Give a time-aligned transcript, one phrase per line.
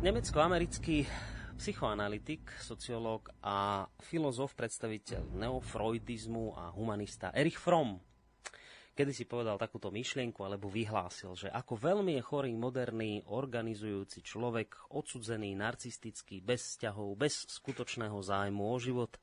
[0.00, 1.04] Nemecko-americký
[1.60, 8.00] psychoanalytik, sociológ a filozof, predstaviteľ neofreudizmu a humanista Erich Fromm
[9.00, 14.92] kedy si povedal takúto myšlienku alebo vyhlásil, že ako veľmi je chorý moderný, organizujúci človek,
[14.92, 19.16] odsudzený, narcistický, bez vzťahov, bez skutočného zájmu o život,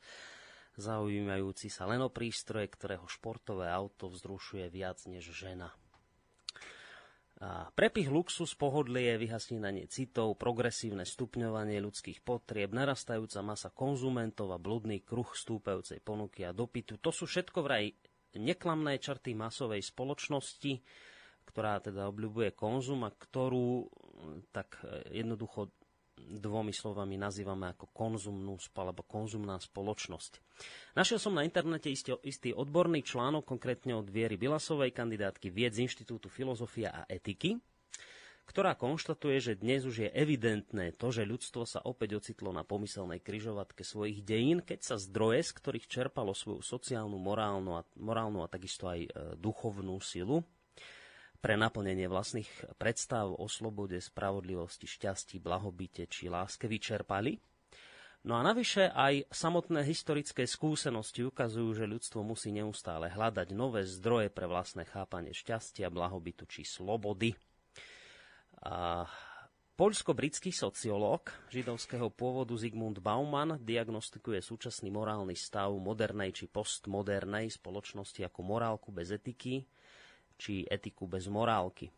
[0.82, 5.70] zaujímajúci sa len o prístroje, ktorého športové auto vzrušuje viac než žena.
[7.38, 15.06] A prepich luxus, pohodlie, vyhasínanie citov, progresívne stupňovanie ľudských potrieb, narastajúca masa konzumentov a bludný
[15.06, 16.98] kruh stúpajúcej ponuky a dopytu.
[16.98, 17.94] To sú všetko vraj
[18.34, 20.82] neklamné črty masovej spoločnosti,
[21.46, 23.86] ktorá teda obľúbuje konzum a ktorú
[24.50, 24.82] tak
[25.14, 25.77] jednoducho
[26.18, 30.42] dvomi slovami nazývame ako konzumnú alebo konzumná spoločnosť.
[30.98, 35.86] Našiel som na internete istý, istý odborný článok, konkrétne od Viery Bilasovej, kandidátky vied z
[35.86, 37.62] Inštitútu filozofia a etiky,
[38.48, 43.20] ktorá konštatuje, že dnes už je evidentné to, že ľudstvo sa opäť ocitlo na pomyselnej
[43.20, 48.48] kryžovatke svojich dejín, keď sa zdroje, z ktorých čerpalo svoju sociálnu, morálnu a, morálnu a
[48.48, 50.48] takisto aj e, duchovnú silu,
[51.38, 52.50] pre naplnenie vlastných
[52.82, 57.38] predstav o slobode, spravodlivosti, šťastí, blahobite či láske vyčerpali.
[58.28, 64.34] No a navyše aj samotné historické skúsenosti ukazujú, že ľudstvo musí neustále hľadať nové zdroje
[64.34, 67.32] pre vlastné chápanie šťastia, blahobytu či slobody.
[68.68, 69.06] A
[69.78, 78.42] Poľsko-britský sociológ židovského pôvodu Zygmunt Bauman diagnostikuje súčasný morálny stav modernej či postmodernej spoločnosti ako
[78.42, 79.62] morálku bez etiky,
[80.38, 81.90] či etiku bez morálky.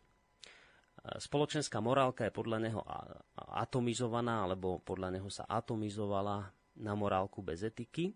[1.00, 2.80] Spoločenská morálka je podľa neho
[3.56, 8.12] atomizovaná, alebo podľa neho sa atomizovala na morálku bez etiky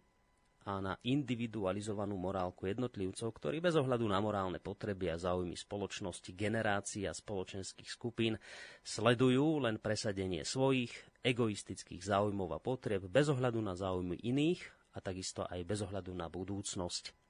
[0.64, 7.04] a na individualizovanú morálku jednotlivcov, ktorí bez ohľadu na morálne potreby a záujmy spoločnosti, generácií
[7.04, 8.40] a spoločenských skupín
[8.80, 14.60] sledujú len presadenie svojich egoistických záujmov a potrieb bez ohľadu na záujmy iných
[14.96, 17.23] a takisto aj bez ohľadu na budúcnosť.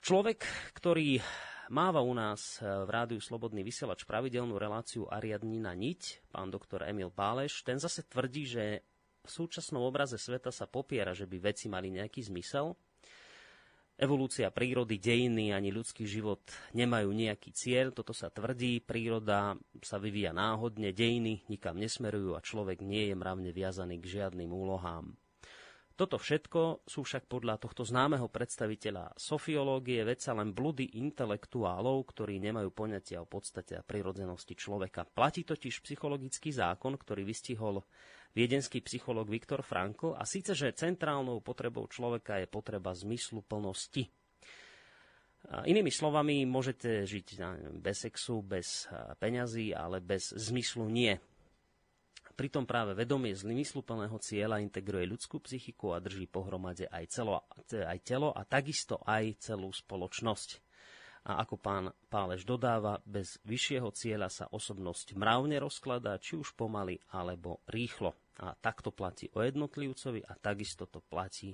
[0.00, 1.20] Človek, ktorý
[1.68, 7.12] máva u nás eh, v rádiu Slobodný vysielač pravidelnú reláciu Ariadnina niť, pán doktor Emil
[7.12, 8.80] Páleš, ten zase tvrdí, že
[9.20, 12.72] v súčasnom obraze sveta sa popiera, že by veci mali nejaký zmysel.
[14.00, 16.40] Evolúcia prírody, dejiny ani ľudský život
[16.72, 19.52] nemajú nejaký cieľ, toto sa tvrdí, príroda
[19.84, 25.19] sa vyvíja náhodne, dejiny nikam nesmerujú a človek nie je mravne viazaný k žiadnym úlohám.
[26.00, 32.72] Toto všetko sú však podľa tohto známeho predstaviteľa sofiológie veca len bludy intelektuálov, ktorí nemajú
[32.72, 35.04] poňatia o podstate a prirodzenosti človeka.
[35.04, 37.84] Platí totiž psychologický zákon, ktorý vystihol
[38.32, 44.08] viedenský psychológ Viktor Frankl a síce, že centrálnou potrebou človeka je potreba zmyslu plnosti.
[45.68, 47.44] Inými slovami, môžete žiť
[47.76, 48.88] bez sexu, bez
[49.20, 51.20] peňazí, ale bez zmyslu nie.
[52.40, 58.32] Pritom práve vedomie zmysluplného cieľa integruje ľudskú psychiku a drží pohromade aj, celo, aj telo
[58.32, 60.48] a takisto aj celú spoločnosť.
[61.28, 66.96] A ako pán Páleš dodáva, bez vyššieho cieľa sa osobnosť mravne rozkladá, či už pomaly
[67.12, 68.16] alebo rýchlo.
[68.40, 71.52] A takto platí o jednotlivcovi a takisto to platí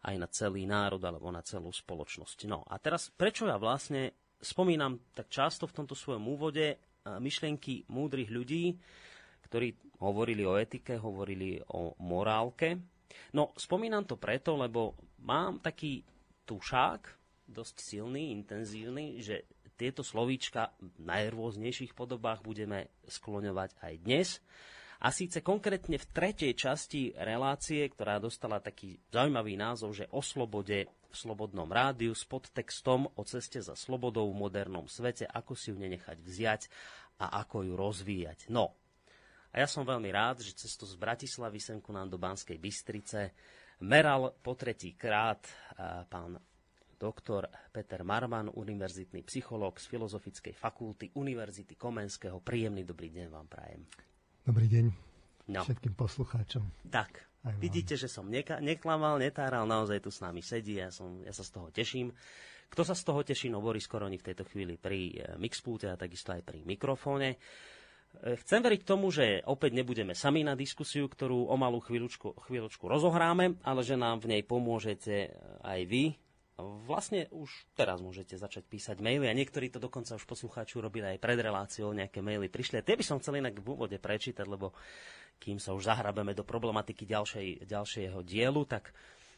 [0.00, 2.48] aj na celý národ alebo na celú spoločnosť.
[2.48, 8.32] No a teraz, prečo ja vlastne spomínam tak často v tomto svojom úvode myšlienky múdrych
[8.32, 8.80] ľudí,
[9.44, 12.76] ktorí hovorili o etike, hovorili o morálke.
[13.32, 16.04] No, spomínam to preto, lebo mám taký
[16.46, 17.02] tušák,
[17.46, 19.46] dosť silný, intenzívny, že
[19.76, 24.28] tieto slovíčka v najrôznejších podobách budeme skloňovať aj dnes.
[24.96, 30.88] A síce konkrétne v tretej časti relácie, ktorá dostala taký zaujímavý názov, že o slobode
[30.88, 35.76] v slobodnom rádiu s podtextom o ceste za slobodou v modernom svete, ako si ju
[35.76, 36.62] nenechať vziať
[37.20, 38.48] a ako ju rozvíjať.
[38.48, 38.72] No,
[39.52, 43.34] a ja som veľmi rád, že cestu z Bratislavy sem ku nám do Banskej Bystrice
[43.82, 45.44] meral po tretí krát
[46.08, 46.40] pán
[46.96, 52.40] doktor Peter Marman, univerzitný psychológ z Filozofickej fakulty Univerzity Komenského.
[52.40, 53.84] Príjemný dobrý deň vám prajem.
[54.48, 54.84] Dobrý deň
[55.52, 55.60] no.
[55.60, 56.64] všetkým poslucháčom.
[56.88, 57.20] Tak,
[57.60, 61.44] vidíte, že som neka- neklamal, netáral, naozaj tu s nami sedí, ja, som, ja sa
[61.44, 62.16] z toho teším.
[62.66, 63.46] Kto sa z toho teší?
[63.46, 67.38] No Boris Koroni v tejto chvíli pri e, mixpúte a takisto aj pri mikrofóne.
[68.22, 72.84] E, chcem veriť tomu, že opäť nebudeme sami na diskusiu, ktorú o malú chvíľočku, chvíľočku
[72.88, 76.04] rozohráme, ale že nám v nej pomôžete aj vy.
[76.88, 81.20] Vlastne už teraz môžete začať písať maily a niektorí to dokonca už poslucháču robili aj
[81.20, 82.80] pred reláciou, nejaké maily prišli.
[82.80, 84.72] A tie by som chcel inak v úvode prečítať, lebo
[85.36, 88.96] kým sa už zahrabeme do problematiky ďalšej, ďalšieho dielu, tak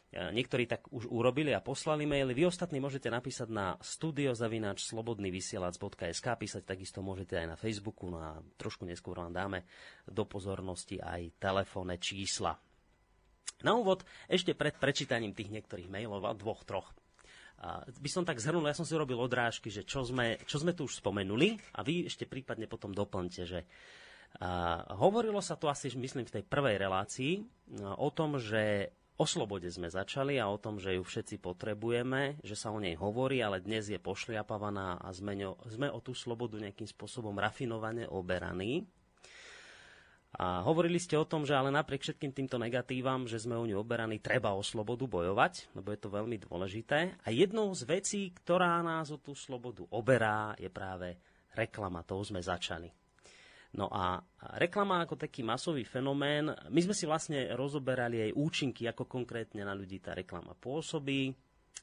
[0.09, 2.33] Niektorí tak už urobili a poslali maily.
[2.33, 8.89] Vy ostatní môžete napísať na studiozavinač.slobodnyvysielac.sk písať takisto môžete aj na Facebooku, no a trošku
[8.89, 9.69] neskôr vám dáme
[10.09, 12.57] do pozornosti aj telefónne čísla.
[13.61, 14.01] Na úvod,
[14.33, 16.89] ešte pred prečítaním tých niektorých mailov, dvoch, troch,
[17.59, 20.79] a by som tak zhrnul, ja som si robil odrážky, že čo sme, čo sme
[20.79, 23.67] tu už spomenuli a vy ešte prípadne potom doplňte, že
[24.39, 27.43] a, hovorilo sa tu asi, myslím, v tej prvej relácii
[27.83, 32.39] no, o tom, že o slobode sme začali a o tom, že ju všetci potrebujeme,
[32.47, 36.15] že sa o nej hovorí, ale dnes je pošliapavaná a sme, ňo, sme o tú
[36.15, 38.87] slobodu nejakým spôsobom rafinovane oberaní.
[40.39, 43.83] A hovorili ste o tom, že ale napriek všetkým týmto negatívam, že sme o ňu
[43.83, 47.19] oberaní, treba o slobodu bojovať, lebo je to veľmi dôležité.
[47.27, 51.19] A jednou z vecí, ktorá nás o tú slobodu oberá, je práve
[51.59, 52.07] reklama.
[52.07, 53.08] To sme začali.
[53.77, 54.25] No a
[54.57, 59.77] reklama ako taký masový fenomén, my sme si vlastne rozoberali aj účinky, ako konkrétne na
[59.77, 61.37] ľudí tá reklama pôsobí.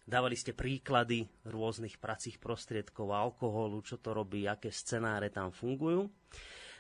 [0.06, 6.10] Dávali ste príklady rôznych pracích prostriedkov, alkoholu, čo to robí, aké scenáre tam fungujú.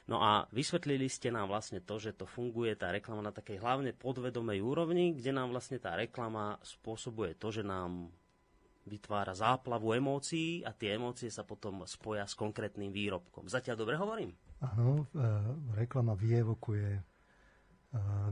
[0.05, 3.97] No a vysvetlili ste nám vlastne to, že to funguje, tá reklama na takej hlavne
[3.97, 8.13] podvedomej úrovni, kde nám vlastne tá reklama spôsobuje to, že nám
[8.85, 13.49] vytvára záplavu emócií a tie emócie sa potom spoja s konkrétnym výrobkom.
[13.49, 14.31] Zatiaľ dobre hovorím?
[14.61, 15.27] Áno, e,
[15.73, 17.01] reklama vyevokuje e,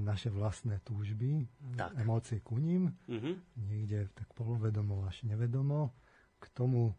[0.02, 1.44] naše vlastné túžby,
[1.76, 1.98] tak.
[1.98, 3.36] emócie ku ním, uh-huh.
[3.66, 5.92] niekde tak polovedomo až nevedomo.
[6.38, 6.94] K tomu e,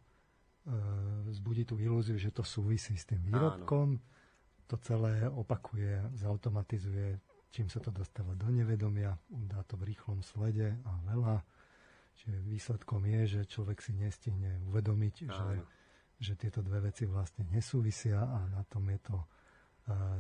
[1.33, 3.89] zbudí tú ilúziu, že to súvisí s tým výrobkom.
[3.97, 4.13] Áno
[4.67, 7.21] to celé opakuje, zautomatizuje,
[7.53, 11.37] čím sa to dostáva do nevedomia, dá to v rýchlom slede a veľa.
[12.15, 15.51] Čiže výsledkom je, že človek si nestihne uvedomiť, že,
[16.23, 19.27] že tieto dve veci vlastne nesúvisia a na tom je to uh,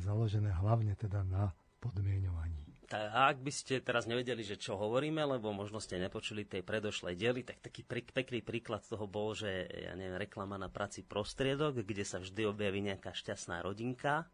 [0.02, 2.64] založené hlavne teda na podmienovaní.
[2.92, 7.16] A ak by ste teraz nevedeli, že čo hovoríme, lebo možno ste nepočuli tej predošlej
[7.16, 12.04] diely, tak taký pekný príklad toho bol, že ja neviem, reklama na praci prostriedok, kde
[12.04, 14.28] sa vždy objaví nejaká šťastná rodinka,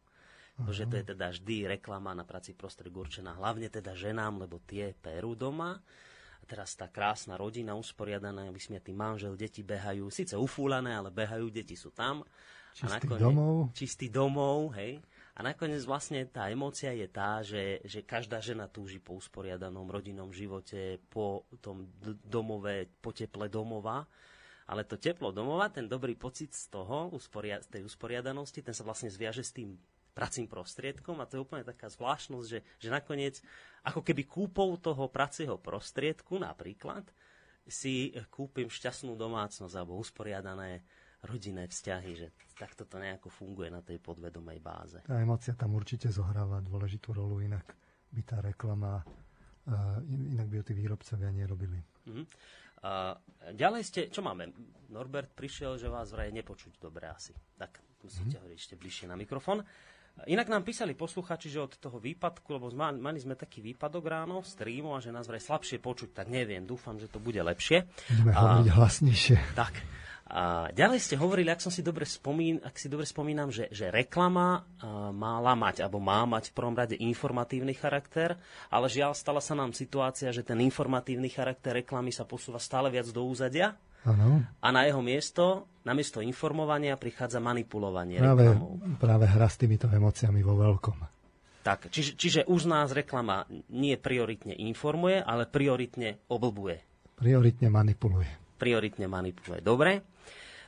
[0.59, 0.75] uh-huh.
[0.75, 4.99] že to je teda vždy reklama na praci prostriedok určená hlavne teda ženám, lebo tie
[4.99, 5.79] perú doma.
[6.41, 11.77] A teraz tá krásna rodina usporiadaná, vysmiatý manžel, deti behajú, síce ufúlané, ale behajú, deti
[11.77, 12.25] sú tam.
[12.73, 13.57] Čistý a nakoniec, domov.
[13.75, 15.03] Čistý domov, hej.
[15.37, 20.29] A nakoniec vlastne tá emócia je tá, že, že každá žena túži po usporiadanom rodinnom
[20.31, 21.89] živote, po tom
[22.25, 24.05] domove, po teple domova.
[24.71, 29.11] Ale to teplo domova, ten dobrý pocit z toho, z tej usporiadanosti, ten sa vlastne
[29.11, 29.75] zviaže s tým
[30.21, 33.41] pracím prostriedkom a to je úplne taká zvláštnosť, že, že nakoniec
[33.89, 37.09] ako keby kúpou toho pracieho prostriedku napríklad
[37.65, 40.85] si kúpim šťastnú domácnosť alebo usporiadané
[41.25, 44.99] rodinné vzťahy, že takto to nejako funguje na tej podvedomej báze.
[45.05, 47.77] Tá emocia tam určite zohráva dôležitú rolu, inak
[48.13, 51.81] by tá reklama, uh, inak by ju tí výrobcovia nerobili.
[52.09, 52.25] Uh-huh.
[52.81, 53.13] Uh,
[53.53, 54.49] ďalej ste, čo máme?
[54.89, 57.37] Norbert prišiel, že vás vraj nepočuť dobre asi.
[57.61, 58.49] Tak musíte uh-huh.
[58.49, 59.61] hovoriť ešte bližšie na mikrofón.
[60.29, 64.49] Inak nám písali posluchači, že od toho výpadku, lebo mali sme taký výpadok ráno v
[64.53, 67.89] streamu a že nás vraj slabšie počuť, tak neviem, dúfam, že to bude lepšie.
[68.21, 69.37] Budeme hovoriť hlasnejšie.
[69.57, 69.75] Tak.
[70.31, 73.91] A ďalej ste hovorili, ak, som si dobre spomín, ak si dobre spomínam, že, že
[73.91, 78.39] reklama uh, mala mať, alebo má mať v prvom rade informatívny charakter,
[78.71, 83.11] ale žiaľ stala sa nám situácia, že ten informatívny charakter reklamy sa posúva stále viac
[83.11, 83.75] do úzadia.
[84.09, 84.41] Ano.
[84.65, 88.81] A na jeho miesto, na miesto informovania, prichádza manipulovanie práve, reklamou.
[88.97, 90.99] Práve hra s týmito emóciami vo veľkom.
[91.61, 96.81] Tak, čiže, čiže už nás reklama nie prioritne informuje, ale prioritne oblbuje.
[97.21, 98.57] Prioritne manipuluje.
[98.57, 99.61] Prioritne manipuluje.
[99.61, 100.01] Dobre.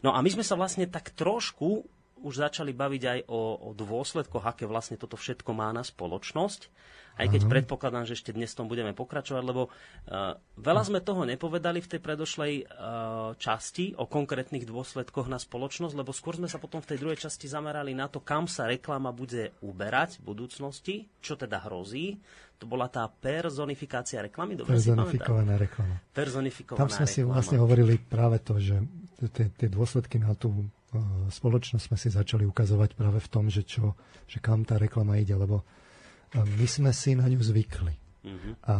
[0.05, 1.89] No a my sme sa vlastne tak trošku
[2.23, 6.71] už začali baviť aj o, o dôsledkoch, aké vlastne toto všetko má na spoločnosť.
[7.12, 7.52] Aj keď uh-huh.
[7.59, 12.00] predpokladám, že ešte dnes tom budeme pokračovať, lebo uh, veľa sme toho nepovedali v tej
[12.00, 12.66] predošlej uh,
[13.37, 17.49] časti o konkrétnych dôsledkoch na spoločnosť, lebo skôr sme sa potom v tej druhej časti
[17.49, 22.16] zamerali na to, kam sa reklama bude uberať v budúcnosti, čo teda hrozí.
[22.62, 24.54] To bola tá personifikácia reklamy.
[24.54, 25.99] Dobre Personifikovaná reklama.
[26.14, 27.19] Personifikovaná Tam sme reklama.
[27.19, 28.78] si vlastne hovorili práve to, že
[29.31, 30.66] tie dôsledky na tú e,
[31.31, 33.99] spoločnosť sme si začali ukazovať práve v tom, že, čo,
[34.31, 35.66] že kam tá reklama ide, lebo
[36.41, 37.95] my sme si na ňu zvykli.
[38.25, 38.53] Mm-hmm.
[38.65, 38.77] A, a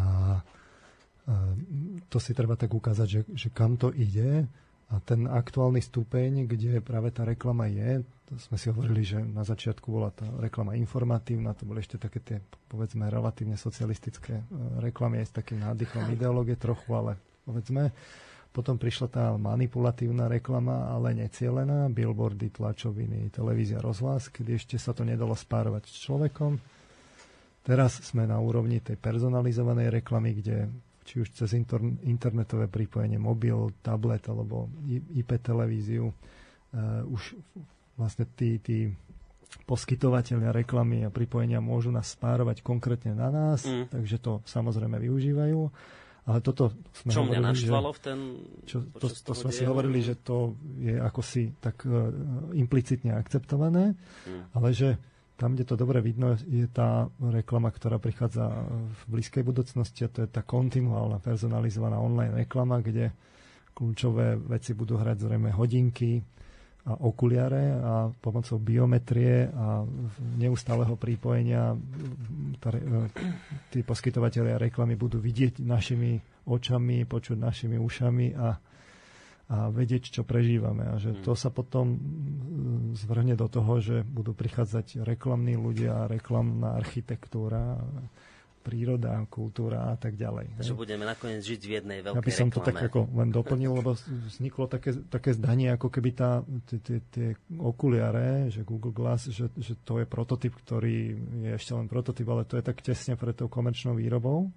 [2.09, 4.49] to si treba tak ukázať, že, že kam to ide
[4.93, 9.41] a ten aktuálny stupeň, kde práve tá reklama je, to sme si hovorili, že na
[9.41, 14.45] začiatku bola tá reklama informatívna, to boli ešte také tie, povedzme, relatívne socialistické e,
[14.85, 17.17] reklamy aj s takým nádychom ideológie trochu, ale
[17.49, 17.89] povedzme.
[18.53, 25.09] Potom prišla tá manipulatívna reklama, ale necielená, billboardy, tlačoviny, televízia, rozhlas, kedy ešte sa to
[25.09, 26.61] nedalo spárovať s človekom
[27.63, 30.67] Teraz sme na úrovni tej personalizovanej reklamy, kde
[31.03, 31.55] či už cez
[32.07, 36.11] internetové pripojenie, mobil, tablet alebo IP televíziu.
[36.73, 37.37] Uh, už
[37.99, 38.91] vlastne tí, tí
[39.69, 43.93] poskytovateľia reklamy a pripojenia môžu nás spárovať konkrétne na nás, mm.
[43.93, 45.61] takže to samozrejme využívajú.
[46.23, 48.19] Ale toto sme čo hovorili, mňa naštvalo že, v ten...
[48.63, 52.15] Čo, to, to sme si hovorili, že to je ako si tak uh,
[52.55, 54.55] implicitne akceptované, mm.
[54.55, 55.03] ale že
[55.43, 60.23] tam, kde to dobre vidno, je tá reklama, ktorá prichádza v blízkej budúcnosti a to
[60.23, 63.11] je tá kontinuálna personalizovaná online reklama, kde
[63.75, 66.23] kľúčové veci budú hrať zrejme hodinky,
[66.83, 69.87] a okuliare a pomocou biometrie a
[70.35, 71.79] neustáleho prípojenia
[73.71, 76.19] tí poskytovateľia reklamy budú vidieť našimi
[76.51, 78.59] očami, počuť našimi ušami a,
[79.53, 80.89] a vedieť, čo prežívame.
[80.89, 81.29] A že hmm.
[81.29, 82.01] to sa potom
[82.97, 87.77] zvrhne do toho, že budú prichádzať reklamní ľudia, reklamná architektúra,
[88.63, 90.63] príroda, kultúra a tak ďalej.
[90.63, 92.57] Takže budeme nakoniec žiť v jednej veľkej Ja by som reklame.
[92.57, 93.91] to tak ako len doplnil, lebo
[94.31, 96.47] vzniklo také, také zdanie, ako keby tá,
[97.11, 102.25] tie okuliare, že Google Glass, že, že to je prototyp, ktorý je ešte len prototyp,
[102.31, 104.49] ale to je tak tesne pred tou komerčnou výrobou.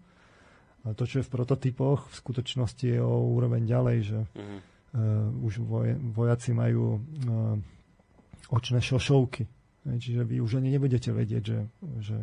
[0.86, 4.75] A to, čo je v prototypoch, v skutočnosti je o úroveň ďalej, že mm-hmm.
[4.96, 7.60] Uh, už voj, vojaci majú uh,
[8.50, 9.44] očné šošovky.
[9.86, 11.60] Čiže vy už ani nebudete vedieť, že,
[12.02, 12.18] že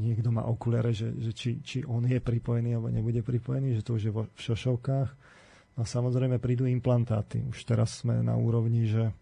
[0.00, 4.00] niekto má okuliare, že, že či, či on je pripojený alebo nebude pripojený, že to
[4.00, 5.10] už je vo, v šošovkách.
[5.74, 7.44] A samozrejme prídu implantáty.
[7.44, 9.12] Už teraz sme na úrovni, že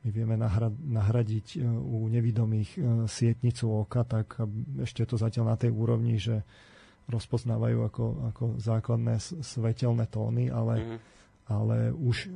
[0.00, 2.72] my vieme nahrad, nahradiť u nevidomých
[3.04, 4.40] sietnicu oka, tak
[4.80, 6.40] ešte to zatiaľ na tej úrovni, že
[7.12, 10.98] rozpoznávajú ako, ako základné svetelné tóny, ale, mm-hmm.
[11.50, 12.30] Ale už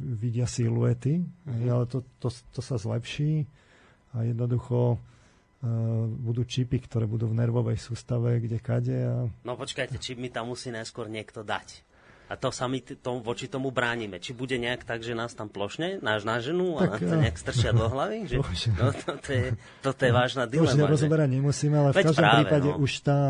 [0.00, 1.68] vidia siluety, mm-hmm.
[1.68, 3.44] ale to, to, to sa zlepší
[4.16, 4.96] a jednoducho
[5.58, 5.66] Eh,
[6.06, 8.94] budú čipy, ktoré budú v nervovej sústave, kde kade.
[8.94, 9.26] A...
[9.42, 11.82] No počkajte, čip mi tam musí najskôr niekto dať.
[12.30, 14.22] A to sa my tom, voči tomu bránime.
[14.22, 17.34] Či bude nejak tak, že nás tam plošne, náš na ženu a nás to nejak
[17.42, 18.30] strčia do hlavy?
[18.30, 18.36] Že,
[18.78, 19.46] no, to, to, je,
[19.82, 20.78] toto je vážna dilema.
[20.78, 22.78] To už rozoberať nemusíme, ale v každom práve, prípade no.
[22.78, 23.20] už tá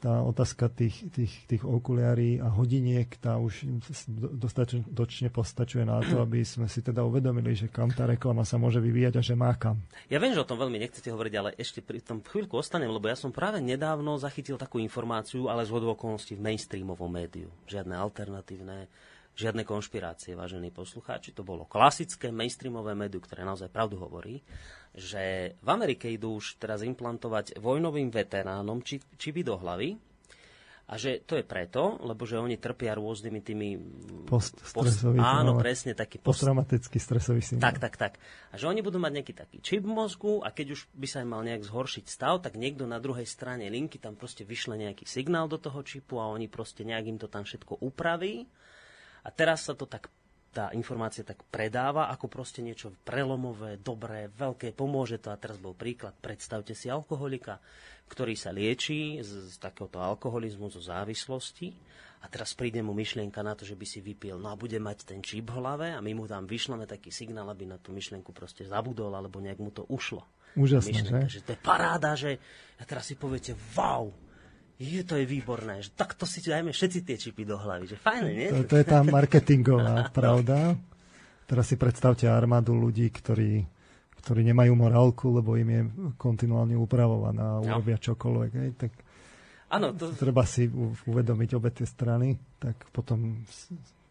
[0.00, 3.68] tá otázka tých, tých, tých okuliarí a hodiniek, tá už
[4.40, 8.80] dostatočne postačuje na to, aby sme si teda uvedomili, že kam tá reklama sa môže
[8.80, 9.84] vyvíjať a že má kam.
[10.08, 13.04] Ja viem, že o tom veľmi nechcete hovoriť, ale ešte pri tom chvíľku ostanem, lebo
[13.06, 17.52] ja som práve nedávno zachytil takú informáciu, ale z okolností v mainstreamovom médiu.
[17.68, 18.88] Žiadne alternatívne
[19.40, 21.32] žiadne konšpirácie, vážení poslucháči.
[21.32, 24.44] To bolo klasické mainstreamové médium, ktoré naozaj pravdu hovorí,
[24.94, 29.98] že v Amerike idú už teraz implantovať vojnovým veteránom či, čipy do hlavy,
[30.90, 33.68] a že to je preto, lebo že oni trpia rôznymi tými...
[34.26, 37.62] Post, post áno, presne, taký post, posttraumatický stresový syndrom.
[37.62, 38.12] Tak, tak, tak.
[38.50, 41.22] A že oni budú mať nejaký taký čip v mozgu a keď už by sa
[41.22, 45.06] im mal nejak zhoršiť stav, tak niekto na druhej strane linky tam proste vyšle nejaký
[45.06, 48.50] signál do toho čipu a oni proste nejak im to tam všetko upraví
[49.22, 50.10] a teraz sa to tak
[50.50, 55.30] tá informácia tak predáva ako proste niečo prelomové, dobré, veľké, pomôže to.
[55.30, 57.62] A teraz bol príklad, predstavte si alkoholika,
[58.10, 61.70] ktorý sa lieči z, z takéhoto alkoholizmu, zo závislosti
[62.20, 65.08] a teraz príde mu myšlienka na to, že by si vypil, no a bude mať
[65.08, 68.34] ten čip v hlave a my mu tam vyšleme taký signál, aby na tú myšlienku
[68.36, 70.26] proste zabudol, alebo nejak mu to ušlo.
[70.58, 71.40] Úžasné, že?
[71.40, 72.36] že to je paráda, že
[72.76, 74.12] a teraz si poviete, wow,
[74.80, 78.30] je, to je výborné, že takto si dajme všetci tie čipy do hlavy, že fajné,
[78.32, 78.48] nie?
[78.48, 80.72] To, to je tá marketingová pravda.
[81.44, 83.60] Teraz si predstavte armádu ľudí, ktorí,
[84.24, 85.82] ktorí nemajú morálku, lebo im je
[86.16, 87.76] kontinuálne upravovaná a no.
[87.76, 88.50] urobia čokoľvek.
[88.56, 88.92] Hej, tak
[89.68, 90.16] ano, to...
[90.16, 90.64] treba si
[91.04, 93.44] uvedomiť obe tie strany, tak potom,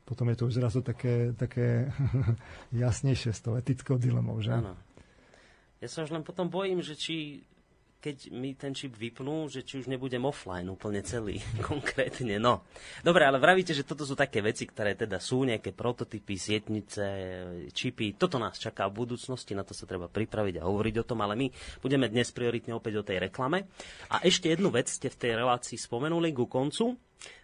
[0.06, 1.90] potom je to už zrazu také, také
[2.78, 4.54] jasnejšie s tou etickou dilemou, že?
[4.54, 4.78] Áno.
[5.82, 7.42] Ja sa už len potom bojím, že či
[8.00, 12.64] keď mi ten čip vypnú, že či už nebudem offline úplne celý, konkrétne, no.
[13.04, 17.04] Dobre, ale vravíte, že toto sú také veci, ktoré teda sú nejaké prototypy, sietnice,
[17.76, 21.20] čipy, toto nás čaká v budúcnosti, na to sa treba pripraviť a hovoriť o tom,
[21.20, 21.48] ale my
[21.84, 23.68] budeme dnes prioritne opäť o tej reklame.
[24.08, 26.96] A ešte jednu vec ste v tej relácii spomenuli ku koncu,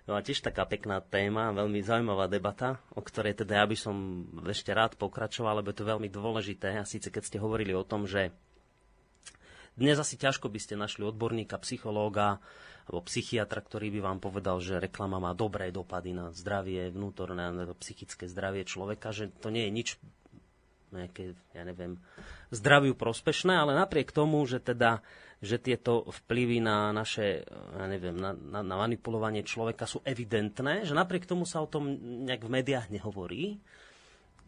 [0.05, 4.23] No a tiež taká pekná téma, veľmi zaujímavá debata, o ktorej teda ja by som
[4.45, 6.77] ešte rád pokračoval, lebo je to veľmi dôležité.
[6.77, 8.31] A síce keď ste hovorili o tom, že
[9.75, 12.39] dnes asi ťažko by ste našli odborníka, psychológa
[12.85, 17.65] alebo psychiatra, ktorý by vám povedal, že reklama má dobré dopady na zdravie vnútorné, na
[17.81, 19.89] psychické zdravie človeka, že to nie je nič
[20.93, 21.99] nejaké, ja neviem,
[22.53, 25.03] zdraviu prospešné, ale napriek tomu, že teda
[25.43, 27.43] že tieto vplyvy na naše,
[27.75, 31.91] ja neviem, na, na, na manipulovanie človeka sú evidentné, že napriek tomu sa o tom
[32.25, 33.59] nejak v médiách nehovorí,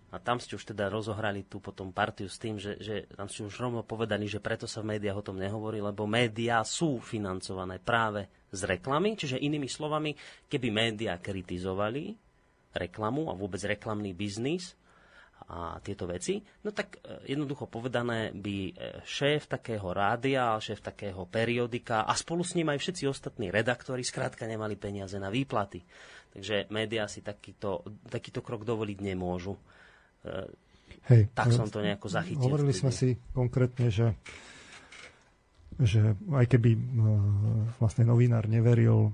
[0.08, 3.44] a tam ste už teda rozohrali tú potom partiu s tým, že, že tam ste
[3.44, 7.76] už rovno povedali, že preto sa v médiách o tom nehovorí, lebo médiá sú financované
[7.84, 10.16] práve z reklamy, čiže inými slovami,
[10.48, 12.16] keby médiá kritizovali
[12.72, 14.80] reklamu a vôbec reklamný biznis
[15.48, 18.72] a tieto veci, no tak e, jednoducho povedané by e,
[19.06, 24.44] šéf takého rádia, šéf takého periodika a spolu s ním aj všetci ostatní redaktori skrátka
[24.44, 25.84] nemali peniaze na výplaty.
[26.36, 29.56] Takže médiá si takýto, takýto krok dovoliť nemôžu.
[31.08, 32.44] Hej, tak som to nejako zachytil.
[32.44, 34.16] Hovorili sme si konkrétne, že
[35.78, 36.82] že aj keby uh,
[37.78, 39.14] vlastne novinár neveril,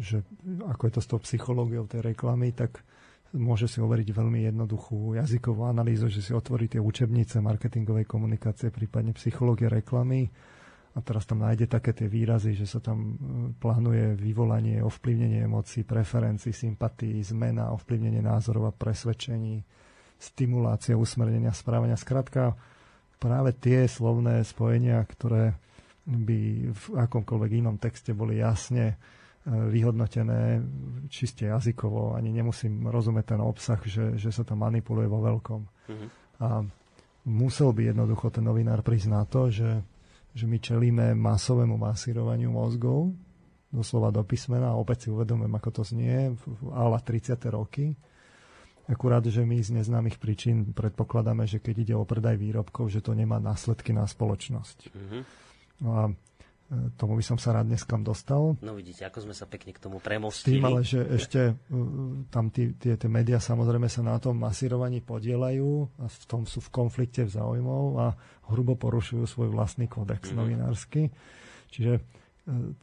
[0.00, 0.24] že
[0.64, 2.80] ako je to s tou psychológiou tej reklamy, tak
[3.36, 9.12] môže si overiť veľmi jednoduchú jazykovú analýzu, že si otvorí tie učebnice marketingovej komunikácie, prípadne
[9.12, 10.32] psychológie reklamy
[10.96, 13.20] a teraz tam nájde také tie výrazy, že sa tam
[13.60, 19.60] plánuje vyvolanie, ovplyvnenie emócií, preferencií, sympatí, zmena, ovplyvnenie názorov a presvedčení,
[20.18, 21.94] stimulácia, usmernenia, správania.
[21.94, 22.58] Skrátka,
[23.22, 25.54] práve tie slovné spojenia, ktoré
[26.08, 28.96] by v akomkoľvek inom texte boli jasne e,
[29.46, 30.58] vyhodnotené
[31.12, 35.60] čiste jazykovo, ani nemusím rozumieť ten obsah, že, že sa tam manipuluje vo veľkom.
[35.62, 36.08] Mm-hmm.
[36.42, 36.64] A
[37.28, 39.84] musel by jednoducho ten novinár na to, že,
[40.32, 43.12] že my čelíme masovému masírovaniu mozgov,
[43.68, 46.32] doslova do písmena, a opäť si uvedomujem, ako to znie,
[46.72, 47.36] ala 30.
[47.52, 47.92] roky,
[48.88, 53.12] Akurát, že my z neznámych príčin predpokladáme, že keď ide o predaj výrobkov, že to
[53.12, 54.78] nemá následky na spoločnosť.
[54.88, 55.22] Mm-hmm.
[55.84, 56.12] No a e,
[56.96, 58.56] tomu by som sa rád dneska dostal.
[58.64, 60.56] No vidíte, ako sme sa pekne k tomu premostili.
[60.56, 61.76] S tým ale, že ešte e,
[62.32, 66.64] tam tí, tie, tie médiá samozrejme sa na tom masírovaní podielajú a v tom sú
[66.64, 68.16] v konflikte záujmov a
[68.48, 70.40] hrubo porušujú svoj vlastný kódex mm-hmm.
[70.40, 71.12] novinársky.
[71.68, 72.02] Čiže e,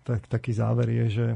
[0.06, 1.27] tak, taký záver je, že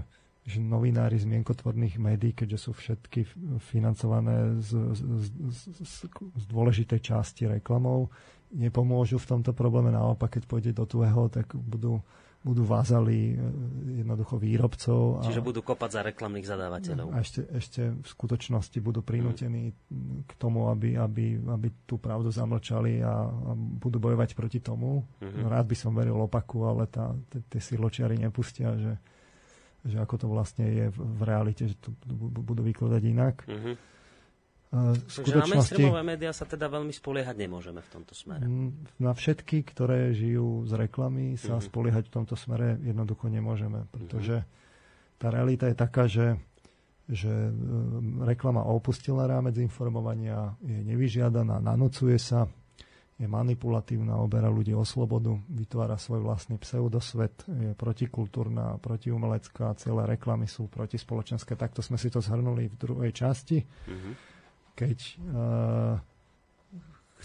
[0.47, 3.27] že novinári z mienkotvorných médií, keďže sú všetky
[3.59, 8.09] financované z, z, z, z, z dôležitej časti reklamou,
[8.49, 9.93] nepomôžu v tomto probléme.
[9.93, 12.01] Naopak, keď pôjde do tuhého, tak budú,
[12.41, 13.45] budú vázali e,
[14.01, 15.21] jednoducho výrobcov.
[15.21, 17.13] A, Čiže budú kopať za reklamných zadávateľov.
[17.13, 20.25] A ešte, ešte v skutočnosti budú prinútení mm.
[20.25, 25.05] k tomu, aby, aby, aby tú pravdu zamlčali a, a budú bojovať proti tomu.
[25.21, 25.45] Mm-hmm.
[25.45, 28.97] Rád by som veril opaku, ale tá, tie siločiary nepustia, že
[29.85, 31.95] že ako to vlastne je v realite, že to
[32.43, 33.35] budú vykladať inak.
[33.47, 33.75] Mm-hmm.
[34.69, 38.45] V skutočnosti, na mainstreamové médiá sa teda veľmi spoliehať nemôžeme v tomto smere.
[39.01, 41.67] Na všetky, ktoré žijú z reklamy, sa mm-hmm.
[41.73, 45.17] spoliehať v tomto smere jednoducho nemôžeme, pretože mm-hmm.
[45.17, 46.37] tá realita je taká, že,
[47.09, 47.33] že
[48.21, 52.45] reklama opustila rámec informovania, je nevyžiadaná, nanocuje sa,
[53.19, 60.47] je manipulatívna, oberá ľudí o slobodu, vytvára svoj vlastný pseudosvet, je protikultúrna, protiumelecká, celé reklamy
[60.47, 61.59] sú protispoločenské.
[61.59, 63.59] Takto sme si to zhrnuli v druhej časti.
[63.59, 64.13] Mm-hmm.
[64.71, 65.99] Keď uh,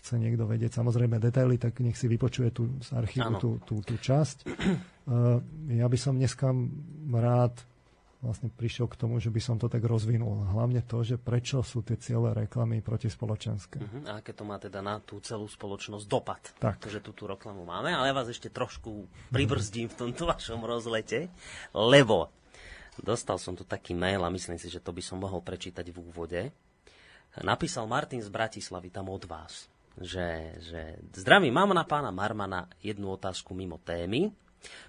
[0.03, 3.95] chce niekto vedieť samozrejme detaily, tak nech si vypočuje tú, z archívu tú, tú, tú
[3.95, 4.51] časť.
[5.07, 5.39] Uh,
[5.71, 6.51] ja by som dneska
[7.15, 7.55] rád
[8.25, 10.49] vlastne prišiel k tomu, že by som to tak rozvinul.
[10.49, 13.79] Hlavne to, že prečo sú tie ciele reklamy protispoločenské.
[13.79, 14.09] Uh-huh.
[14.09, 16.43] A aké to má teda na tú celú spoločnosť dopad.
[16.57, 16.89] Tak.
[16.89, 21.29] že tú, tú reklamu máme, ale ja vás ešte trošku pribrzdím v tomto vašom rozlete,
[21.77, 22.33] lebo
[22.97, 25.99] dostal som tu taký mail a myslím si, že to by som mohol prečítať v
[26.01, 26.41] úvode.
[27.43, 29.67] Napísal Martin z Bratislavy tam od vás,
[29.99, 34.31] že, že zdraví, mám na pána Marmana jednu otázku mimo témy.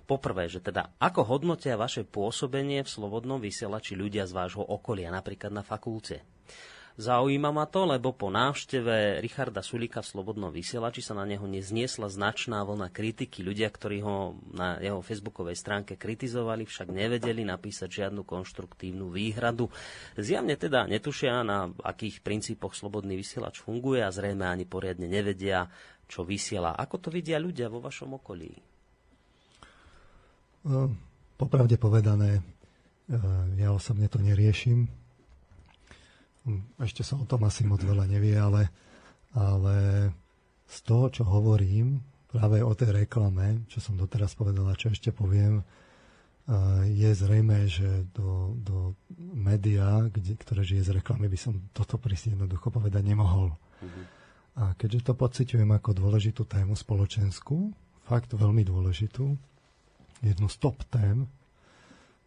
[0.06, 5.52] Poprvé, že teda ako hodnotia vaše pôsobenie v slobodnom vysielači ľudia z vášho okolia, napríklad
[5.52, 6.26] na fakulte?
[6.96, 12.08] Zaujíma ma to, lebo po návšteve Richarda Sulika v Slobodnom vysielači sa na neho nezniesla
[12.08, 13.44] značná vlna kritiky.
[13.44, 19.68] Ľudia, ktorí ho na jeho facebookovej stránke kritizovali, však nevedeli napísať žiadnu konštruktívnu výhradu.
[20.16, 25.68] Zjavne teda netušia, na akých princípoch Slobodný vysielač funguje a zrejme ani poriadne nevedia,
[26.08, 26.80] čo vysiela.
[26.80, 28.75] Ako to vidia ľudia vo vašom okolí?
[30.66, 30.90] No,
[31.38, 32.42] popravde povedané, e,
[33.62, 34.90] ja osobne to neriešim.
[36.50, 38.74] Hm, ešte sa o tom asi moc veľa nevie, ale,
[39.38, 40.10] ale
[40.66, 45.14] z toho, čo hovorím, práve o tej reklame, čo som doteraz povedal a čo ešte
[45.14, 45.64] poviem, e,
[46.90, 48.78] je zrejme, že do, do
[49.38, 53.54] média, kde, ktoré žije z reklamy, by som toto prísť jednoducho povedať nemohol.
[53.54, 54.06] Mm-hmm.
[54.56, 57.70] A keďže to pociťujem ako dôležitú tému spoločenskú,
[58.10, 59.38] fakt veľmi dôležitú,
[60.22, 61.28] jednu z top tém,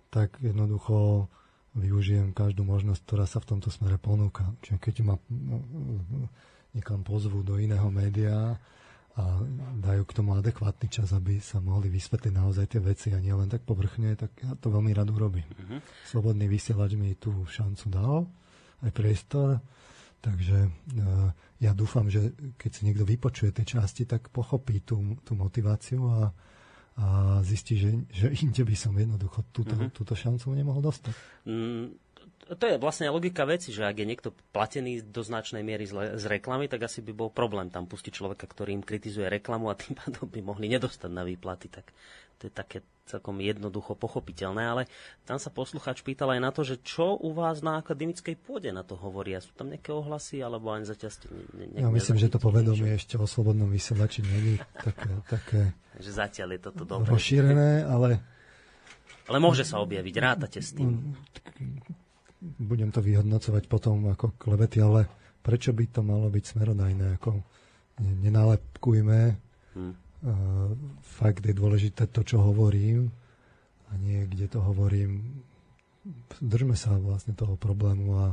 [0.09, 1.29] tak jednoducho
[1.77, 4.49] využijem každú možnosť, ktorá sa v tomto smere ponúka.
[4.65, 5.63] Čiže keď ma no,
[6.75, 8.57] niekam pozvú do iného média
[9.19, 9.25] a
[9.83, 13.51] dajú k tomu adekvátny čas, aby sa mohli vysvetliť naozaj tie veci a nie len
[13.51, 15.43] tak povrchne, tak ja to veľmi rád urobím.
[15.43, 15.83] Uh-huh.
[16.07, 18.31] Slobodný vysielač mi tú šancu dal,
[18.87, 19.59] aj priestor,
[20.23, 25.35] takže uh, ja dúfam, že keď si niekto vypočuje tie časti, tak pochopí tú, tú
[25.35, 26.31] motiváciu a
[26.99, 29.95] a zistí, že, že inde by som jednoducho túto, mm-hmm.
[29.95, 31.15] túto šancu nemohol dostať.
[31.47, 31.95] Mm,
[32.59, 36.25] to je vlastne logika veci, že ak je niekto platený do značnej miery z, z
[36.27, 39.95] reklamy, tak asi by bol problém tam pustiť človeka, ktorý im kritizuje reklamu a tým
[40.01, 41.71] pádom by mohli nedostať na výplaty.
[41.71, 41.87] Tak
[42.43, 44.83] to je také celkom jednoducho pochopiteľné, ale
[45.25, 48.85] tam sa poslucháč pýtal aj na to, že čo u vás na akademickej pôde na
[48.85, 49.41] to hovoria.
[49.41, 51.27] Sú tam nejaké ohlasy, alebo ani zatiaľ ste...
[51.57, 55.61] Ne, ne, ja myslím, že to povedomie ešte o slobodnom vysielači není také, také
[55.99, 57.11] že zatiaľ je toto dobré.
[57.11, 58.23] Rozšírené, ale...
[59.27, 61.13] Ale môže sa objaviť, rátate s tým.
[62.41, 65.11] Budem to vyhodnocovať potom ako klebety, ale
[65.43, 67.19] prečo by to malo byť smerodajné?
[67.19, 67.43] Ako
[67.99, 69.21] nenálepkujme.
[69.75, 69.95] Hmm.
[70.19, 73.15] Uh, fakt je dôležité to, čo hovorím
[73.89, 75.43] a nie kde to hovorím.
[76.43, 78.27] Držme sa vlastne toho problému a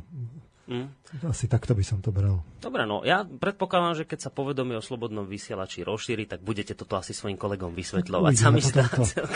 [0.66, 0.90] Mm.
[1.30, 2.42] Asi takto by som to bral.
[2.58, 6.98] Dobre, no ja predpokladám, že keď sa povedomie o slobodnom vysielači rozšíri, tak budete toto
[6.98, 8.34] asi svojim kolegom vysvetľovať.
[8.34, 8.90] Sami sa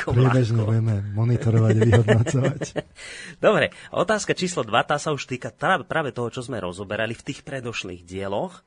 [0.10, 2.62] Priebežne budeme monitorovať a vyhodnocovať.
[3.46, 5.54] Dobre, otázka číslo 2, tá sa už týka
[5.86, 8.66] práve toho, čo sme rozoberali v tých predošlých dieloch.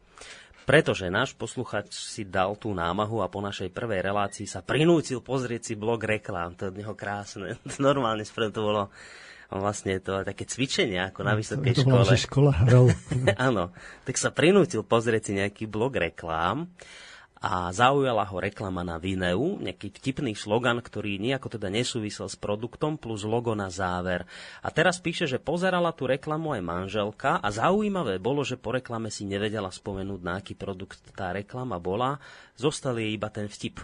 [0.62, 5.72] Pretože náš posluchač si dal tú námahu a po našej prvej relácii sa prinútil pozrieť
[5.72, 6.54] si blog reklám.
[6.58, 7.58] To je od neho krásne.
[7.82, 8.22] Normálne
[8.54, 8.82] to bolo
[9.52, 12.16] vlastne to také cvičenie ako na vysokej to škole.
[12.16, 12.52] škola
[13.52, 13.74] Áno,
[14.08, 16.72] tak sa prinútil pozrieť si nejaký blog reklám
[17.42, 22.94] a zaujala ho reklama na Vineu, nejaký vtipný slogan, ktorý nejako teda nesúvisel s produktom,
[22.94, 24.22] plus logo na záver.
[24.62, 29.10] A teraz píše, že pozerala tú reklamu aj manželka a zaujímavé bolo, že po reklame
[29.10, 32.22] si nevedela spomenúť, na aký produkt tá reklama bola,
[32.54, 33.82] zostal jej iba ten vtip.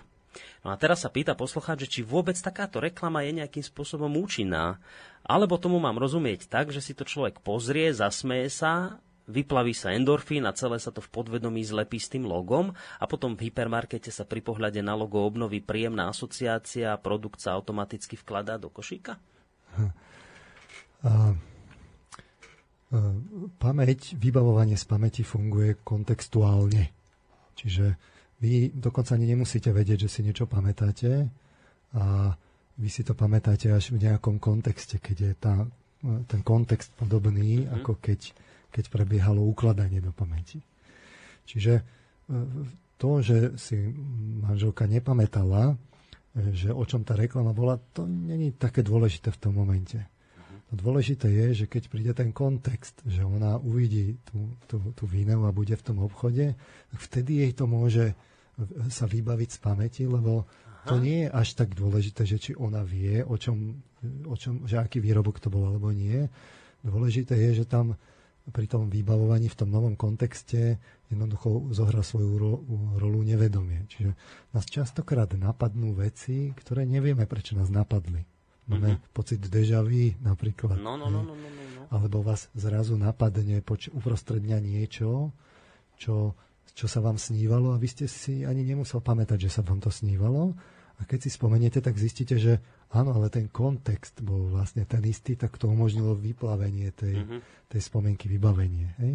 [0.63, 4.79] No a teraz sa pýta poslucháč, či vôbec takáto reklama je nejakým spôsobom účinná.
[5.27, 10.49] Alebo tomu mám rozumieť tak, že si to človek pozrie, zasmeje sa, vyplaví sa endorfín
[10.49, 14.25] a celé sa to v podvedomí zlepí s tým logom a potom v hypermarkete sa
[14.25, 19.21] pri pohľade na logo obnoví príjemná asociácia a produkt sa automaticky vkladá do košíka?
[19.77, 19.93] Hm.
[21.05, 21.13] A, a,
[23.61, 26.91] pamäť, vybavovanie z pamäti funguje kontextuálne.
[27.55, 27.95] Čiže
[28.41, 31.29] vy dokonca ani nemusíte vedieť, že si niečo pamätáte
[31.95, 32.33] a
[32.79, 35.55] vy si to pamätáte až v nejakom kontexte, keď je tá,
[36.31, 37.83] ten kontext podobný, mm-hmm.
[37.83, 38.21] ako keď,
[38.69, 40.61] keď prebiehalo ukladanie do pamäti.
[41.49, 41.83] Čiže e,
[43.01, 43.79] to, že si
[44.45, 45.77] manželka nepamätala, e,
[46.53, 49.99] že o čom tá reklama bola, to není také dôležité v tom momente.
[50.69, 55.49] To dôležité je, že keď príde ten kontext, že ona uvidí tú, tú, tú výnevu
[55.49, 56.53] a bude v tom obchode,
[56.93, 58.13] vtedy jej to môže
[58.91, 60.89] sa vybaviť z pamäti, lebo Aha.
[60.91, 63.81] to nie je až tak dôležité, že či ona vie, o čom,
[64.27, 66.27] o čom, že aký výrobok to bol alebo nie.
[66.83, 67.95] Dôležité je, že tam
[68.53, 72.63] pri tom vybavovaní v tom novom kontexte jednoducho zohrá svoju ro-
[72.97, 73.89] rolu nevedomie.
[73.89, 74.17] Čiže
[74.53, 78.25] nás častokrát napadnú veci, ktoré nevieme, prečo nás napadli.
[78.69, 79.13] Máme mm-hmm.
[79.17, 80.77] pocit deja vu napríklad.
[80.77, 81.83] No, no, no, no, no, no.
[81.89, 85.33] Alebo vás zrazu napadne poč- uprostred dňa niečo,
[85.97, 86.37] čo
[86.79, 89.91] čo sa vám snívalo a vy ste si ani nemusel pamätať, že sa vám to
[89.91, 90.55] snívalo.
[90.99, 95.37] A keď si spomeniete, tak zistíte, že áno, ale ten kontext bol vlastne ten istý,
[95.37, 97.41] tak to umožnilo vyplavenie tej, mm-hmm.
[97.69, 98.97] tej spomienky, vybavenie.
[99.01, 99.13] Hej?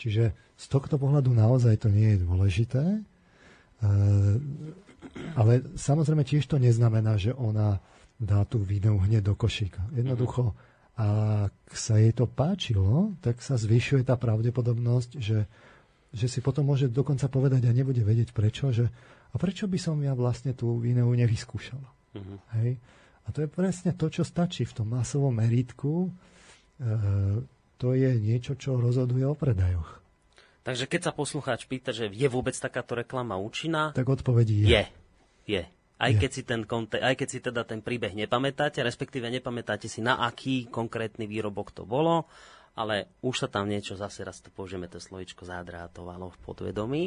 [0.00, 2.84] Čiže z tohto pohľadu naozaj to nie je dôležité.
[2.84, 3.00] E,
[5.36, 7.78] ale samozrejme tiež to neznamená, že ona
[8.16, 9.84] dá tú videu hneď do košíka.
[9.92, 10.54] Jednoducho,
[10.94, 15.50] ak sa jej to páčilo, tak sa zvyšuje tá pravdepodobnosť, že
[16.14, 18.86] že si potom môže dokonca povedať a nebude vedieť prečo, že
[19.34, 21.90] a prečo by som ja vlastne tú vineu nevyskúšala.
[22.14, 22.38] Uh-huh.
[22.58, 22.78] Hej?
[23.24, 26.08] A to je presne to, čo stačí v tom masovom meritku.
[26.76, 26.90] E,
[27.80, 30.04] to je niečo, čo rozhoduje o predajoch.
[30.64, 33.92] Takže keď sa poslucháč pýta, že je vôbec takáto reklama účinná?
[33.92, 34.68] Tak odpovedí je.
[34.72, 34.84] Je.
[35.44, 35.62] Je.
[36.00, 36.20] Aj, je.
[36.20, 40.24] Keď si ten konte- aj keď si teda ten príbeh nepamätáte, respektíve nepamätáte si, na
[40.24, 42.26] aký konkrétny výrobok to bolo,
[42.74, 47.04] ale už sa tam niečo, zase raz to použijeme to slovičko zadrátovalo v podvedomí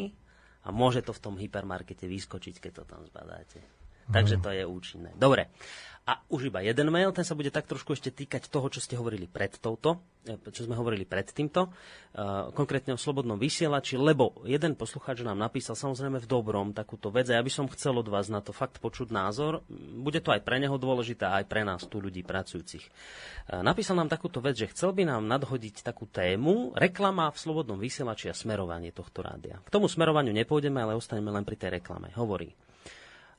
[0.64, 3.60] a môže to v tom hypermarkete vyskočiť, keď to tam zbadáte.
[4.08, 5.12] Takže to je účinné.
[5.16, 5.52] Dobre.
[6.08, 8.96] A už iba jeden mail, ten sa bude tak trošku ešte týkať toho, čo ste
[8.96, 14.40] hovorili pred touto, e, čo sme hovorili pred týmto, uh, konkrétne o slobodnom vysielači, lebo
[14.48, 18.08] jeden poslucháč nám napísal samozrejme v dobrom takúto vec a ja by som chcel od
[18.08, 19.68] vás na to fakt počuť názor.
[20.00, 22.88] Bude to aj pre neho dôležité, aj pre nás tu ľudí pracujúcich.
[23.52, 27.76] Uh, napísal nám takúto vec, že chcel by nám nadhodiť takú tému reklama v slobodnom
[27.76, 29.60] vysielači a smerovanie tohto rádia.
[29.60, 32.16] K tomu smerovaniu nepôjdeme, ale ostaneme len pri tej reklame.
[32.16, 32.56] Hovorí.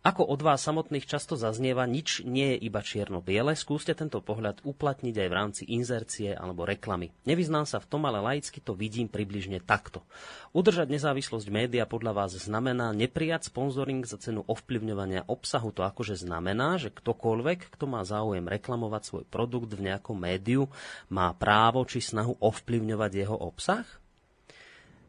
[0.06, 5.10] Ako od vás samotných často zaznieva, nič nie je iba čierno-biele, skúste tento pohľad uplatniť
[5.10, 7.10] aj v rámci inzercie alebo reklamy.
[7.26, 10.06] Nevyznám sa v tom, ale laicky to vidím približne takto.
[10.54, 15.74] Udržať nezávislosť média podľa vás znamená neprijať sponzoring za cenu ovplyvňovania obsahu.
[15.74, 20.70] To akože znamená, že ktokoľvek, kto má záujem reklamovať svoj produkt v nejakom médiu,
[21.10, 23.84] má právo či snahu ovplyvňovať jeho obsah?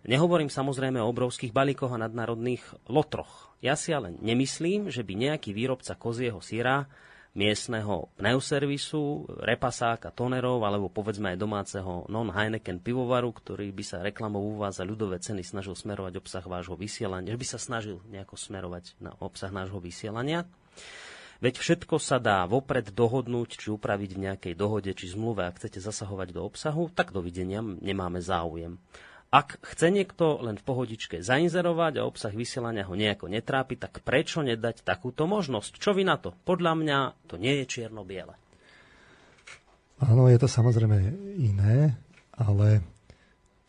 [0.02, 3.49] Nehovorím samozrejme o obrovských balíkoch a nadnárodných lotroch.
[3.60, 6.88] Ja si ale nemyslím, že by nejaký výrobca kozieho syra,
[7.38, 14.58] miestneho pneuservisu, repasáka, tonerov alebo povedzme aj domáceho non-Heineken pivovaru, ktorý by sa reklamou u
[14.58, 18.98] vás za ľudové ceny snažil smerovať obsah vášho vysielania, že by sa snažil nejako smerovať
[18.98, 20.50] na obsah nášho vysielania.
[21.39, 25.80] Veď všetko sa dá vopred dohodnúť, či upraviť v nejakej dohode, či zmluve, ak chcete
[25.80, 28.76] zasahovať do obsahu, tak dovidenia nemáme záujem.
[29.30, 34.42] Ak chce niekto len v pohodičke zainzerovať a obsah vysielania ho nejako netrápi, tak prečo
[34.42, 35.78] nedať takúto možnosť?
[35.78, 36.34] Čo vy na to?
[36.34, 38.34] Podľa mňa to nie je čierno-biele.
[40.02, 40.98] Áno, je to samozrejme
[41.38, 41.94] iné,
[42.34, 42.82] ale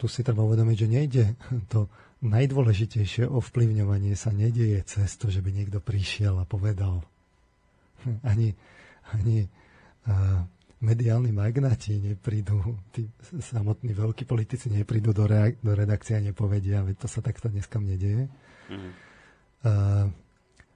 [0.01, 1.25] tu si treba uvedomiť, že nejde
[1.73, 1.93] to
[2.25, 7.05] najdôležitejšie ovplyvňovanie sa nedieje cez to, že by niekto prišiel a povedal.
[8.25, 8.57] Ani,
[9.13, 9.45] ani
[10.09, 10.41] uh,
[10.81, 13.05] mediálni magnáti neprídu, tí
[13.37, 17.77] samotní veľkí politici neprídu do, reak- do redakcie a nepovedia, veď to sa takto dneska
[17.77, 18.33] nedieje.
[18.73, 18.91] Mm.
[19.61, 20.09] Uh,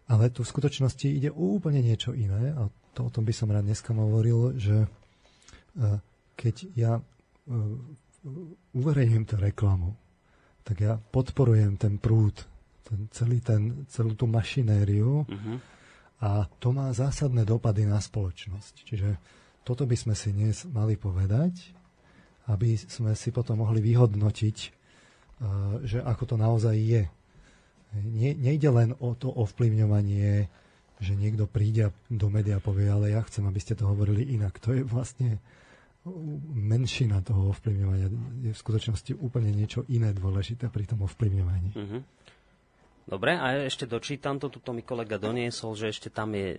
[0.05, 3.65] ale tu v skutočnosti ide úplne niečo iné a to o tom by som rád
[3.65, 5.99] dneska hovoril, že uh,
[6.37, 7.05] keď ja uh,
[8.77, 9.97] uverejním tú reklamu,
[10.65, 12.45] tak ja podporujem ten prúd,
[12.85, 15.57] ten, celý ten, celú tú mašinériu mm-hmm.
[16.25, 18.75] a to má zásadné dopady na spoločnosť.
[18.85, 19.11] Čiže
[19.65, 21.73] toto by sme si dnes mali povedať,
[22.53, 24.71] aby sme si potom mohli vyhodnotiť, eh,
[25.89, 27.05] že ako to naozaj je.
[28.19, 30.51] Nejde len o to ovplyvňovanie,
[30.99, 34.59] že niekto príde do média a povie, ale ja chcem, aby ste to hovorili inak.
[34.67, 35.39] To je vlastne
[36.53, 38.09] menšina toho ovplyvňovania.
[38.45, 41.71] Je v skutočnosti úplne niečo iné dôležité pri tom ovplyvňovaní.
[41.73, 42.01] Mm-hmm.
[43.05, 46.59] Dobre, a ešte dočítam to, tuto mi kolega doniesol, že ešte tam je e,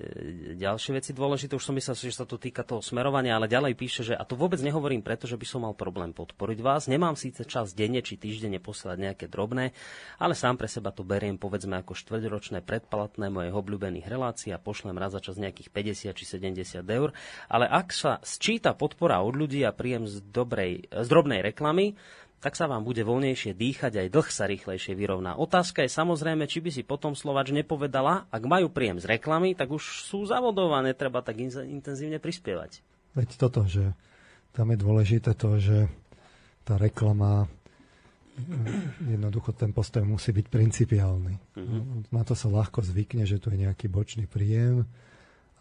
[0.54, 1.58] ďalšie veci dôležité.
[1.58, 4.38] Už som myslel, že sa to týka toho smerovania, ale ďalej píše, že a to
[4.38, 6.86] vôbec nehovorím preto, že by som mal problém podporiť vás.
[6.86, 9.74] Nemám síce čas denne či týždenne posielať nejaké drobné,
[10.22, 15.02] ale sám pre seba to beriem povedzme ako štvrťročné predplatné mojich obľúbených relácií a pošlem
[15.02, 17.10] raz za čas nejakých 50 či 70 eur.
[17.50, 21.98] Ale ak sa sčíta podpora od ľudí a príjem z, dobrej, z drobnej reklamy,
[22.40, 25.34] tak sa vám bude voľnejšie dýchať, aj dlh sa rýchlejšie vyrovná.
[25.34, 29.74] Otázka je samozrejme, či by si potom Slovač nepovedala, ak majú príjem z reklamy, tak
[29.74, 32.86] už sú zavodované, treba tak intenzívne prispievať.
[33.18, 33.96] Veď toto, že
[34.54, 35.88] tam je dôležité to, že
[36.68, 37.46] tá reklama
[38.40, 41.34] eh, jednoducho ten postoj musí byť principiálny.
[41.56, 42.04] Uh-huh.
[42.12, 44.84] Na to sa ľahko zvykne, že tu je nejaký bočný príjem,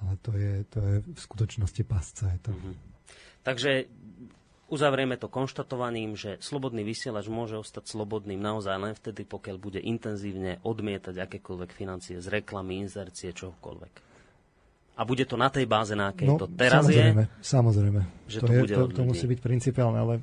[0.02, 2.28] ale to je, to je v skutočnosti pasca.
[2.34, 2.52] Je to.
[2.52, 2.74] Uh-huh.
[3.44, 3.88] Takže
[4.64, 10.56] Uzavrieme to konštatovaním, že slobodný vysielač môže ostať slobodným naozaj len vtedy, pokiaľ bude intenzívne
[10.64, 13.92] odmietať akékoľvek financie z reklamy, inzercie, čohokoľvek.
[14.94, 17.44] A bude to na tej báze, na akej no, to teraz samozrejme, je?
[17.44, 18.00] Samozrejme,
[18.30, 20.14] že to, to, je, bude to, to musí byť principiálne, ale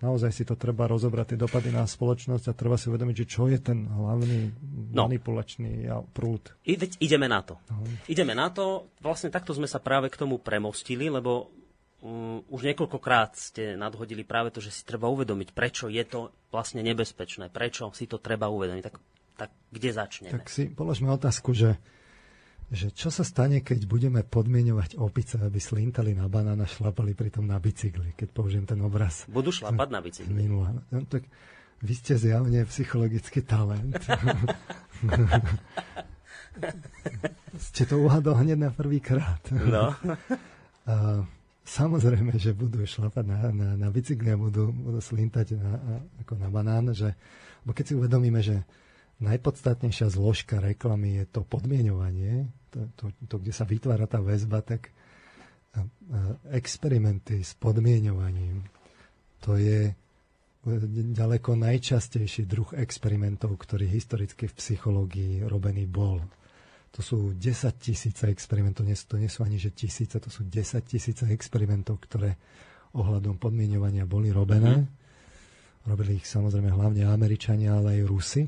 [0.00, 3.46] naozaj si to treba rozobrať, tie dopady na spoločnosť a treba si uvedomiť, že čo
[3.52, 4.54] je ten hlavný
[4.94, 5.06] no.
[5.06, 5.86] manipulačný
[6.16, 6.54] prúd.
[6.64, 7.60] Ide, ideme na to.
[7.68, 7.84] No.
[8.08, 8.88] Ideme na to.
[9.04, 11.52] Vlastne takto sme sa práve k tomu premostili, lebo
[12.02, 16.82] um, už niekoľkokrát ste nadhodili práve to, že si treba uvedomiť, prečo je to vlastne
[16.82, 18.82] nebezpečné, prečo si to treba uvedomiť.
[18.84, 18.96] Tak,
[19.38, 20.34] tak kde začneme?
[20.34, 21.78] Tak si položme otázku, že,
[22.70, 27.46] že čo sa stane, keď budeme podmienovať opice, aby slintali na banán a šlapali pritom
[27.46, 29.26] na bicykli, keď použijem ten obraz.
[29.26, 30.32] Budú šlapať na bicykli.
[30.34, 30.74] Minula.
[30.94, 31.26] No, tak
[31.78, 34.02] vy ste zjavne psychologický talent.
[37.70, 39.42] ste to uhadol hneď na prvý krát.
[39.54, 39.94] No.
[41.68, 46.48] Samozrejme, že budú šlapať na, na, na bicykli a budú, budú slintať na, ako na
[46.48, 47.12] banán, že,
[47.60, 48.64] bo keď si uvedomíme, že
[49.20, 54.88] najpodstatnejšia zložka reklamy je to podmienovanie, to, to, to kde sa vytvára tá väzba, tak
[55.76, 55.84] a, a
[56.56, 58.64] experimenty s podmienovaním,
[59.44, 59.92] to je
[61.12, 66.20] ďaleko najčastejší druh experimentov, ktorý historicky v psychológii robený bol.
[66.96, 67.42] To sú 10
[67.76, 72.34] tisíce experimentov, to nie sú ani že tisíce, to sú 10 tisíce experimentov, ktoré
[72.96, 74.82] ohľadom podmienovania boli robené.
[74.82, 75.86] Mm-hmm.
[75.88, 78.42] Robili ich samozrejme hlavne Američania, ale aj Rusy.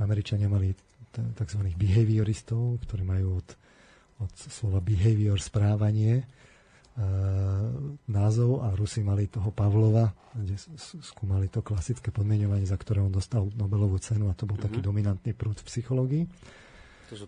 [0.00, 0.72] Američania mali
[1.10, 1.60] tzv.
[1.74, 3.48] behavioristov, ktorí majú od,
[4.22, 6.24] od slova behavior správanie e,
[8.06, 10.54] názov a Rusi mali toho Pavlova, kde
[11.02, 14.66] skúmali to klasické podmienovanie, za ktoré on dostal Nobelovú cenu a to bol mm-hmm.
[14.70, 16.24] taký dominantný prúd v psychológii.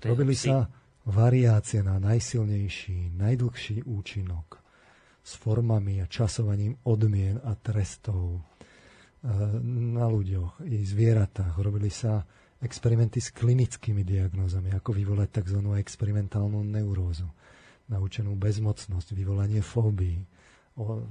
[0.06, 0.70] Robili sa
[1.06, 4.62] variácie na najsilnejší, najdlhší účinok
[5.22, 8.40] s formami a časovaním odmien a trestov e,
[9.66, 11.58] na ľuďoch i zvieratách.
[11.58, 12.22] Robili sa
[12.62, 15.58] experimenty s klinickými diagnózami, ako vyvolať tzv.
[15.78, 17.26] experimentálnu neurózu,
[17.90, 20.22] naučenú bezmocnosť, vyvolanie fóbií,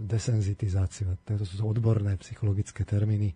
[0.07, 1.19] desenzitizáciu.
[1.27, 3.35] To sú odborné psychologické termíny.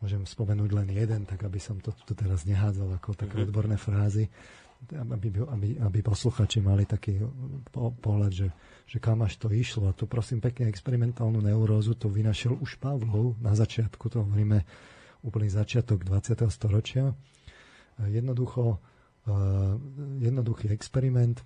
[0.00, 3.48] Môžem spomenúť len jeden, tak aby som to tu teraz nehádzal ako také mm-hmm.
[3.52, 4.32] odborné frázy,
[4.88, 7.20] aby, aby, aby posluchači mali taký
[7.74, 8.48] pohľad, že,
[8.88, 9.92] že kam až to išlo.
[9.92, 14.64] A tu prosím pekne experimentálnu neurózu to vynašiel už Pavlov na začiatku, to hovoríme
[15.20, 16.48] úplný začiatok 20.
[16.48, 17.12] storočia.
[18.00, 18.80] Jednoducho,
[20.18, 21.44] jednoduchý experiment,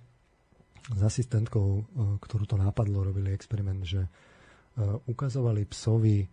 [0.93, 1.83] s asistentkou, e,
[2.21, 4.09] ktorú to nápadlo, robili experiment, že e,
[5.09, 6.27] ukazovali psovi e,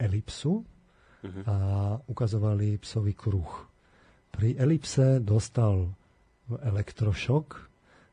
[0.00, 1.42] elipsu uh-huh.
[1.44, 1.56] a
[2.08, 3.52] ukazovali psovi kruh.
[4.36, 5.88] Pri elipse dostal
[6.52, 7.46] elektrošok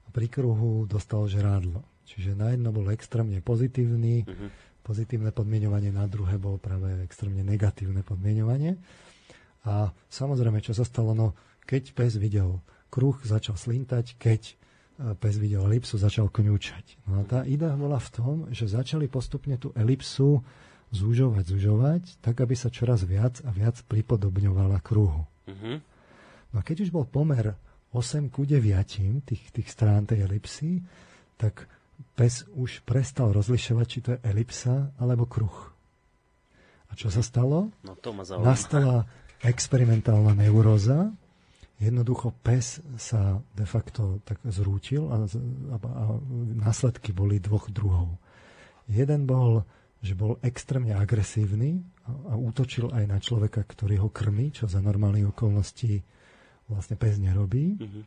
[0.07, 1.83] a pri kruhu dostal žrádlo.
[2.07, 4.49] Čiže na jedno bol extrémne pozitívny, uh-huh.
[4.87, 8.79] pozitívne podmienovanie, na druhé bolo práve extrémne negatívne podmienovanie.
[9.67, 11.35] A samozrejme, čo sa stalo, no
[11.67, 14.53] keď pes videl kruh začal slintať, keď e,
[15.19, 17.03] pes videl elipsu, začal kňúčať.
[17.07, 20.43] No a tá idea bola v tom, že začali postupne tú elipsu
[20.93, 25.25] zúžovať, zúžovať, tak aby sa čoraz viac a viac pripodobňovala kruhu.
[25.47, 25.83] Uh-huh.
[26.53, 27.57] No a keď už bol pomer
[27.91, 30.81] 8 ku 9 tých, tých strán tej elipsy,
[31.37, 31.65] tak
[32.13, 35.73] pes už prestal rozlišovať, či to je elipsa alebo kruh.
[36.89, 37.73] A čo sa stalo?
[37.81, 39.09] No to ma Nastala
[39.41, 41.09] experimentálna neuróza,
[41.83, 46.03] Jednoducho pes sa de facto tak zrútil a, a, a
[46.63, 48.15] následky boli dvoch druhov.
[48.87, 49.67] Jeden bol,
[49.99, 54.79] že bol extrémne agresívny a, a útočil aj na človeka, ktorý ho krmi, čo za
[54.79, 55.99] normálnych okolností
[56.67, 57.77] vlastne pes nerobí.
[57.79, 58.03] Mm-hmm.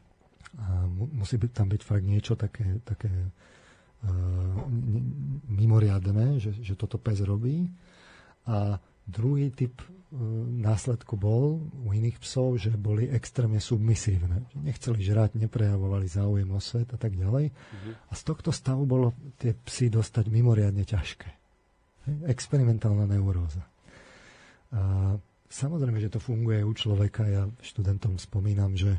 [0.56, 4.56] A mu, musí byť, tam byť fakt niečo také, také uh,
[5.50, 7.68] mimoriadne, že, že toto pes robí.
[8.46, 10.22] A druhý typ E,
[10.62, 14.46] následku bol u iných psov, že boli extrémne submisívne.
[14.54, 17.50] Nechceli žrať, neprejavovali záujem o svet a tak ďalej.
[17.50, 17.92] Uh-huh.
[18.06, 21.28] A z tohto stavu bolo tie psy dostať mimoriadne ťažké.
[22.30, 23.66] Experimentálna neuróza.
[24.70, 27.26] A samozrejme, že to funguje u človeka.
[27.28, 28.98] Ja študentom spomínam, že,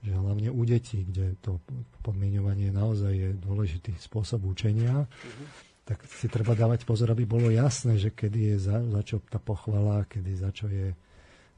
[0.00, 1.62] že hlavne u detí, kde to
[2.02, 7.98] podmienovanie naozaj je dôležitý spôsob učenia, uh-huh tak si treba dávať pozor, aby bolo jasné,
[7.98, 10.94] že kedy je za, za čo tá pochvala, kedy za čo je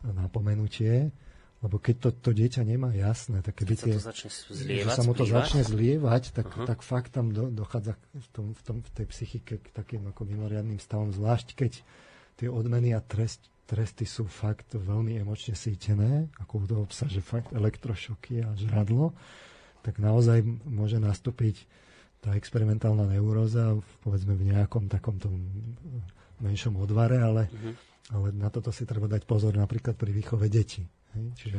[0.01, 1.13] napomenutie.
[1.61, 5.03] Lebo keď to, to dieťa nemá jasné, tak keď tie, sa to začne zlievať, sa
[5.05, 5.45] mu to zlievať?
[5.49, 6.69] začne zlievať, tak, uh-huh.
[6.69, 10.29] tak fakt tam do, dochádza v, tom, v, tom, v tej psychike k takým ako
[10.29, 11.73] mimoriadným stavom, zvlášť keď
[12.37, 18.45] tie odmeny a trest, tresty sú fakt veľmi emočne sítené, ako to obsaže fakt elektrošoky
[18.45, 19.17] a žradlo,
[19.81, 21.65] tak naozaj môže nastúpiť
[22.25, 25.29] tá experimentálna neuróza, povedzme v nejakom takomto
[26.41, 27.75] menšom odvare, ale, uh-huh.
[28.17, 30.89] ale na toto si treba dať pozor napríklad pri výchove detí.
[31.13, 31.59] Čiže...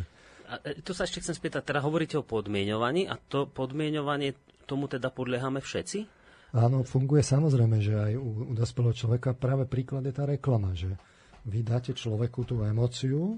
[0.49, 4.33] A e, tu sa ešte chcem spýtať, teda hovoríte o podmienovaní a to podmienovanie,
[4.65, 6.09] tomu teda podliehame všetci?
[6.57, 10.97] Áno, funguje samozrejme, že aj u, u dospelého človeka práve príklad je tá reklama, že
[11.45, 13.37] vy dáte človeku tú emóciu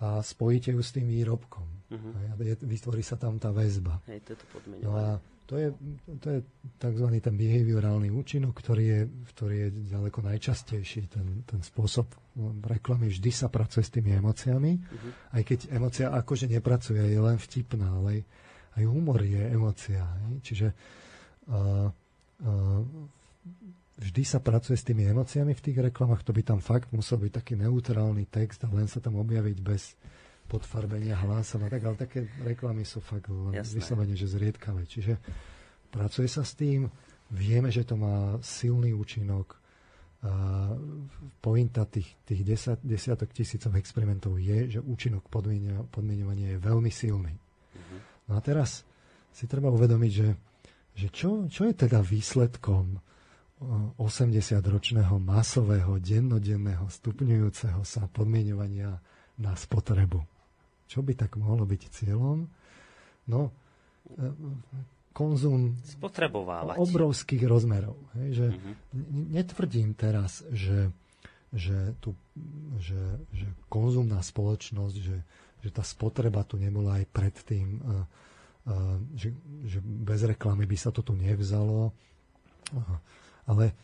[0.00, 1.68] a spojíte ju s tým výrobkom.
[1.92, 2.12] Uh-huh.
[2.32, 4.00] A vytvorí sa tam tá väzba.
[4.08, 4.38] Hej, to je.
[4.80, 5.68] No a to je,
[6.22, 6.40] to je
[6.78, 7.06] tzv.
[7.18, 9.00] ten behaviorálny účinok, ktorý je,
[9.34, 11.10] ktorý je ďaleko najčastejší.
[11.10, 12.06] Ten, ten spôsob
[12.64, 15.36] reklamy vždy sa pracuje s tými emóciami, uh-huh.
[15.36, 18.24] aj keď emócia akože nepracuje, je len vtipná, ale
[18.78, 20.06] aj humor je emócia.
[20.40, 20.70] Čiže
[21.50, 21.90] uh,
[22.40, 22.82] uh,
[24.00, 27.32] vždy sa pracuje s tými emóciami v tých reklamách, to by tam fakt musel byť
[27.36, 29.94] taký neutrálny text a len sa tam objaviť bez,
[30.50, 34.82] podfarbenia hlasom a tak, ale také reklamy sú fakt vyslovene, že zriedkavé.
[34.82, 35.14] Čiže
[35.94, 36.90] pracuje sa s tým,
[37.30, 39.54] vieme, že to má silný účinok.
[40.20, 40.68] A
[41.40, 45.30] pointa tých, tých desat, desiatok tisícov experimentov je, že účinok
[45.88, 47.32] podmienovania je veľmi silný.
[47.32, 47.98] Uh-huh.
[48.28, 48.84] No a teraz
[49.32, 50.28] si treba uvedomiť, že,
[50.92, 53.00] že čo, čo je teda výsledkom
[53.60, 59.04] 80-ročného masového, dennodenného, stupňujúceho sa podmienovania
[59.36, 60.24] na spotrebu.
[60.88, 62.48] Čo by tak mohlo byť cieľom?
[63.28, 63.40] No,
[64.16, 64.32] e,
[65.12, 66.80] konzum spotrebovávať.
[66.80, 68.00] obrovských rozmerov.
[68.16, 68.74] Hej, že mm-hmm.
[69.28, 70.88] Netvrdím teraz, že,
[71.52, 72.16] že, tu,
[72.80, 75.20] že, že konzumná spoločnosť, že,
[75.60, 78.08] že tá spotreba tu nebola aj predtým, uh,
[78.66, 79.36] uh, že,
[79.68, 81.92] že bez reklamy by sa to tu nevzalo.
[82.72, 82.98] Uh,
[83.50, 83.74] ale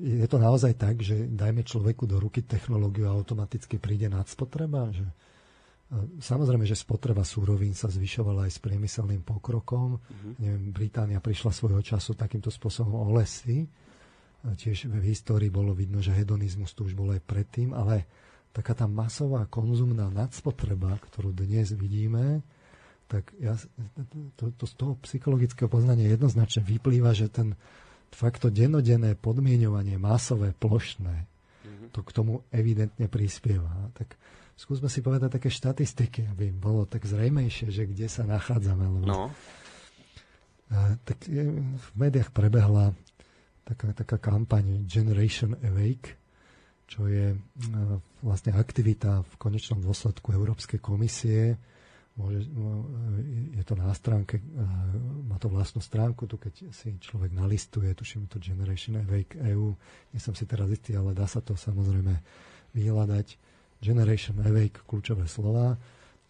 [0.00, 5.04] je to naozaj tak, že dajme človeku do ruky technológiu a automaticky príde nadspotreba, že
[6.18, 10.00] Samozrejme, že spotreba súrovín sa zvyšovala aj s priemyselným pokrokom.
[10.00, 10.32] Mm-hmm.
[10.42, 13.68] Neviem, Británia prišla svojho času takýmto spôsobom o lesy.
[14.42, 18.08] Tiež v histórii bolo vidno, že hedonizmus tu už bol aj predtým, ale
[18.50, 22.42] taká tá masová konzumná nadspotreba, ktorú dnes vidíme,
[23.06, 23.54] tak ja,
[24.40, 27.54] to, to z toho psychologického poznania jednoznačne vyplýva, že ten
[28.14, 31.88] fakt to denodenné podmienovanie masové, plošné, mm-hmm.
[31.90, 33.90] to k tomu evidentne prispieva.
[33.98, 34.14] Tak
[34.54, 38.86] skúsme si povedať také štatistiky, aby bolo tak zrejmejšie, že kde sa nachádzame.
[38.86, 39.34] Lebo, no.
[41.04, 42.94] Tak v médiách prebehla
[43.66, 46.14] taká, taká kampaň Generation Awake,
[46.84, 47.38] čo je a,
[48.20, 51.56] vlastne aktivita v konečnom dôsledku Európskej komisie.
[52.14, 52.46] Môže,
[53.58, 54.38] je to na stránke,
[55.26, 59.74] má to vlastnú stránku, tu keď si človek nalistuje, tuším to Generation Awake EU,
[60.14, 62.14] nie som si teraz istý, ale dá sa to samozrejme
[62.70, 63.34] vyhľadať.
[63.82, 65.74] Generation Awake, kľúčové slova,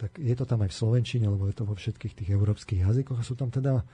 [0.00, 3.20] tak je to tam aj v Slovenčine, lebo je to vo všetkých tých európskych jazykoch
[3.20, 3.84] a sú tam teda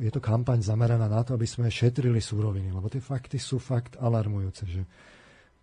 [0.00, 3.96] je to kampaň zameraná na to, aby sme šetrili súroviny, lebo tie fakty sú fakt
[3.96, 4.84] alarmujúce, že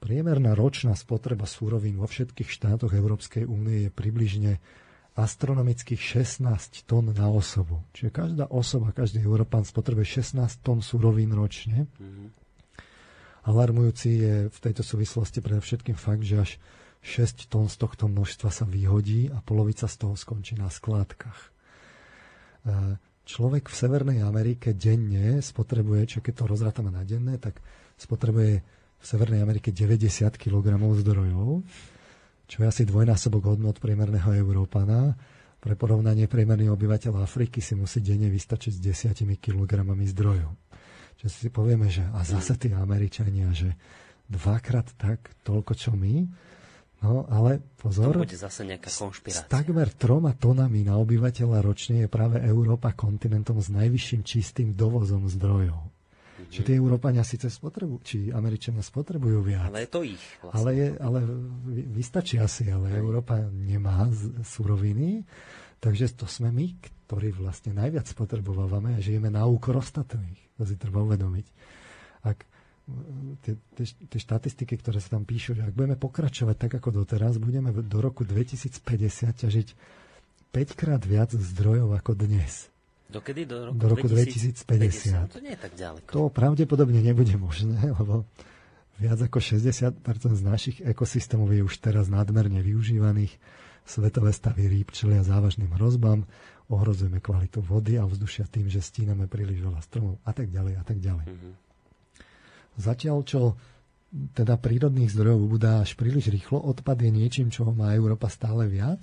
[0.01, 4.57] priemerná ročná spotreba súrovín vo všetkých štátoch Európskej únie je približne
[5.19, 7.83] astronomických 16 tón na osobu.
[7.91, 11.91] Čiže každá osoba, každý Európan spotrebuje 16 tón súrovín ročne.
[11.99, 12.27] Mm-hmm.
[13.47, 16.51] Alarmujúci je v tejto súvislosti predovšetkým fakt, že až
[17.03, 21.39] 6 tón z tohto množstva sa vyhodí a polovica z toho skončí na skládkach.
[21.39, 21.49] E,
[23.23, 27.63] človek v Severnej Amerike denne spotrebuje, čo keď to rozrátame na denné, tak
[27.95, 28.63] spotrebuje
[28.99, 31.63] v Severnej Amerike 90 kg zdrojov,
[32.49, 35.13] čo je asi dvojnásobok hodnot priemerného Európana.
[35.55, 38.79] Pre porovnanie priemerný obyvateľ Afriky si musí denne vystačiť s
[39.13, 40.51] 10 kg zdrojov
[41.19, 43.75] že si povieme, že a zase tí Američania, že
[44.31, 46.23] dvakrát tak toľko, čo my.
[46.99, 49.43] No, ale pozor, to bude zase nejaká konšpirácia.
[49.43, 55.23] S takmer troma tonami na obyvateľa ročne je práve Európa kontinentom s najvyšším čistým dovozom
[55.25, 55.79] zdrojov.
[56.49, 59.69] Čiže tí Európania síce spotrebujú, či Američania spotrebujú viac.
[59.69, 60.23] Ale je to ich.
[60.41, 60.57] Vlastne.
[60.57, 61.19] Ale, je, ale
[61.93, 64.09] vystačí asi, ale Európa nemá
[64.41, 65.21] suroviny,
[65.77, 66.73] takže to sme my,
[67.05, 70.37] ktorí vlastne najviac spotrebovávame a žijeme na úkor ostatných.
[70.57, 71.45] To si treba uvedomiť.
[72.25, 72.41] Ak
[73.41, 77.37] tie, tie, tie štatistiky, ktoré sa tam píšu, že ak budeme pokračovať tak ako doteraz,
[77.37, 78.81] budeme do roku 2050
[79.37, 79.67] ťažiť
[80.49, 82.73] 5 krát viac zdrojov ako dnes.
[83.09, 83.49] Dokedy?
[83.49, 85.33] Do roku, do roku 2050.
[85.33, 85.33] 2050.
[85.33, 86.09] To nie je tak ďaleko.
[86.13, 88.29] To pravdepodobne nebude možné, lebo
[89.01, 89.97] viac ako 60%
[90.37, 93.33] z našich ekosystémov je už teraz nadmerne využívaných.
[93.89, 96.29] Svetové stavy rýb čelia závažným hrozbám
[96.69, 100.83] ohrozujeme kvalitu vody a vzdušia tým, že stíname príliš veľa stromov a tak ďalej a
[100.85, 101.25] tak ďalej.
[101.25, 101.53] Mm-hmm.
[102.77, 103.57] Zatiaľ, čo
[104.37, 109.01] teda prírodných zdrojov ubudá až príliš rýchlo, odpad je niečím, čo má Európa stále viac.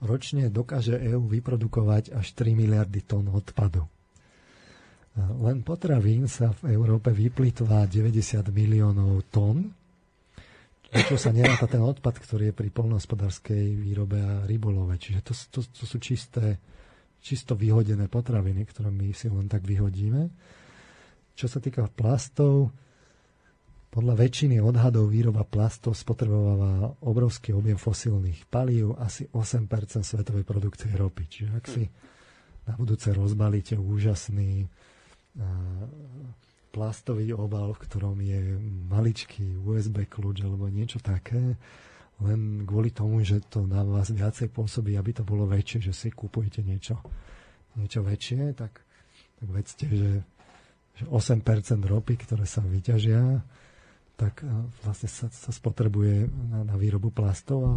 [0.00, 3.84] Ročne dokáže EÚ vyprodukovať až 3 miliardy tón odpadu.
[5.18, 8.16] Len potravín sa v Európe vyplitvá 90
[8.48, 9.74] miliónov tón,
[10.90, 14.96] čo sa neráta ten odpad, ktorý je pri polnohospodárskej výrobe a rybolove.
[14.96, 16.58] Čiže to, to, to sú čisté,
[17.20, 20.30] čisto vyhodené potraviny, ktoré my si len tak vyhodíme.
[21.32, 22.72] Čo sa týka plastov,
[23.90, 29.66] podľa väčšiny odhadov výroba plastov spotrebováva obrovský objem fosílnych palív, asi 8%
[30.06, 31.26] svetovej produkcie ropy.
[31.26, 31.90] Čiže ak si
[32.70, 34.70] na budúce rozbalíte úžasný
[36.70, 41.58] plastový obal, v ktorom je maličký USB kľúč alebo niečo také,
[42.22, 46.08] len kvôli tomu, že to na vás viacej pôsobí, aby to bolo väčšie, že si
[46.14, 47.00] kupujete niečo,
[47.74, 48.86] niečo väčšie, tak,
[49.40, 50.10] tak vedzte, že,
[50.94, 51.42] že 8%
[51.82, 53.42] ropy, ktoré sa vyťažia,
[54.20, 54.44] tak
[54.84, 57.72] vlastne sa, sa spotrebuje na, na výrobu plastov a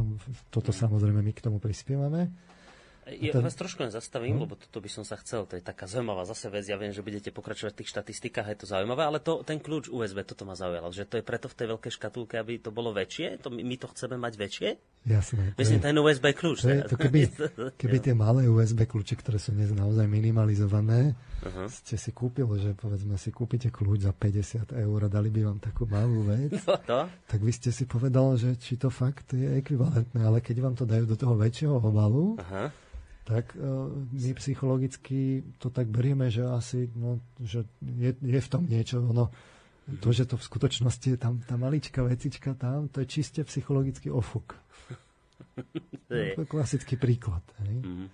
[0.51, 2.27] toto samozrejme my k tomu prispievame.
[3.03, 3.43] Ja ten...
[3.43, 4.41] vás trošku len zastavím, hm?
[4.47, 7.03] lebo toto by som sa chcel, to je taká zaujímavá zase vec, ja viem, že
[7.03, 10.55] budete pokračovať v tých štatistikách, je to zaujímavé, ale to, ten kľúč USB, toto ma
[10.55, 13.75] zaujalo, že to je preto v tej veľkej škatulke, aby to bolo väčšie, to my
[13.75, 14.69] to chceme mať väčšie?
[15.03, 15.51] Jasné.
[15.59, 16.59] Myslím, ten USB kľúč.
[16.63, 17.27] To je, to keby,
[17.75, 21.11] keby tie malé USB kľúče, ktoré sú dnes naozaj minimalizované,
[21.43, 21.67] uh-huh.
[21.67, 25.59] ste si kúpili, že povedzme si kúpite kľúč za 50 eur a dali by vám
[25.59, 26.99] takú malú vec, no to?
[27.27, 30.87] tak vy ste si povedal, že či to fakt je ekvivalentné, ale keď vám to
[30.87, 32.71] dajú do toho väčšieho obalu, uh-huh
[33.23, 38.67] tak uh, my psychologicky to tak berieme, že asi no, že je, je v tom
[38.67, 38.99] niečo.
[38.99, 39.31] Ono,
[40.03, 44.11] to, že to v skutočnosti je tam tá maličká vecička tam, to je čiste psychologický
[44.11, 44.59] ofuk.
[46.09, 46.13] To
[46.43, 47.43] je klasický príklad.
[47.63, 47.77] Hej?
[47.83, 48.09] Mm-hmm.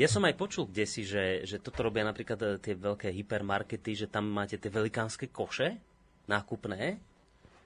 [0.00, 3.92] Ja som aj počul kde si, že, že toto robia napríklad e, tie veľké hypermarkety,
[3.94, 5.76] že tam máte tie velikánske koše
[6.24, 6.96] nákupné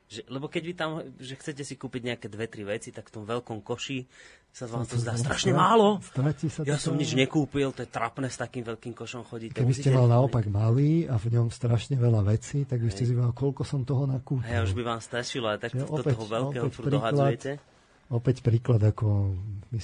[0.08, 3.14] Že, lebo keď vy tam, že chcete si kúpiť nejaké dve, tri veci, tak v
[3.20, 4.08] tom veľkom koši
[4.48, 6.00] sa vám to zdá strašne málo.
[6.02, 9.54] Sa ja som nič nekúpil, to je trapné s takým veľkým košom chodiť.
[9.54, 13.14] Keby ste mal naopak malý a v ňom strašne veľa vecí, tak by ste si
[13.14, 14.48] koľko som toho nakúpil.
[14.48, 17.77] Ja už by vám stačilo, ale tak to, opäť, toho veľkého furt dohadzujete.
[18.08, 19.36] Opäť príklad, ako
[19.68, 19.80] my,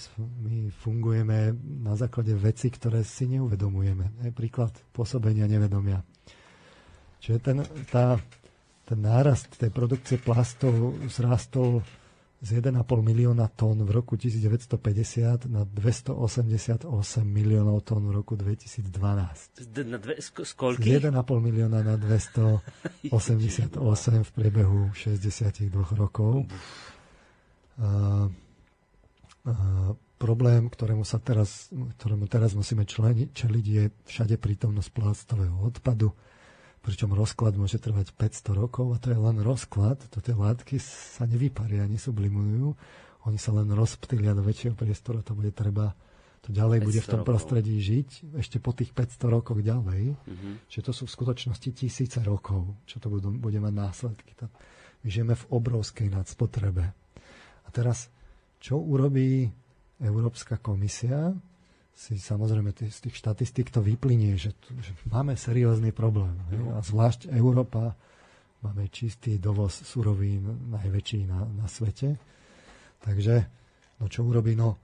[0.49, 1.53] my fungujeme
[1.85, 4.17] na základe veci, ktoré si neuvedomujeme.
[4.25, 6.01] Je príklad pôsobenia nevedomia.
[7.21, 7.59] Čiže ten,
[7.93, 8.17] tá,
[8.89, 11.85] ten nárast tej produkcie plastov zrástol
[12.45, 16.85] z 1,5 milióna tón v roku 1950 na 288
[17.25, 19.65] miliónov tón v roku 2012.
[19.89, 20.53] Na dve, sk- z
[21.09, 23.81] 1,5 milióna na 288
[24.21, 26.45] v priebehu 62 rokov.
[30.15, 31.69] Problém, ktorému, sa teraz,
[32.01, 36.15] ktorému teraz musíme členiť, čeliť, je všade prítomnosť plastového odpadu
[36.85, 41.25] pričom rozklad môže trvať 500 rokov a to je len rozklad, to tie látky sa
[41.25, 42.77] nevyparia, nesublimujú,
[43.25, 45.97] oni sa len rozptýlia do väčšieho priestoru, to bude treba,
[46.45, 47.33] to ďalej bude v tom rokov.
[47.33, 50.55] prostredí žiť, ešte po tých 500 rokoch ďalej, mm-hmm.
[50.69, 54.37] čiže to sú v skutočnosti tisíce rokov, čo to budú, bude mať následky.
[54.45, 54.53] To,
[55.01, 56.93] my žijeme v obrovskej nadspotrebe.
[57.75, 58.07] Teraz,
[58.57, 59.51] čo urobí
[59.99, 61.35] Európska komisia?
[61.95, 64.51] si samozrejme z tých štatistík to vyplynie, že,
[64.83, 66.35] že máme seriózny problém.
[66.51, 66.75] No.
[66.75, 67.95] A zvlášť Európa,
[68.67, 72.19] máme čistý dovoz surovín najväčší na, na svete.
[72.99, 73.47] Takže,
[74.03, 74.59] no čo urobí?
[74.59, 74.75] No,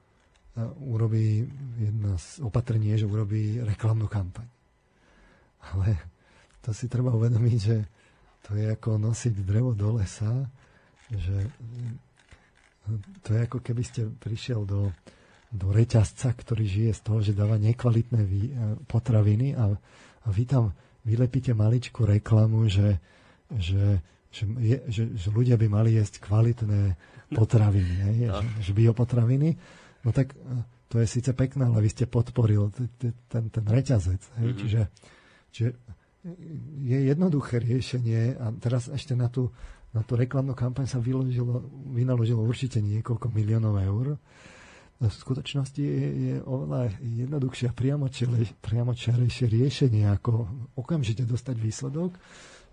[0.54, 1.42] e, urobí
[1.82, 4.46] jedna z opatrení, že urobí reklamnú kampaň.
[5.74, 5.98] Ale
[6.62, 7.76] to si treba uvedomiť, že
[8.46, 10.46] to je ako nosiť drevo do lesa,
[11.10, 11.50] že
[13.22, 14.90] to je ako keby ste prišiel do,
[15.50, 18.30] do reťazca, ktorý žije z toho, že dáva nekvalitné e,
[18.86, 19.74] potraviny a,
[20.24, 20.74] a vy tam
[21.04, 23.00] vylepíte maličku reklamu, že,
[23.52, 23.98] že,
[24.30, 26.94] že, je, že, že ľudia by mali jesť kvalitné
[27.32, 28.40] potraviny, hej, no.
[28.42, 29.50] že, že biopotraviny.
[30.06, 30.36] No tak e,
[30.90, 32.74] to je síce pekné, ale vy ste podporil
[33.30, 34.22] ten, ten reťazec.
[34.42, 34.60] Hej, mm-hmm.
[34.60, 34.80] čiže,
[35.54, 35.70] čiže
[36.84, 39.48] je jednoduché riešenie a teraz ešte na tú,
[39.90, 44.06] na tú reklamnú kampaň sa vyložilo, vynaložilo určite niekoľko miliónov eur
[45.00, 47.76] v skutočnosti je, je oveľa jednoduchšie a
[48.60, 50.44] priamočiarejšie riešenie, ako
[50.76, 52.20] okamžite dostať výsledok,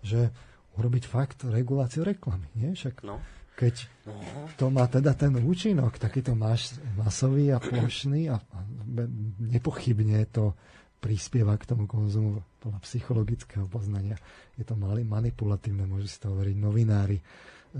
[0.03, 0.35] že
[0.75, 2.51] urobiť fakt reguláciu reklamy.
[2.59, 2.75] Nie?
[2.75, 3.23] Však no.
[3.55, 4.19] keď no.
[4.59, 8.43] to má teda ten účinok, takýto máš masový a plošný a
[9.39, 10.51] nepochybne to
[10.97, 14.17] prispieva k tomu konzumu podľa psychologického poznania.
[14.57, 17.17] Je to manipulatívne, môžu si to hovoriť novinári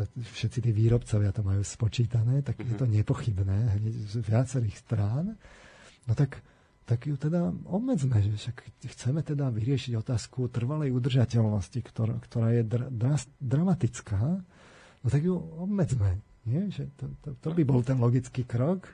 [0.05, 3.01] všetci tí výrobcovia to majú spočítané, tak je to mhm.
[3.01, 5.39] nepochybné hneď z viacerých strán.
[6.07, 6.39] No tak,
[6.87, 8.57] tak ju teda obmedzme, že však
[8.95, 14.39] chceme teda vyriešiť otázku trvalej udržateľnosti, ktorá, ktorá je dra, dra, dramatická,
[15.01, 16.19] no tak ju obmedzme.
[16.47, 16.71] Nie?
[16.71, 18.87] Že to, to, to by bol ten logický krok.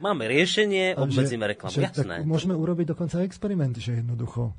[0.00, 1.72] Máme riešenie, obmedzíme reklamu.
[1.72, 2.16] Že, Jasné.
[2.20, 4.54] Tak môžeme urobiť dokonca experiment, že jednoducho uh,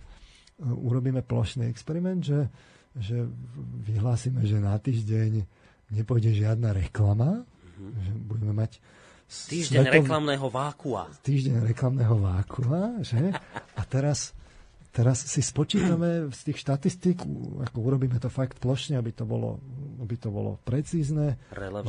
[0.65, 2.49] urobíme plošný experiment, že,
[2.97, 3.25] že
[3.85, 5.45] vyhlásime, že na týždeň
[5.93, 7.91] nepôjde žiadna reklama, mm-hmm.
[8.01, 8.71] že budeme mať
[9.27, 9.95] Týždeň svetov...
[10.07, 11.01] reklamného vákua.
[11.19, 13.19] Týždeň reklamného vákua, že?
[13.75, 14.31] A teraz,
[14.95, 17.27] teraz si spočítame z tých štatistík,
[17.67, 19.59] ako urobíme to fakt plošne, aby to bolo,
[19.99, 21.35] aby to bolo precízne,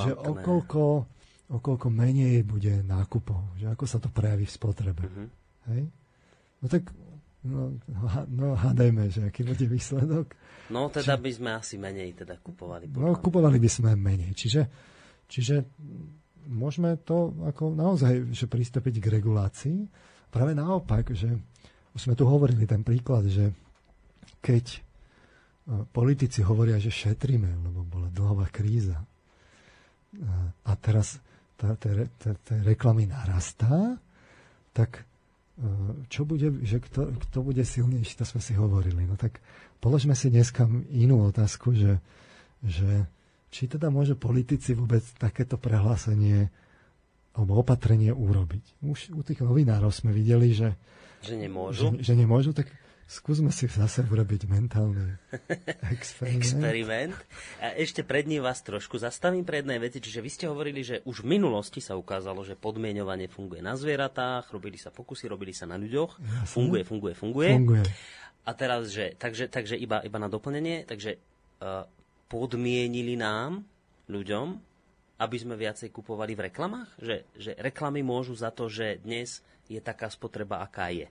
[0.02, 1.06] že okolko,
[1.48, 5.04] okolko menej bude nákupov, že ako sa to prejaví v spotrebe.
[5.04, 5.28] Mm-hmm.
[5.72, 5.82] Hej?
[6.60, 6.82] No tak
[7.38, 7.70] No,
[8.26, 10.34] no hádajme, že aký bude výsledok.
[10.74, 11.22] No teda Či...
[11.22, 12.90] by sme asi menej teda kupovali.
[12.90, 14.34] No kupovali by sme menej.
[14.34, 14.62] Čiže,
[15.30, 15.62] čiže
[16.50, 19.78] môžeme to ako naozaj že pristúpiť k regulácii.
[20.34, 21.30] Práve naopak, že
[21.94, 23.54] už sme tu hovorili ten príklad, že
[24.42, 24.78] keď e,
[25.88, 29.06] politici hovoria, že šetríme, lebo bola dlhová kríza e,
[30.66, 31.22] a teraz
[31.58, 31.90] tá, tá,
[32.22, 33.98] tá, tá reklamy narastá,
[34.70, 35.08] tak
[35.58, 39.02] Eh, čo bude, že kto, kto bude silnejší, to sme si hovorili.
[39.02, 39.42] No tak
[39.82, 41.98] položme si dneska inú otázku, že,
[42.62, 43.10] že
[43.50, 46.46] či teda môže politici vôbec takéto prehlásenie
[47.34, 48.86] alebo opatrenie urobiť.
[48.86, 50.78] Už u tých novinárov sme videli, že,
[51.26, 51.98] že nemôžu.
[51.98, 52.70] Že, že nemôžu, tak
[53.08, 55.16] Skúsme si zase urobiť mentálny
[55.96, 56.44] experiment.
[56.44, 57.12] experiment.
[57.56, 60.04] A ešte pred ním vás trošku zastavím pre jednej veci.
[60.04, 64.52] Čiže vy ste hovorili, že už v minulosti sa ukázalo, že podmienovanie funguje na zvieratách,
[64.52, 66.20] robili sa pokusy, robili sa na ľuďoch.
[66.20, 66.52] Jasne.
[66.52, 67.50] Funguje, funguje, funguje.
[67.56, 67.84] Funguje.
[68.44, 71.16] A teraz, že, takže, takže iba, iba na doplnenie, takže
[71.64, 71.88] uh,
[72.28, 73.64] podmienili nám,
[74.08, 74.46] ľuďom,
[75.20, 76.90] aby sme viacej kupovali v reklamách?
[76.98, 81.06] Že, že reklamy môžu za to, že dnes je taká spotreba, aká je.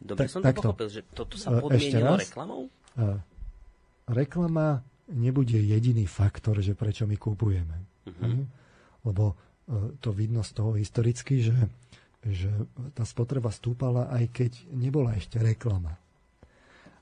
[0.00, 2.72] Dobre tak, som to pochopil, že toto sa podmienilo reklamou?
[4.10, 7.76] reklama nebude jediný faktor, že prečo my kupujeme.
[8.06, 8.42] Uh-huh.
[9.06, 9.38] Lebo
[10.02, 11.54] to vidno z toho historicky, že,
[12.26, 12.50] že
[12.94, 15.94] tá spotreba stúpala, aj keď nebola ešte reklama.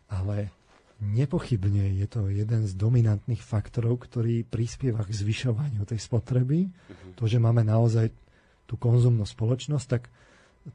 [0.09, 0.53] Ale
[1.01, 6.69] nepochybne je to jeden z dominantných faktorov, ktorý prispieva k zvyšovaniu tej spotreby.
[6.69, 7.13] Uh-huh.
[7.17, 8.13] To, že máme naozaj
[8.69, 10.13] tú konzumnú spoločnosť, tak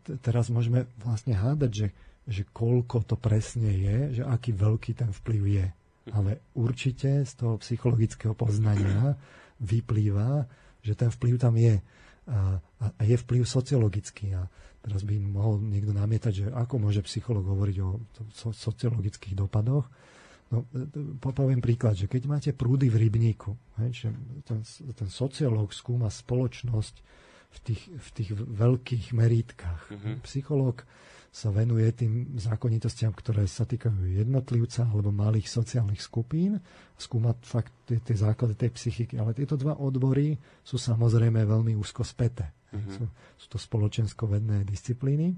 [0.05, 1.88] t- teraz môžeme vlastne hádať, že,
[2.24, 5.67] že koľko to presne je, že aký veľký ten vplyv je.
[5.67, 6.13] Uh-huh.
[6.15, 9.15] Ale určite z toho psychologického poznania
[9.59, 10.47] vyplýva,
[10.84, 11.80] že ten vplyv tam je.
[12.28, 14.36] A, a je vplyv sociologický.
[14.36, 14.47] A
[14.84, 17.99] teraz by mohol niekto namietať, že ako môže psycholog hovoriť o
[18.43, 19.88] sociologických dopadoch.
[20.51, 20.69] No,
[21.24, 24.07] poviem príklad, že keď máte prúdy v rybníku, hej, že
[24.45, 24.61] ten,
[24.93, 26.95] ten sociológ skúma spoločnosť
[27.54, 29.93] v tých, v tých veľkých merítkach.
[29.93, 30.16] Mm-hmm.
[30.26, 30.82] Psychológ
[31.34, 36.62] sa venuje tým zákonitostiam, ktoré sa týkajú jednotlivca alebo malých sociálnych skupín,
[36.93, 39.18] skúma fakt tie, tie základy tej psychiky.
[39.18, 42.54] Ale tieto dva odbory sú samozrejme veľmi úzko späté.
[42.70, 42.93] Mm-hmm.
[42.93, 43.04] Sú,
[43.38, 45.34] sú to spoločensko-vedné disciplíny.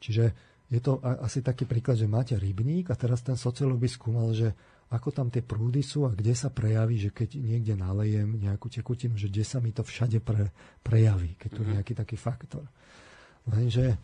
[0.00, 0.24] Čiže
[0.70, 4.52] je to asi taký príklad, že máte rybník a teraz ten sociológ by skúmal, že
[4.90, 9.14] ako tam tie prúdy sú a kde sa prejaví, že keď niekde nalejem nejakú tekutinu,
[9.14, 10.50] že kde sa mi to všade pre,
[10.82, 11.74] prejaví, keď tu je mhm.
[11.78, 12.66] nejaký taký faktor.
[13.46, 13.96] Lenže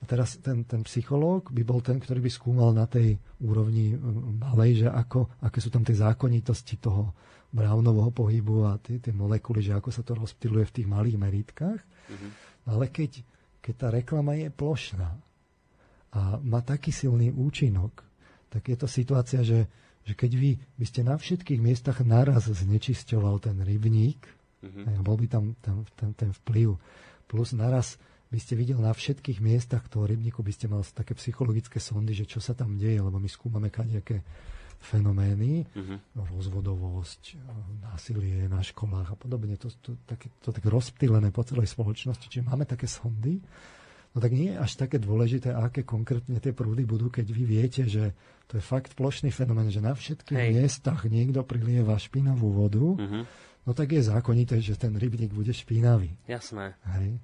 [0.00, 3.96] a teraz ten, ten psychológ by bol ten, ktorý by skúmal na tej úrovni
[4.40, 7.12] malej, že ako, aké sú tam tie zákonitosti toho
[7.50, 11.80] Brownovho pohybu a tie, tie molekuly, že ako sa to rozptyluje v tých malých meritkách.
[11.82, 12.30] Mm-hmm.
[12.70, 13.20] Ale keď,
[13.60, 15.10] keď tá reklama je plošná
[16.10, 18.09] a má taký silný účinok,
[18.50, 19.70] tak je to situácia, že,
[20.04, 24.20] že keď vy by ste na všetkých miestach naraz znečisťoval ten rybník,
[24.66, 24.98] mm-hmm.
[24.98, 26.76] a bol by tam, tam ten, ten vplyv,
[27.30, 27.96] plus naraz
[28.30, 32.30] by ste videl na všetkých miestach toho rybníku, by ste mal také psychologické sondy, že
[32.30, 34.22] čo sa tam deje, lebo my skúmame kadejaké
[34.80, 35.98] fenomény, uh-huh.
[36.16, 37.36] rozvodovosť,
[37.84, 39.60] násilie na školách a podobne.
[39.60, 42.32] To, to, také, to tak rozptýlené po celej spoločnosti.
[42.32, 43.44] Čiže máme také sondy,
[44.14, 47.86] no tak nie je až také dôležité, aké konkrétne tie prúdy budú, keď vy viete,
[47.86, 48.14] že
[48.50, 50.50] to je fakt plošný fenomén, že na všetkých Hej.
[50.54, 53.22] miestach niekto prilieva špinavú vodu, uh-huh.
[53.66, 56.10] no tak je zákonité, že ten rybník bude špinavý.
[56.26, 56.74] Jasné.
[56.98, 57.22] Hej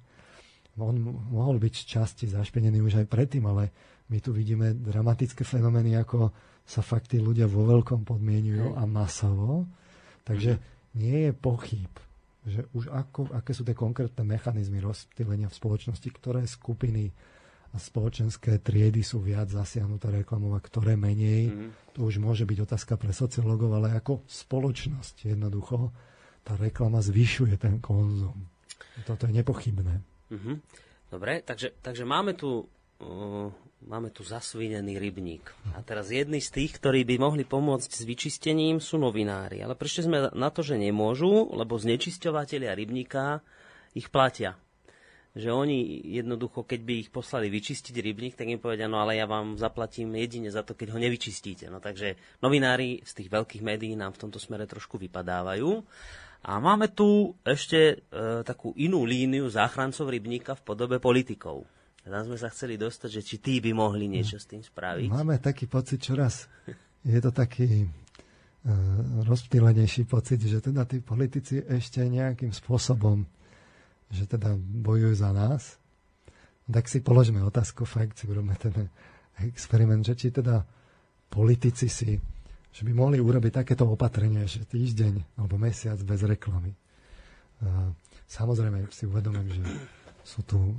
[0.77, 1.01] on
[1.33, 3.73] mohol byť z časti zašpenený už aj predtým, ale
[4.13, 6.31] my tu vidíme dramatické fenomény, ako
[6.63, 9.65] sa fakt tí ľudia vo veľkom podmienujú a masovo.
[10.21, 10.61] Takže mhm.
[11.01, 11.91] nie je pochyb,
[12.47, 17.11] že už ako, aké sú tie konkrétne mechanizmy rozptýlenia v spoločnosti, ktoré skupiny
[17.71, 21.51] a spoločenské triedy sú viac zasiahnuté reklamou a ktoré menej.
[21.51, 21.69] Mm.
[21.99, 25.91] To už môže byť otázka pre sociológov, ale ako spoločnosť jednoducho
[26.47, 28.47] tá reklama zvyšuje ten konzum.
[29.03, 29.99] Toto je nepochybné.
[30.31, 30.55] Uh-huh.
[31.11, 32.63] Dobre, takže, takže máme tu
[33.87, 35.45] máme tu zasvinený rybník.
[35.77, 39.61] A teraz jedni z tých, ktorí by mohli pomôcť s vyčistením, sú novinári.
[39.61, 43.45] Ale prečo sme na to, že nemôžu, lebo znečisťovateľia rybníka
[43.93, 44.57] ich platia.
[45.37, 45.77] Že oni
[46.17, 50.17] jednoducho, keď by ich poslali vyčistiť rybník, tak im povedia, no ale ja vám zaplatím
[50.17, 51.69] jedine za to, keď ho nevyčistíte.
[51.69, 55.85] No takže novinári z tých veľkých médií nám v tomto smere trošku vypadávajú.
[56.47, 57.95] A máme tu ešte e,
[58.41, 61.65] takú inú líniu záchrancov rybníka v podobe politikov.
[62.07, 65.11] Tam sme sa chceli dostať, že či tí by mohli niečo s tým spraviť.
[65.11, 66.47] Máme taký pocit čoraz.
[67.03, 67.87] Je to taký e,
[69.27, 73.27] rozptýlenejší pocit, že teda tí politici ešte nejakým spôsobom,
[74.07, 75.75] že teda bojujú za nás.
[76.67, 78.91] Tak si položme otázku, fakt si urobme ten
[79.39, 80.63] experiment, že či teda
[81.31, 82.15] politici si
[82.77, 86.77] že by mohli urobiť takéto opatrenie, že týždeň alebo mesiac bez reklamy.
[88.29, 89.65] Samozrejme si uvedomím, že
[90.27, 90.71] sú tu e,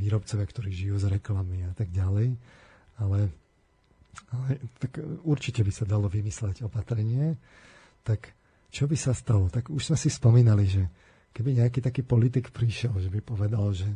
[0.00, 2.32] výrobcovia, ktorí žijú z reklamy a tak ďalej,
[2.96, 3.20] ale,
[4.32, 4.48] ale
[4.80, 4.96] tak
[5.28, 7.36] určite by sa dalo vymysleť opatrenie.
[8.00, 8.32] Tak
[8.72, 9.52] čo by sa stalo?
[9.52, 10.88] Tak už sme si spomínali, že
[11.36, 13.92] keby nejaký taký politik prišiel, že by povedal, že,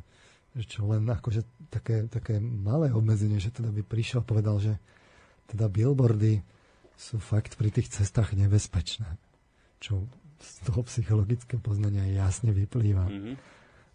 [0.53, 4.77] že čo len akože také, také malé obmedzenie, že teda by prišiel a povedal, že
[5.49, 6.45] teda billboardy
[7.01, 9.09] sú fakt pri tých cestách nebezpečné.
[9.81, 10.05] Čo
[10.43, 13.07] z toho psychologického poznania jasne vyplýva.
[13.09, 13.35] Mm-hmm.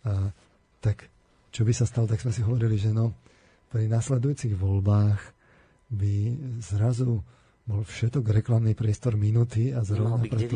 [0.07, 0.33] A,
[0.84, 1.09] tak
[1.51, 3.15] čo by sa stalo, tak sme si hovorili, že no,
[3.71, 5.21] pri nasledujúcich voľbách
[5.91, 6.15] by
[6.59, 7.23] zrazu
[7.67, 10.55] bol všetok reklamný priestor minúty a zrovna by pre tú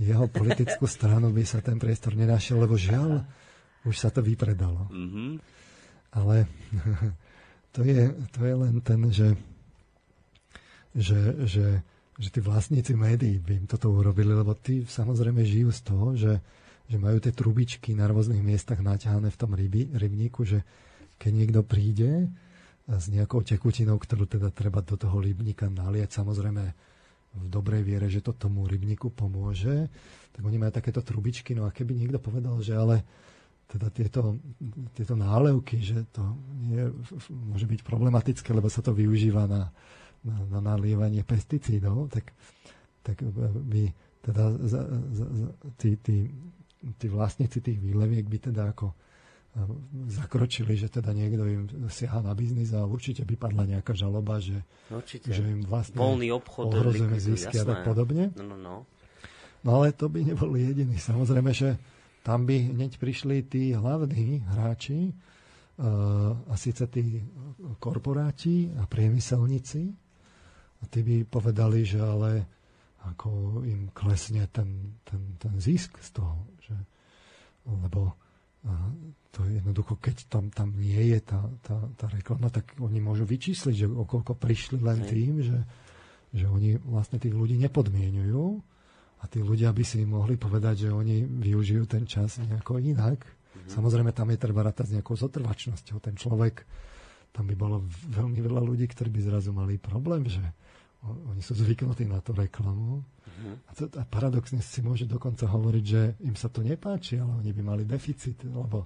[0.00, 3.28] jeho politickú stranu by sa ten priestor nenašiel, lebo žiaľ,
[3.84, 4.88] už sa to vypredalo.
[4.88, 5.30] Mm-hmm.
[6.16, 6.48] Ale
[7.76, 9.36] to je, to je len ten, že
[10.94, 11.66] že, že,
[12.18, 16.32] že tí vlastníci médií by im toto urobili, lebo tí samozrejme žijú z toho, že,
[16.90, 20.66] že majú tie trubičky na rôznych miestach naťahané v tom ryby, rybníku, že
[21.22, 22.26] keď niekto príde
[22.90, 26.64] s nejakou tekutinou, ktorú teda treba do toho rybníka naliať, samozrejme
[27.30, 29.86] v dobrej viere, že to tomu rybníku pomôže,
[30.34, 33.06] tak oni majú takéto trubičky, no a keby niekto povedal, že ale
[33.70, 34.34] teda tieto,
[34.98, 36.26] tieto nálevky, že to
[36.66, 36.90] nie,
[37.30, 39.70] môže byť problematické, lebo sa to využíva na,
[40.26, 42.34] na, na nalievanie pesticídov, tak,
[43.06, 43.22] tak
[43.70, 43.94] by
[44.26, 44.80] teda za,
[45.14, 46.26] za, za, tí, tí,
[46.96, 48.92] tí vlastníci tých výleviek by teda ako
[50.06, 54.62] zakročili, že teda niekto im siaha na biznis a určite by padla nejaká žaloba, že,
[55.26, 58.30] že im vlastne Voľný obchod ohrozujeme zisky a tak podobne.
[58.38, 58.74] No, no, no.
[59.66, 61.02] no ale to by neboli jediní.
[61.02, 61.74] Samozrejme, že
[62.22, 67.18] tam by hneď prišli tí hlavní hráči, uh, a síce tí
[67.80, 69.82] korporáti a priemyselníci.
[70.80, 72.46] A tí by povedali, že ale
[73.00, 76.44] ako im klesne ten, ten, ten zisk z toho.
[77.78, 78.18] Lebo
[79.30, 83.24] to je jednoducho, keď tam, tam nie je tá, tá, tá reklama, tak oni môžu
[83.24, 85.58] vyčísliť, že okolko prišli len tým, že,
[86.34, 88.60] že oni vlastne tých ľudí nepodmienujú
[89.20, 93.22] a tí ľudia by si mohli povedať, že oni využijú ten čas nejako inak.
[93.22, 93.70] Mm-hmm.
[93.70, 95.96] Samozrejme, tam je treba rátať s nejakou zotrvačnosťou.
[96.02, 96.66] Ten človek,
[97.30, 100.42] tam by bolo veľmi veľa ľudí, ktorí by zrazu mali problém, že
[101.04, 103.00] oni sú zvyknutí na tú reklamu.
[103.00, 103.54] Uh-huh.
[103.68, 107.50] A, to, a paradoxne si môže dokonca hovoriť, že im sa to nepáči, ale oni
[107.56, 108.84] by mali deficit, lebo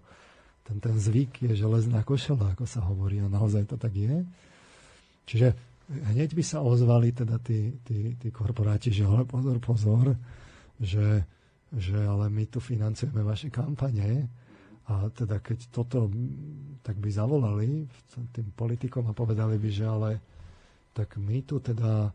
[0.63, 4.23] ten, ten zvyk je železná košela, ako sa hovorí, a naozaj to tak je.
[5.27, 5.49] Čiže
[5.91, 10.07] hneď by sa ozvali teda tí, tí, tí korporáti, že ale pozor, pozor,
[10.81, 11.27] že,
[11.75, 14.31] že ale my tu financujeme vaše kampane
[14.85, 16.09] a teda keď toto,
[16.85, 17.89] tak by zavolali
[18.33, 20.11] tým politikom a povedali by, že ale
[20.95, 22.15] tak my tu teda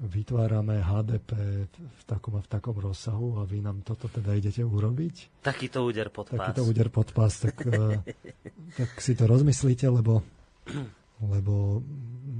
[0.00, 1.30] vytvárame HDP
[1.68, 5.44] v takom a v takom rozsahu a vy nám toto teda idete urobiť.
[5.44, 6.52] Takýto úder pod pás.
[6.52, 8.00] Takýto úder pod pás, tak, eh,
[8.80, 10.24] tak si to rozmyslíte, lebo,
[11.20, 11.84] lebo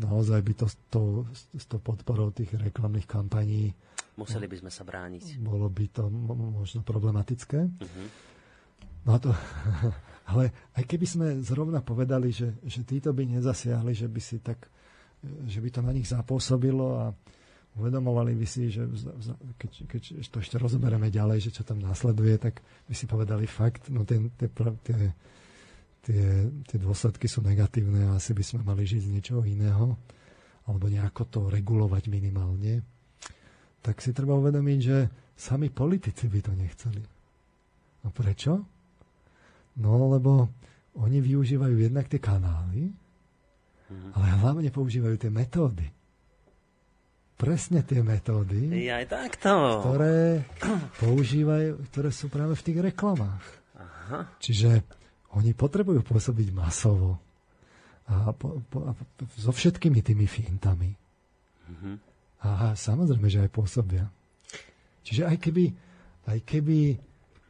[0.00, 3.76] naozaj by to s tou, s tou podporou tých reklamných kampaní
[4.20, 5.40] Museli by sme sa brániť.
[5.40, 7.60] Bolo by to možno problematické.
[7.64, 8.06] Uh-huh.
[9.08, 9.32] No to,
[10.30, 14.68] ale aj keby sme zrovna povedali, že, že títo by nezasiahli, že by si tak
[15.22, 17.04] že by to na nich zapôsobilo a
[17.78, 18.88] uvedomovali by si, že
[19.60, 22.58] keď, keď to ešte rozoberieme ďalej, že čo tam následuje, tak
[22.88, 24.48] by si povedali fakt, no tie, tie,
[24.82, 24.98] tie,
[26.02, 26.24] tie,
[26.66, 29.94] tie dôsledky sú negatívne a asi by sme mali žiť z niečoho iného
[30.66, 32.84] alebo nejako to regulovať minimálne,
[33.80, 34.98] tak si treba uvedomiť, že
[35.34, 37.02] sami politici by to nechceli.
[38.04, 38.60] A prečo?
[39.80, 40.52] No, lebo
[41.00, 42.92] oni využívajú jednak tie kanály,
[43.90, 44.10] Mm-hmm.
[44.14, 45.86] Ale hlavne používajú tie metódy.
[47.34, 49.80] Presne tie metódy, aj takto.
[49.82, 50.44] ktoré
[51.00, 53.44] používajú, ktoré sú práve v tých reklamách.
[53.80, 54.28] Aha.
[54.38, 54.84] Čiže
[55.34, 57.18] oni potrebujú pôsobiť masovo.
[58.10, 58.92] A, po, po, a
[59.38, 60.90] so všetkými tými fintami.
[61.70, 61.94] Mm-hmm.
[62.44, 64.04] A samozrejme, že aj pôsobia.
[65.06, 65.64] Čiže aj keby,
[66.30, 66.78] aj keby,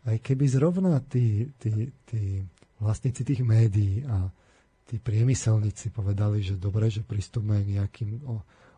[0.07, 2.41] aj keby zrovna tí, tí, tí
[2.81, 4.31] vlastníci tých médií a
[4.91, 8.27] tí priemyselníci povedali, že dobre, že pristúpime k nejakým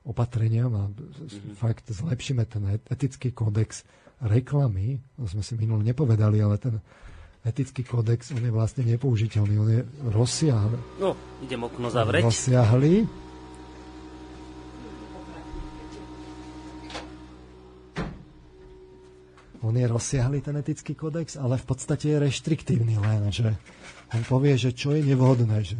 [0.05, 1.57] opatreniam a mm-hmm.
[1.57, 3.89] fakt zlepšíme ten etický kódex
[4.21, 5.01] reklamy.
[5.17, 6.85] To sme si minulý nepovedali, ale ten
[7.43, 9.83] etický kódex, on je vlastne nepoužiteľný, on je
[10.13, 10.79] rozsiahly.
[11.01, 12.29] No, idem okno zavrieť.
[12.29, 13.09] Rozsiahly.
[19.63, 23.47] On je rozsiahly, ten etický kódex, ale v podstate je reštriktívny len, že
[24.11, 25.79] on povie, že čo je nevhodné, že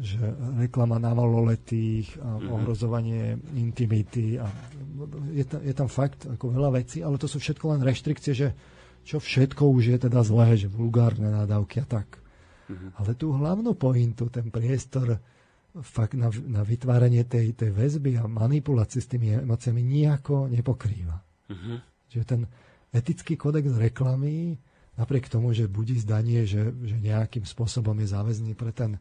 [0.00, 0.16] že
[0.56, 2.54] reklama na maloletých a mm-hmm.
[2.56, 4.48] ohrozovanie intimity a
[5.28, 8.48] je, ta, je tam fakt ako veľa vecí, ale to sú všetko len reštrikcie, že
[9.04, 12.16] čo všetko už je teda zlé, že vulgárne nadávky a tak.
[12.72, 12.90] Mm-hmm.
[12.96, 15.20] Ale tú hlavnú pointu, ten priestor
[15.84, 21.16] fakt na, na vytváranie tej, tej väzby a manipulácie s tými emóciami nejako nepokrýva.
[21.50, 21.76] Mm-hmm.
[22.08, 22.40] Čiže ten
[22.90, 24.58] etický kodex reklamy,
[24.98, 28.98] napriek tomu, že budí zdanie, že, že nejakým spôsobom je záväzný pre ten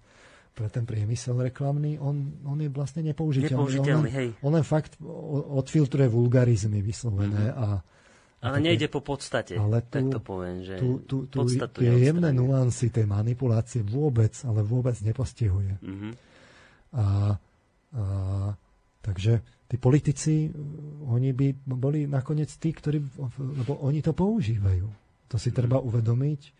[0.49, 3.55] pre ten priemysel reklamný, on, on je vlastne nepoužiteľný.
[3.55, 4.29] Nepoužiteľný, on, hej.
[4.43, 4.99] On len fakt
[5.55, 7.63] odfiltruje vulgarizmy vyslovené mm-hmm.
[7.63, 7.67] a
[8.39, 11.43] ale nejde po podstate, ale tu, tak to poviem, že tu, tu, tu
[11.75, 15.75] tie jemné nuancy tej manipulácie vôbec, ale vôbec nepostihuje.
[15.83, 16.11] Mm-hmm.
[16.95, 17.07] A, a,
[19.00, 20.50] takže tí politici,
[21.08, 23.00] oni by boli nakoniec tí, ktorí,
[23.38, 24.88] lebo oni to používajú.
[25.30, 26.60] To si treba uvedomiť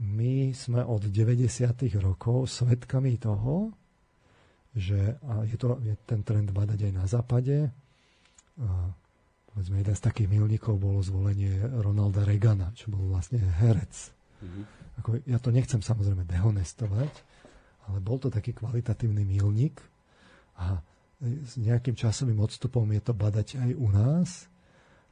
[0.00, 1.44] my sme od 90.
[2.00, 3.68] rokov svedkami toho,
[4.72, 7.68] že a je, to, je ten trend badať aj na západe.
[7.68, 8.88] A,
[9.52, 11.52] povedzme, jeden z takých milníkov bolo zvolenie
[11.84, 13.92] Ronalda Reagana, čo bol vlastne herec.
[14.40, 14.64] Mm-hmm.
[15.04, 17.12] Ako, ja to nechcem samozrejme dehonestovať,
[17.90, 19.84] ale bol to taký kvalitatívny milník
[20.56, 20.80] a
[21.20, 24.48] s nejakým časovým odstupom je to badať aj u nás.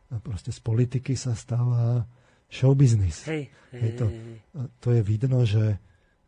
[0.08, 2.08] A proste z politiky sa stáva
[2.48, 3.28] show business.
[3.28, 4.06] Hej, hej, je to,
[4.80, 5.76] to je vidno, že,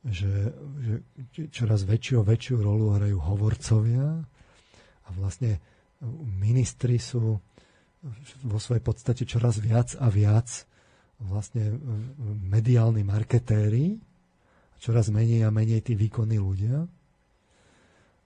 [0.05, 0.53] že,
[0.85, 4.21] že čoraz väčšiu a väčšiu rolu hrajú hovorcovia
[5.05, 5.57] a vlastne
[6.37, 7.41] ministri sú
[8.45, 10.49] vo svojej podstate čoraz viac a viac
[11.21, 11.77] vlastne
[12.49, 14.01] mediálni marketéri,
[14.81, 16.89] čoraz menej a menej tí výkonní ľudia.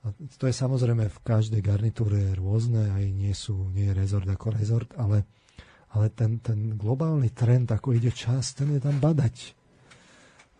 [0.04, 4.52] A to je samozrejme v každej garnitúre rôzne, aj nie sú, nie je rezort ako
[4.52, 5.24] rezort, ale,
[5.96, 9.56] ale ten, ten globálny trend, ako ide čas, ten je tam badať.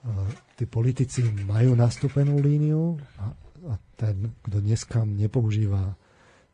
[0.05, 3.37] A tí politici majú nastúpenú líniu a,
[3.69, 5.93] a ten, kto dneska nepoužíva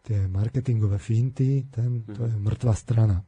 [0.02, 3.22] tie marketingové finty, ten, to je mŕtva strana.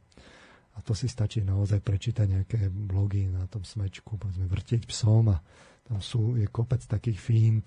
[0.73, 5.39] A to si stačí naozaj prečítať nejaké blogy na tom smečku, povedzme vrtieť psom a
[5.87, 7.67] tam sú, je kopec takých fint,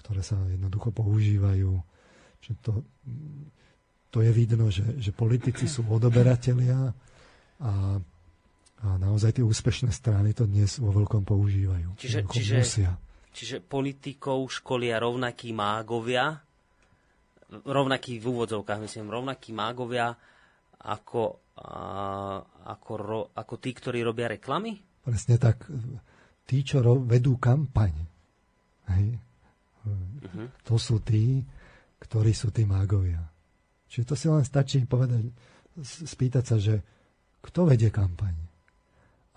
[0.00, 1.78] ktoré sa jednoducho používajú.
[2.38, 2.72] Čiže to,
[4.08, 6.90] to je vidno, že, že politici sú odoberatelia
[7.60, 7.72] a,
[8.78, 11.98] a naozaj tie úspešné strany to dnes vo veľkom používajú.
[11.98, 12.90] Čiže, čiže, musia.
[13.34, 16.40] čiže politikov školia rovnakí mágovia,
[17.50, 20.14] rovnakí v úvodzovkách, myslím, rovnakí mágovia
[20.78, 22.38] ako, a,
[22.70, 24.78] ako, ro, ako tí, ktorí robia reklamy?
[25.02, 25.66] Presne tak.
[26.48, 27.92] Tí, čo ro, vedú kampaň.
[28.88, 29.27] Hej.
[29.86, 30.46] Uh-huh.
[30.66, 31.42] To sú tí,
[31.98, 33.22] ktorí sú tí mágovia.
[33.88, 35.28] Čiže to si len stačí povedať,
[35.82, 36.80] spýtať sa, že
[37.40, 38.34] kto vedie kampaň.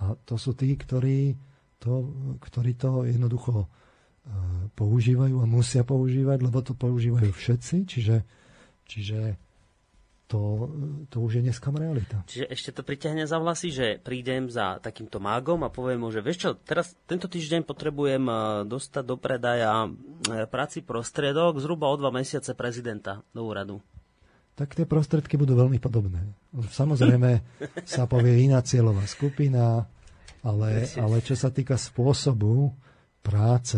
[0.01, 1.37] A to sú tí, ktorí
[1.81, 1.93] to,
[2.41, 3.69] ktorí to jednoducho uh,
[4.77, 8.17] používajú a musia používať, lebo to používajú všetci, čiže,
[8.85, 9.19] čiže
[10.31, 10.71] to,
[11.11, 12.23] to už je dneska realita.
[12.23, 16.23] Čiže ešte to priťahne za vlasy, že prídem za takýmto mágom a poviem mu, že
[16.23, 21.99] vieš čo, teraz tento týždeň potrebujem e, dostať do predaja e, práci prostriedok zhruba o
[21.99, 23.83] dva mesiace prezidenta do úradu.
[24.55, 26.23] Tak tie prostriedky budú veľmi podobné.
[26.55, 27.29] Samozrejme
[27.83, 29.83] sa povie iná cieľová skupina,
[30.47, 32.71] ale, ale čo sa týka spôsobu
[33.19, 33.77] práce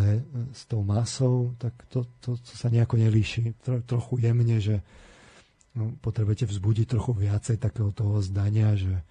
[0.54, 3.58] s tou masou, tak to, to, to sa nejako nelíši.
[3.60, 4.80] Tro, trochu jemne, že
[5.78, 9.02] no, potrebujete vzbudiť trochu viacej takého toho zdania, že,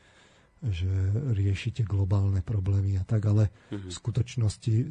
[0.62, 0.88] že
[1.34, 3.90] riešite globálne problémy a tak, ale mm-hmm.
[3.90, 4.86] v skutočnosti e,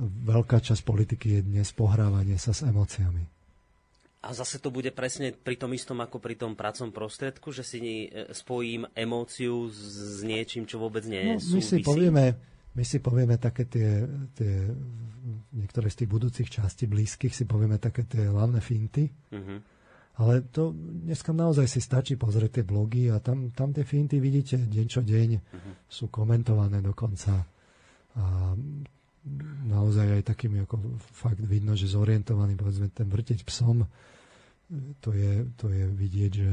[0.00, 3.24] veľká časť politiky je dnes pohrávanie sa s emóciami.
[4.20, 7.80] A zase to bude presne pri tom istom ako pri tom pracom prostriedku, že si
[7.80, 12.36] e, spojím emóciu s niečím, čo vôbec nie no, my si povieme,
[12.76, 14.04] my si povieme také tie,
[14.36, 14.68] tie
[15.56, 19.08] niektoré z tých budúcich častí blízkych si povieme také tie hlavné finty.
[19.32, 19.79] Mm-hmm
[20.20, 24.60] ale to dneska naozaj si stačí pozrieť tie blogy a tam, tam tie finty vidíte
[24.68, 25.72] deň čo deň, uh-huh.
[25.88, 27.40] sú komentované dokonca.
[28.20, 28.52] A
[29.64, 33.88] naozaj aj takým ako fakt vidno, že zorientovaný, povedzme, ten vrteť psom,
[35.00, 36.52] to je, to je vidieť, že,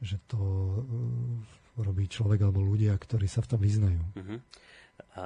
[0.00, 4.02] že to uh, robí človek alebo ľudia, ktorí sa v tom vyznajú.
[4.14, 4.38] Uh-huh.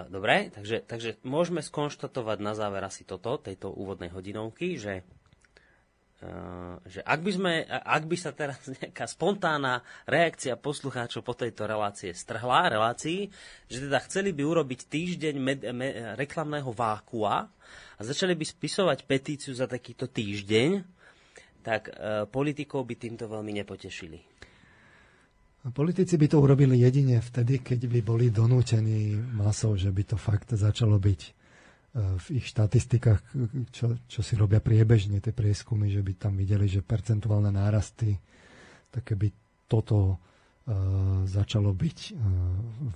[0.08, 5.02] Dobre, takže, takže môžeme skonštatovať na záver asi toto, tejto úvodnej hodinovky, že
[6.84, 12.12] že ak by, sme, ak by sa teraz nejaká spontánna reakcia poslucháčov po tejto relácie
[12.12, 13.28] strhla, relácii,
[13.68, 17.48] že teda chceli by urobiť týždeň med, me, reklamného vákua
[17.96, 20.84] a začali by spisovať petíciu za takýto týždeň,
[21.64, 21.92] tak e,
[22.28, 24.18] politikov by týmto veľmi nepotešili.
[25.64, 30.52] Politici by to urobili jedine vtedy, keď by boli donútení masou, že by to fakt
[30.52, 31.43] začalo byť
[31.94, 33.22] v ich štatistikách,
[33.70, 38.18] čo, čo si robia priebežne tie prieskumy, že by tam videli, že percentuálne nárasty,
[38.90, 39.30] tak keby
[39.70, 40.16] toto uh,
[41.22, 42.18] začalo byť uh,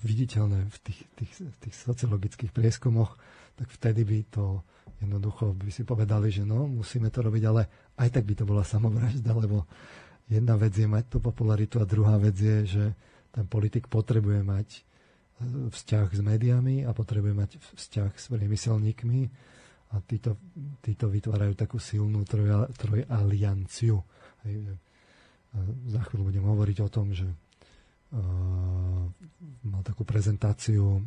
[0.02, 1.32] viditeľné v tých, tých,
[1.62, 3.14] tých sociologických prieskumoch,
[3.54, 4.66] tak vtedy by to
[4.98, 8.66] jednoducho by si povedali, že no, musíme to robiť, ale aj tak by to bola
[8.66, 9.62] samovražda, lebo
[10.26, 12.84] jedna vec je mať tú popularitu a druhá vec je, že
[13.30, 14.87] ten politik potrebuje mať
[15.46, 19.20] vzťah s médiami a potrebuje mať vzťah s priemyselníkmi
[19.88, 20.36] a títo,
[20.84, 24.02] títo vytvárajú takú silnú troj, trojalianciu.
[24.44, 24.76] Hej,
[25.88, 29.06] za chvíľu budem hovoriť o tom, že uh,
[29.64, 31.02] mal takú prezentáciu uh,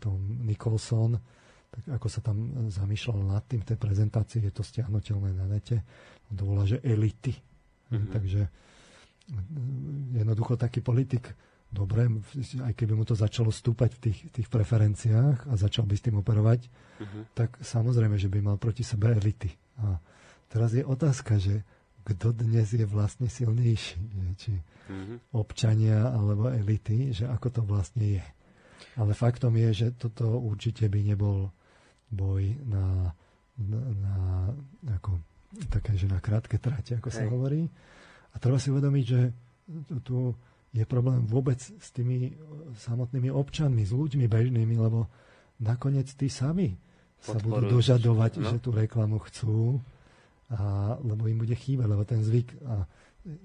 [0.00, 1.20] Tom Nicholson,
[1.68, 5.84] tak ako sa tam zamýšľal nad tým v tej prezentácii, je to stiahnutelné na nete.
[6.32, 7.36] On to volá, že elity.
[7.92, 8.10] Mm-hmm.
[8.16, 8.42] Takže
[10.16, 11.34] jednoducho taký politik
[11.70, 12.08] dobre,
[12.62, 16.16] aj keby mu to začalo stúpať v tých, tých preferenciách a začal by s tým
[16.22, 17.22] operovať, uh-huh.
[17.34, 19.50] tak samozrejme, že by mal proti sebe elity.
[19.82, 19.98] A
[20.48, 21.66] teraz je otázka, že
[22.06, 23.98] kto dnes je vlastne silnejší,
[24.38, 25.34] či uh-huh.
[25.34, 28.24] občania alebo elity, že ako to vlastne je.
[28.96, 31.52] Ale faktom je, že toto určite by nebol
[32.08, 33.12] boj na,
[33.58, 34.16] na, na
[34.96, 35.20] ako
[35.68, 37.16] také, že na krátke trate, ako Hej.
[37.16, 37.66] sa hovorí.
[38.32, 39.20] A treba si uvedomiť, že
[40.04, 40.32] tu
[40.76, 42.36] je problém vôbec s tými
[42.84, 45.08] samotnými občanmi, s ľuďmi bežnými, lebo
[45.60, 46.76] nakoniec tí sami
[47.18, 47.48] sa Podporujú.
[47.48, 48.48] budú dožadovať, no.
[48.52, 49.80] že tú reklamu chcú,
[50.52, 52.84] a, lebo im bude chýbať, lebo ten zvyk a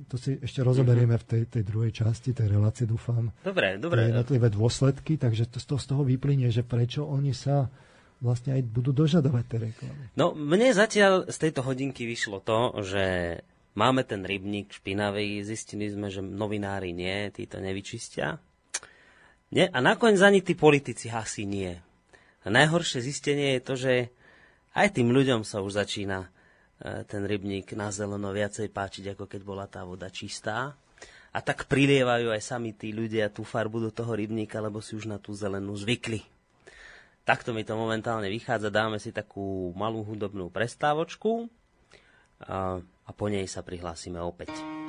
[0.05, 3.33] to si ešte rozoberieme v tej, tej druhej časti, tej relácie, dúfam.
[3.41, 4.13] Dobre, dobre.
[4.13, 7.65] Jednotlivé dôsledky, takže to, to z toho vyplynie, že prečo oni sa
[8.21, 10.03] vlastne aj budú dožadovať tie reklamy.
[10.13, 13.03] No, mne zatiaľ z tejto hodinky vyšlo to, že
[13.77, 18.39] máme ten rybník špinavý, zistili sme, že novinári nie, tí to nevyčistia.
[19.51, 19.67] Nie?
[19.71, 21.75] A nakoniec ani tí politici asi nie.
[22.41, 23.93] A najhoršie zistenie je to, že
[24.73, 26.31] aj tým ľuďom sa už začína
[26.81, 30.73] E, ten rybník na zeleno viacej páčiť, ako keď bola tá voda čistá.
[31.31, 35.07] A tak prilievajú aj sami tí ľudia tú farbu do toho rybníka, lebo si už
[35.07, 36.25] na tú zelenú zvykli.
[37.23, 38.73] Takto mi to momentálne vychádza.
[38.73, 41.47] Dáme si takú malú hudobnú prestávočku
[43.11, 44.80] a, po nej sa prihlásime opäť.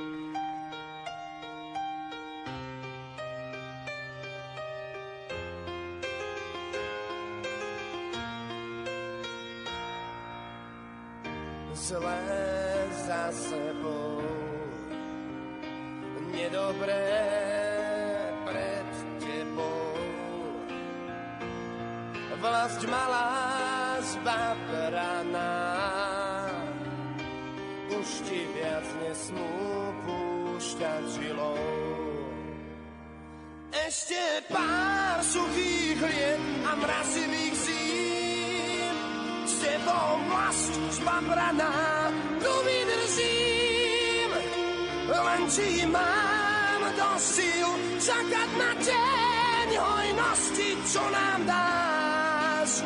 [45.53, 47.69] Či mám do síl
[48.01, 52.81] čakať na deň hojnosti, čo nám dáš.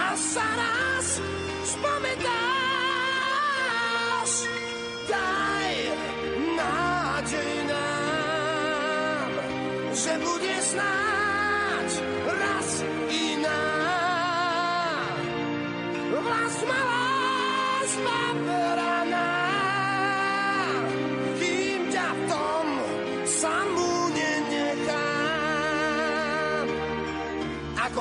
[0.00, 1.20] A sa raz
[1.68, 2.32] spometáš,
[5.12, 5.92] daj
[6.56, 9.28] nádej nám,
[9.92, 11.90] že bude snáď
[12.32, 12.80] raz
[13.12, 13.60] iná.
[16.16, 17.12] Vlast malá
[17.92, 18.67] zbaveraná,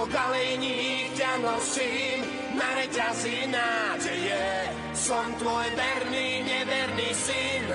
[0.07, 2.23] Ako kalejník ťa nosím
[2.55, 7.67] na reťazi nádeje, som tvoj verný, neverný syn,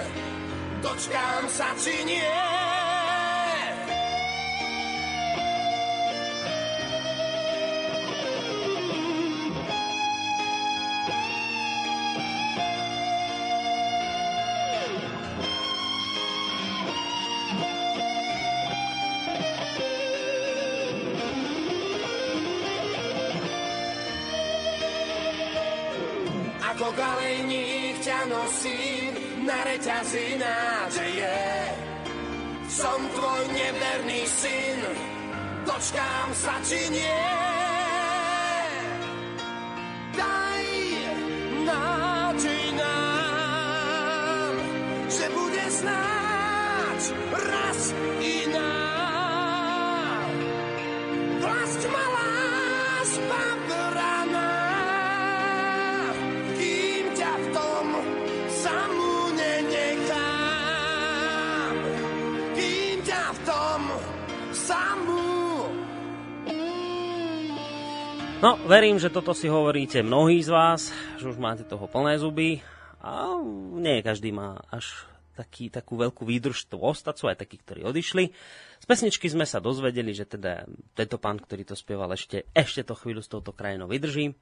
[0.80, 2.41] dočkám sa či nie.
[28.62, 31.38] Ťa nosím na reťazi nádeje.
[32.70, 34.78] Som tvoj neverný syn,
[35.66, 37.21] dočkám sa či nie.
[68.42, 72.58] No, verím, že toto si hovoríte mnohí z vás, že už máte toho plné zuby
[72.98, 73.38] a
[73.78, 75.06] nie každý má až
[75.38, 78.34] taký, takú veľkú výdrž tu ostať, sú aj takí, ktorí odišli.
[78.82, 80.66] Z pesničky sme sa dozvedeli, že teda
[80.98, 84.34] tento pán, ktorý to spieval, ešte, ešte to chvíľu s touto krajinou vydrží.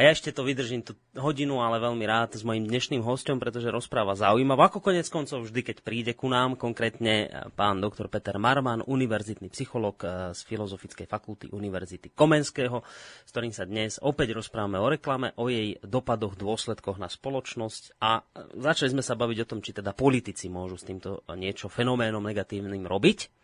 [0.00, 3.68] A ja ešte to vydržím tú hodinu, ale veľmi rád s mojim dnešným hostom, pretože
[3.68, 4.72] rozpráva zaujímavá.
[4.72, 10.00] Ako konec koncov vždy, keď príde ku nám, konkrétne pán doktor Peter Marman, univerzitný psycholog
[10.00, 12.80] eh, z Filozofickej fakulty Univerzity Komenského,
[13.28, 18.24] s ktorým sa dnes opäť rozprávame o reklame, o jej dopadoch, dôsledkoch na spoločnosť a
[18.56, 22.88] začali sme sa baviť o tom, či teda politici môžu s týmto niečo fenoménom negatívnym
[22.88, 23.41] robiť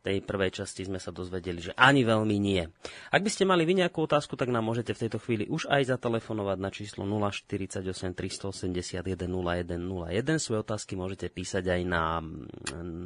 [0.00, 2.62] tej prvej časti sme sa dozvedeli, že ani veľmi nie.
[3.10, 5.94] Ak by ste mali vy nejakú otázku, tak nám môžete v tejto chvíli už aj
[5.94, 7.84] zatelefonovať na číslo 048
[8.14, 10.42] 381 0101.
[10.42, 12.22] Svoje otázky môžete písať aj na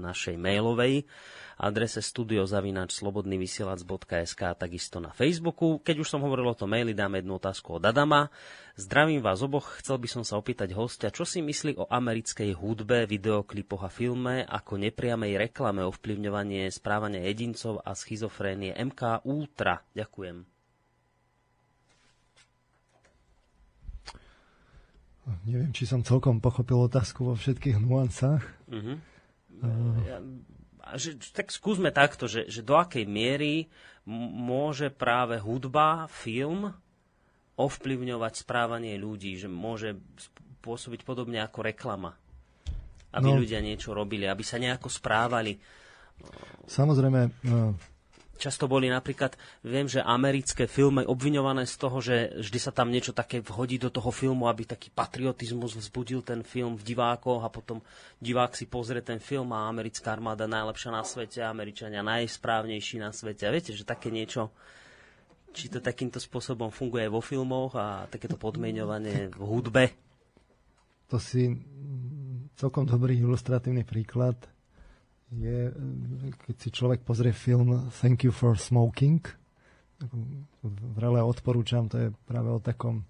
[0.02, 1.04] našej mailovej
[1.58, 5.78] adrese studiozavinačslobodnyvysielac.sk a takisto na Facebooku.
[5.80, 8.30] Keď už som hovoril o tom maili, dáme jednu otázku od Adama.
[8.72, 13.04] Zdravím vás oboch, chcel by som sa opýtať hostia, čo si myslí o americkej hudbe,
[13.04, 19.84] videoklipoch a filme ako nepriamej reklame ovplyvňovanie správania jedincov a schizofrénie MK Ultra.
[19.92, 20.48] Ďakujem.
[25.46, 28.42] Neviem, či som celkom pochopil otázku vo všetkých nuancách.
[28.66, 28.98] Uh-huh.
[29.62, 30.18] Uh, ja,
[30.98, 33.70] že, tak skúsme takto, že, že do akej miery
[34.08, 36.74] môže práve hudba, film
[37.54, 39.94] ovplyvňovať správanie ľudí, že môže
[40.64, 42.16] pôsobiť podobne ako reklama.
[43.12, 45.54] Aby no, ľudia niečo robili, aby sa nejako správali.
[46.64, 47.44] Samozrejme,
[48.42, 53.14] Často boli napríklad, viem, že americké filmy obviňované z toho, že vždy sa tam niečo
[53.14, 57.78] také vhodí do toho filmu, aby taký patriotizmus vzbudil ten film v divákoch a potom
[58.18, 63.46] divák si pozrie ten film a americká armáda najlepšia na svete, Američania najsprávnejší na svete.
[63.46, 64.50] A viete, že také niečo,
[65.54, 69.94] či to takýmto spôsobom funguje vo filmoch a takéto podmienovanie v hudbe?
[71.14, 71.54] To si
[72.58, 74.34] celkom dobrý ilustratívny príklad
[75.32, 75.72] je,
[76.44, 79.24] keď si človek pozrie film Thank you for smoking,
[80.96, 83.06] vrele odporúčam, to je práve o takom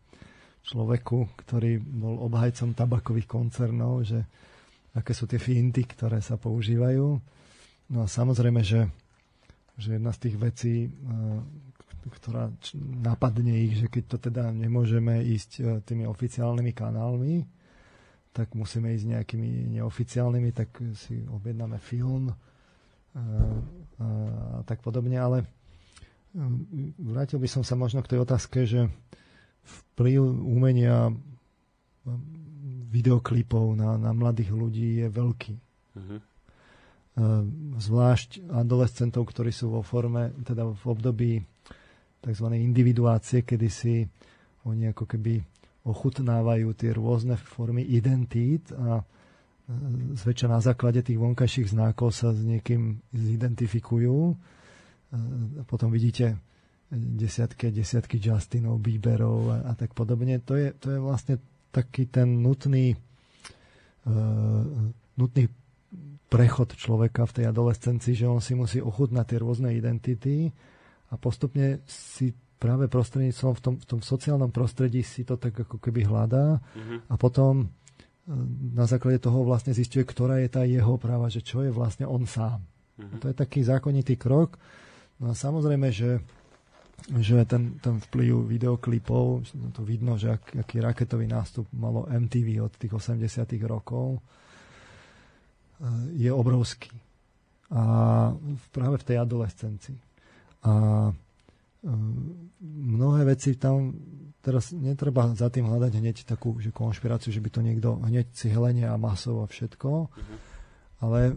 [0.63, 4.23] človeku, ktorý bol obhajcom tabakových koncernov, že
[4.95, 7.07] aké sú tie finty, ktoré sa používajú.
[7.93, 8.87] No a samozrejme, že,
[9.75, 10.91] že jedna z tých vecí, e,
[12.23, 12.53] ktorá
[13.03, 17.43] napadne ich, že keď to teda nemôžeme ísť e, tými oficiálnymi kanálmi,
[18.33, 23.21] tak musíme ísť nejakými neoficiálnymi, tak si objednáme film a, a,
[24.01, 24.07] a
[24.65, 25.45] tak podobne, ale
[26.33, 26.65] um,
[26.97, 28.89] vrátil by som sa možno k tej otázke, že
[29.63, 31.17] vplyv umenia um,
[32.93, 35.55] videoklipov na, na mladých ľudí je veľký.
[35.97, 36.21] Uh-huh.
[37.77, 41.33] Zvlášť adolescentov, ktorí sú vo forme, teda v období
[42.25, 42.47] tzv.
[42.57, 44.09] individuácie, kedy si
[44.65, 45.45] oni ako keby
[45.83, 49.05] ochutnávajú tie rôzne formy identít a e,
[50.15, 54.19] zväčša na základe tých vonkajších znákov sa s niekým zidentifikujú.
[54.31, 54.35] E,
[55.67, 56.39] potom vidíte
[56.93, 60.39] desiatky desiatky Justinov, Bieberov a, a tak podobne.
[60.45, 61.41] To je, to je vlastne
[61.73, 62.93] taký ten nutný,
[64.05, 64.61] uh,
[65.17, 65.49] nutný
[66.29, 70.53] prechod človeka v tej adolescencii, že on si musí ochutnať tie rôzne identity
[71.09, 72.33] a postupne si
[72.63, 77.11] práve prostredníctvom v tom, v tom sociálnom prostredí si to tak ako keby hľadá mm-hmm.
[77.11, 77.67] a potom e,
[78.79, 82.23] na základe toho vlastne zistuje, ktorá je tá jeho práva, že čo je vlastne on
[82.23, 82.63] sám.
[82.63, 83.19] Mm-hmm.
[83.19, 84.63] To je taký zákonitý krok.
[85.19, 86.23] No a samozrejme, že,
[87.19, 89.43] že ten, ten vplyv videoklipov,
[89.75, 93.27] to vidno, že ak, aký raketový nástup malo MTV od tých 80
[93.67, 94.21] rokov, e,
[96.15, 96.95] je obrovský.
[97.75, 97.83] A
[98.71, 99.99] práve v tej adolescencii.
[100.63, 101.11] A
[101.83, 103.91] mnohé veci tam
[104.43, 108.51] teraz netreba za tým hľadať hneď takú že konšpiráciu, že by to niekto hneď si
[108.51, 110.37] helenie a masov a všetko, uh-huh.
[111.07, 111.37] ale uh,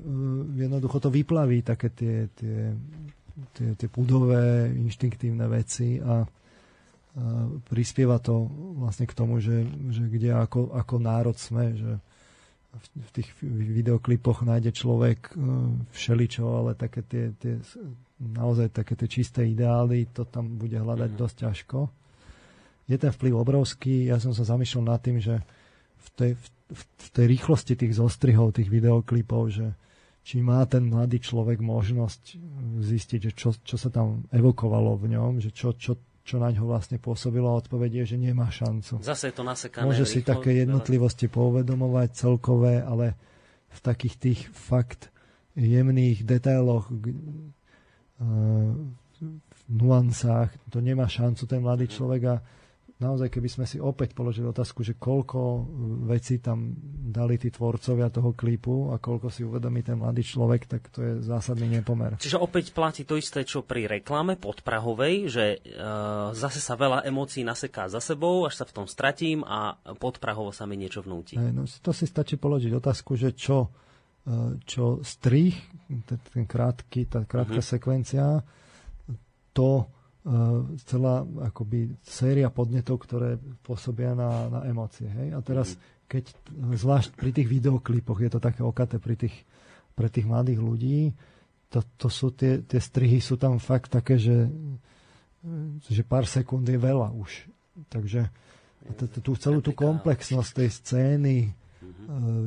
[0.58, 2.74] jednoducho to vyplaví také tie, tie,
[3.54, 6.30] tie, tie púdové, inštinktívne veci a uh,
[7.70, 8.50] prispieva to
[8.82, 11.92] vlastne k tomu, že, že kde ako, ako národ sme, že
[12.76, 17.62] v tých videoklipoch nájde človek uh, všeličo, ale také tie, tie
[18.20, 21.20] naozaj také tie čisté ideály, to tam bude hľadať mm.
[21.20, 21.80] dosť ťažko.
[22.86, 25.42] Je ten vplyv obrovský, ja som sa zamýšľal nad tým, že
[26.00, 26.32] v tej,
[26.70, 29.68] v, v tej rýchlosti tých zostrihov, tých videoklipov, že
[30.26, 32.38] či má ten mladý človek možnosť
[32.82, 36.66] zistiť, že čo, čo sa tam evokovalo v ňom, že čo, čo, čo na ňo
[36.66, 39.06] vlastne pôsobilo a odpoveď je, že nemá šancu.
[39.06, 39.86] Zase je to nasekané.
[39.86, 43.14] Môže si také jednotlivosti pouvedomovať celkové, ale
[43.70, 45.14] v takých tých fakt
[45.54, 46.90] jemných detailoch,
[48.20, 52.36] v nuansách, to nemá šancu ten mladý človek a
[52.96, 55.68] naozaj, keby sme si opäť položili otázku, že koľko
[56.08, 56.72] vecí tam
[57.12, 61.14] dali tí tvorcovia toho klipu a koľko si uvedomí ten mladý človek, tak to je
[61.20, 62.16] zásadný nepomer.
[62.16, 65.78] Čiže opäť platí to isté, čo pri reklame podprahovej, že e,
[66.32, 70.64] zase sa veľa emócií naseká za sebou, až sa v tom stratím a podprahovo sa
[70.64, 71.36] mi niečo vnúti.
[71.36, 73.76] Aj, no, to si stačí položiť otázku, že čo
[74.66, 75.54] čo strich,
[76.10, 77.72] ten krátky, tá krátka uh-huh.
[77.78, 78.42] sekvencia,
[79.54, 85.06] to uh, celá akoby séria podnetov, ktoré pôsobia na, na emócie.
[85.06, 85.38] Hej?
[85.38, 86.10] A teraz, uh-huh.
[86.10, 86.24] keď
[86.74, 89.46] zvlášť pri tých videoklipoch je to také okaté pri tých,
[89.94, 91.14] pre tých mladých ľudí,
[91.70, 94.50] to, to sú tie, tie strihy sú tam fakt také, že,
[95.86, 97.46] že pár sekúnd je veľa už.
[97.94, 98.26] Takže
[99.22, 101.65] tú celú tú komplexnosť tej scény, mm-hmm.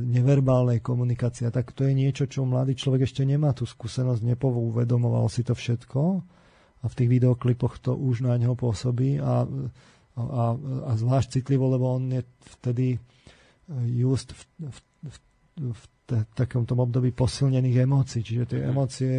[0.09, 1.51] Neverbálnej komunikácie.
[1.51, 6.01] Tak to je niečo, čo mladý človek ešte nemá tú skúsenosť, nepovúvedomoval si to všetko
[6.79, 9.43] a v tých videoklipoch to už na neho pôsobí a,
[10.15, 10.45] a,
[10.87, 12.23] a zvlášť citlivo, lebo on je
[12.59, 12.99] vtedy e,
[13.99, 14.79] just v, v,
[15.11, 15.17] v,
[15.75, 18.23] v te, takomto období posilnených emócií.
[18.23, 18.73] Čiže tie mm-hmm.
[18.73, 19.15] emócie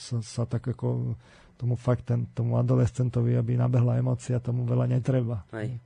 [0.00, 1.14] sa, sa tak ako
[1.60, 5.44] tomu fakt ten, tomu adolescentovi, aby nabehla emócia, tomu veľa netreba.
[5.52, 5.76] Hej.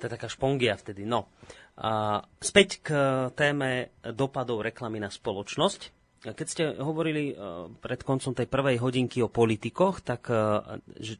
[0.00, 1.04] To je taká špongia vtedy.
[1.04, 1.28] No.
[1.80, 2.88] A späť k
[3.32, 5.80] téme dopadov reklamy na spoločnosť.
[6.20, 7.32] Keď ste hovorili
[7.80, 10.28] pred koncom tej prvej hodinky o politikoch, tak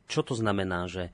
[0.05, 1.09] čo to znamená, že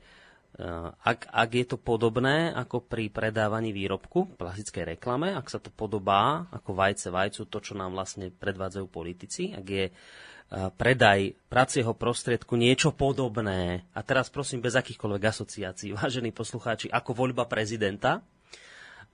[1.06, 6.48] ak, ak je to podobné ako pri predávaní výrobku, klasickej reklame, ak sa to podobá
[6.50, 9.86] ako vajce vajcu, to, čo nám vlastne predvádzajú politici, ak je
[10.80, 17.44] predaj pracieho prostriedku niečo podobné, a teraz prosím bez akýchkoľvek asociácií, vážení poslucháči, ako voľba
[17.44, 18.24] prezidenta,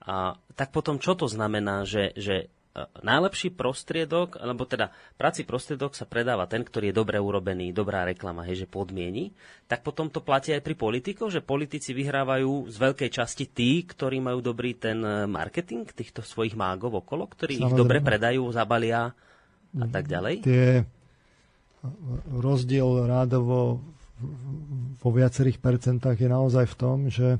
[0.03, 2.51] a, tak potom čo to znamená, že, že
[3.05, 8.41] najlepší prostriedok, alebo teda práci prostriedok sa predáva ten, ktorý je dobre urobený, dobrá reklama,
[8.49, 9.29] hej, že podmieni,
[9.69, 14.17] tak potom to platí aj pri politikoch, že politici vyhrávajú z veľkej časti tí, ktorí
[14.25, 17.69] majú dobrý ten e, marketing týchto svojich mágov okolo, ktorí Samozrejme.
[17.69, 19.13] ich dobre predajú, zabalia
[19.77, 20.41] a tak ďalej.
[20.41, 20.81] Tie
[22.33, 23.85] rozdiel rádovo
[24.97, 27.37] vo viacerých percentách je naozaj v tom, že,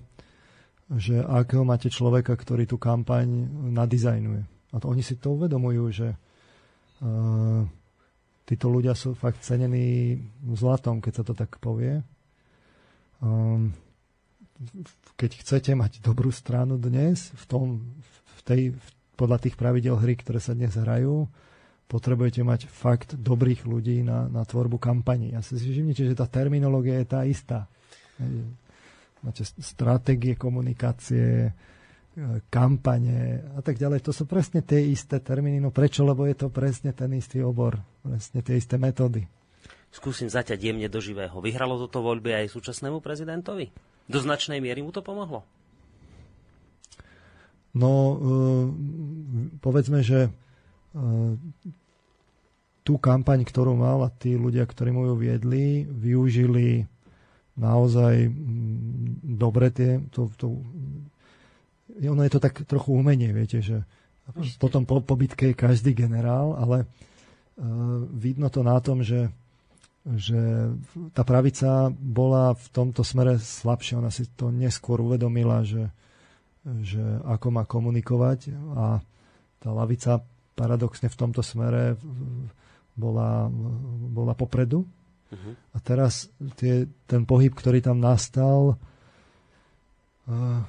[0.91, 3.27] že akého máte človeka, ktorý tú kampaň
[3.71, 4.43] nadizajnuje.
[4.73, 7.61] A to oni si to uvedomujú, že uh,
[8.43, 10.19] títo ľudia sú fakt cenení
[10.57, 12.03] zlatom, keď sa to tak povie.
[13.23, 13.71] Um,
[15.15, 17.65] keď chcete mať dobrú stranu dnes, v tom,
[18.37, 21.29] v tej, v, podľa tých pravidel hry, ktoré sa dnes hrajú,
[21.87, 25.37] potrebujete mať fakt dobrých ľudí na, na tvorbu kampaní.
[25.37, 27.69] Ja si všimnite, že tá terminológia je tá istá.
[29.23, 31.55] Máte stratégie komunikácie,
[32.53, 34.05] kampane a tak ďalej.
[34.05, 35.57] To sú presne tie isté termíny.
[35.57, 36.05] No prečo?
[36.05, 37.81] Lebo je to presne ten istý obor.
[38.05, 39.25] Presne tie isté metódy.
[39.93, 41.33] Skúsim zaťať jemne do živého.
[41.41, 43.69] Vyhralo toto voľby aj súčasnému prezidentovi?
[44.09, 45.45] Do značnej miery mu to pomohlo?
[47.73, 48.65] No, uh,
[49.61, 51.33] povedzme, že uh,
[52.85, 56.85] tú kampaň, ktorú mal a tí ľudia, ktorí mu ju viedli, využili
[57.53, 60.57] naozaj mm, dobre tie, to, to,
[62.01, 63.85] ono je to tak trochu umenie, viete, že
[64.33, 64.57] Ešte.
[64.57, 69.29] potom po, po bitke je každý generál, ale uh, vidno to na tom, že,
[70.03, 70.73] že
[71.13, 74.01] tá pravica bola v tomto smere slabšia.
[74.01, 75.93] Ona si to neskôr uvedomila, že,
[76.81, 79.03] že ako má komunikovať a
[79.61, 81.97] tá lavica paradoxne v tomto smere
[82.97, 83.49] bola,
[84.09, 84.85] bola popredu.
[85.33, 85.53] Uh-huh.
[85.73, 88.77] A teraz tie, ten pohyb, ktorý tam nastal,
[90.29, 90.61] uh,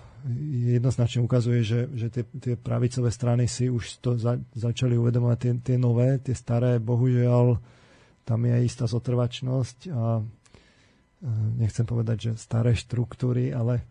[0.65, 5.53] jednoznačne ukazuje, že, že tie, tie pravicové strany si už to za, začali uvedomovať tie,
[5.61, 7.61] tie nové, tie staré, bohužiaľ
[8.25, 10.25] tam je istá zotrvačnosť a
[11.61, 13.85] nechcem povedať, že staré štruktúry, ale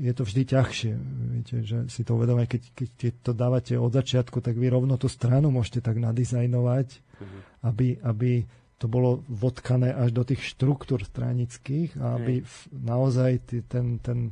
[0.00, 0.92] je to vždy ťažšie.
[1.32, 5.12] Viete, že si to uvedomuje, keď, keď to dávate od začiatku, tak vy rovno tú
[5.12, 7.40] stranu môžete tak nadizajnovať, mm-hmm.
[7.68, 8.30] aby, aby
[8.78, 12.46] to bolo vodkané až do tých štruktúr stranických a aby mm.
[12.86, 13.30] naozaj
[13.66, 14.30] ten, ten,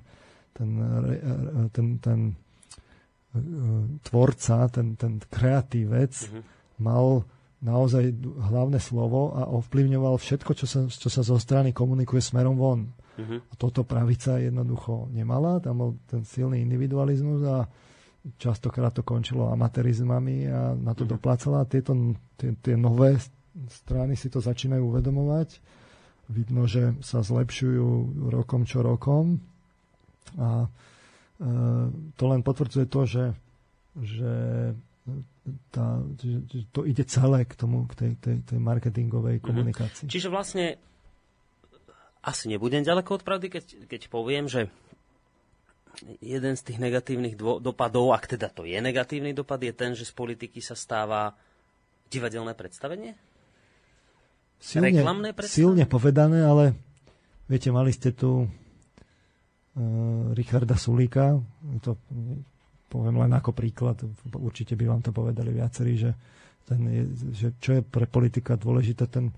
[0.55, 0.69] ten,
[1.75, 2.21] ten, ten
[3.35, 3.41] e,
[4.07, 6.43] tvorca, ten, ten kreatívec mm-hmm.
[6.79, 7.27] mal
[7.59, 12.87] naozaj hlavné slovo a ovplyvňoval všetko, čo sa, čo sa zo strany komunikuje smerom von.
[13.19, 13.51] Mm-hmm.
[13.51, 17.67] A toto pravica jednoducho nemala, tam bol ten silný individualizmus a
[18.39, 21.13] častokrát to končilo amatérizmami a na to mm-hmm.
[21.19, 21.67] doplácala.
[21.67, 21.99] Tieto,
[22.39, 23.19] tie, tie nové
[23.69, 25.59] strany si to začínajú uvedomovať.
[26.27, 29.39] Vidno, že sa zlepšujú rokom čo rokom
[30.35, 30.69] a e,
[32.19, 33.25] to len potvrdzuje to, že,
[33.95, 34.35] že,
[35.71, 39.45] tá, že to ide celé k tomu, k tej, tej, tej marketingovej mhm.
[39.47, 40.11] komunikácii.
[40.11, 40.83] Čiže vlastne
[42.27, 44.67] asi nebudem ďaleko od pravdy, keď, keď poviem, že
[46.19, 50.05] jeden z tých negatívnych dvo- dopadov, ak teda to je negatívny dopad, je ten, že
[50.05, 51.39] z politiky sa stáva
[52.11, 53.15] divadelné predstavenie?
[54.57, 55.55] Silne, Reklamné predstavenie?
[55.55, 56.65] Silne povedané, ale
[57.47, 58.49] viete, mali ste tu
[59.77, 61.37] Eh, Richarda Sulíka.
[61.85, 62.01] To
[62.89, 64.01] poviem len ako príklad,
[64.33, 66.17] určite by vám to povedali viacerí, že,
[66.65, 67.05] ten je,
[67.37, 69.37] že čo je pre politika dôležité, ten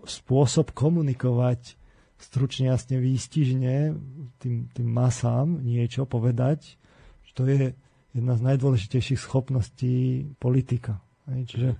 [0.00, 1.76] spôsob komunikovať
[2.16, 3.92] stručne, jasne, výstižne
[4.40, 6.80] tým, tým masám niečo povedať,
[7.28, 7.76] že to je
[8.16, 11.04] jedna z najdôležitejších schopností politika.
[11.28, 11.76] Čiže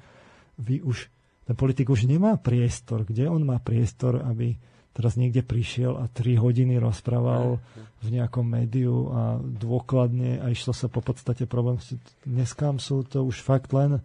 [0.60, 1.08] vy už,
[1.50, 3.02] ten politik už nemá priestor.
[3.02, 4.54] Kde on má priestor, aby
[4.94, 7.58] teraz niekde prišiel a 3 hodiny rozprával
[7.98, 11.82] v nejakom médiu a dôkladne a išlo sa po podstate problém.
[12.22, 13.98] Dneska sú to už fakt len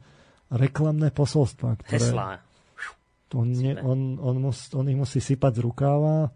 [0.49, 2.01] reklamné posolstva, ktoré...
[2.01, 2.41] Heslá.
[3.37, 6.33] On, ne, on, on, mus, on ich musí sypať z rukáva.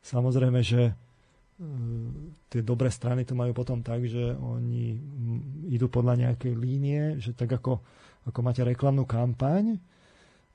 [0.00, 1.66] Samozrejme, že uh,
[2.48, 4.96] tie dobré strany to majú potom tak, že oni
[5.68, 7.84] idú podľa nejakej línie, že tak ako,
[8.24, 9.76] ako máte reklamnú kampaň,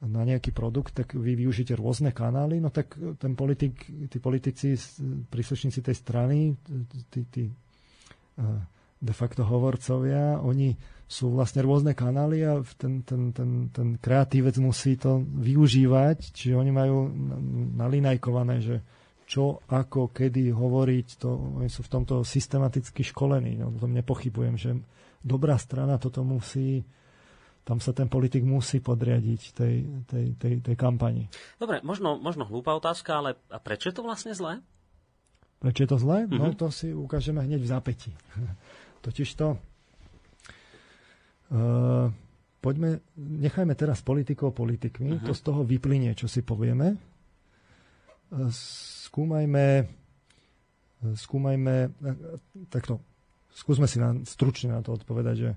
[0.02, 4.73] na nejaký produkt, tak vy využite rôzne kanály, no tak ten politik, tí politici,
[5.30, 6.57] príslušníci tej strany,
[7.14, 7.44] tí, tí
[9.02, 10.73] de facto hovorcovia, oni
[11.06, 16.72] sú vlastne rôzne kanály a ten, ten, ten, ten kreatívec musí to využívať, čiže oni
[16.72, 17.10] majú
[17.76, 18.78] nalinajkované, že
[19.28, 21.30] čo, ako, kedy hovoriť, to,
[21.64, 23.60] oni sú v tomto systematicky školení.
[23.60, 24.76] No, to nepochybujem, že
[25.23, 26.84] dobrá strana toto musí
[27.61, 29.75] tam sa ten politik musí podriadiť tej,
[30.09, 31.29] tej, tej, tej kampani.
[31.61, 34.65] Dobre, možno, možno hlúpa otázka, ale a prečo je to vlastne zlé?
[35.61, 36.25] Prečo je to zlé?
[36.25, 36.39] Mm-hmm.
[36.41, 36.57] No mhm.
[36.57, 38.11] to si ukážeme hneď v zapäti.
[39.05, 39.57] Totiž to...
[41.51, 42.07] Uh,
[42.63, 45.27] poďme, nechajme teraz politikov politikmi, uh-huh.
[45.27, 46.95] to z toho vyplynie, čo si povieme.
[48.31, 48.47] Uh,
[49.11, 51.91] skúmajme, uh, skúmajme,
[52.71, 53.03] takto,
[53.51, 55.51] skúsme si na, stručne na to odpovedať, že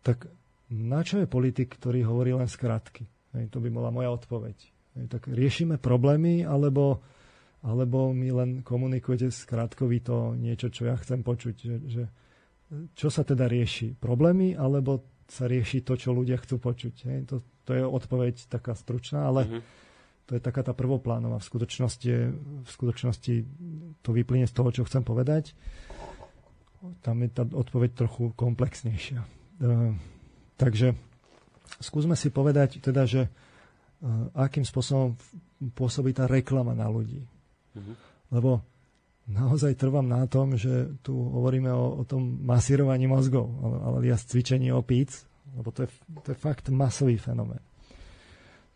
[0.00, 0.32] tak
[0.70, 3.06] na čo je politik, ktorý hovorí len skratky?
[3.34, 4.56] Hej, to by bola moja odpoveď.
[4.98, 7.02] Hej, tak riešime problémy, alebo,
[7.62, 11.54] alebo mi len komunikujete skratkovito niečo, čo ja chcem počuť.
[11.58, 12.02] Že, že,
[12.94, 13.98] čo sa teda rieši?
[13.98, 16.94] Problémy, alebo sa rieši to, čo ľudia chcú počuť?
[17.06, 17.36] Hej, to,
[17.66, 19.62] to je odpoveď taká stručná, ale mm-hmm.
[20.26, 21.38] to je taká tá prvoplánová.
[21.38, 22.12] V skutočnosti,
[22.62, 23.34] v skutočnosti
[24.02, 25.54] to vyplyne z toho, čo chcem povedať.
[27.02, 29.22] Tam je tá odpoveď trochu komplexnejšia.
[30.60, 30.92] Takže
[31.80, 35.16] skúsme si povedať teda, že uh, akým spôsobom
[35.72, 37.24] pôsobí tá reklama na ľudí.
[37.72, 37.94] Mm-hmm.
[38.36, 38.60] Lebo
[39.24, 44.68] naozaj trvám na tom, že tu hovoríme o, o tom masírovaní mozgov, ale, ja cvičení
[44.68, 45.24] opíc,
[45.56, 45.88] lebo to je,
[46.28, 47.64] to je fakt masový fenomén.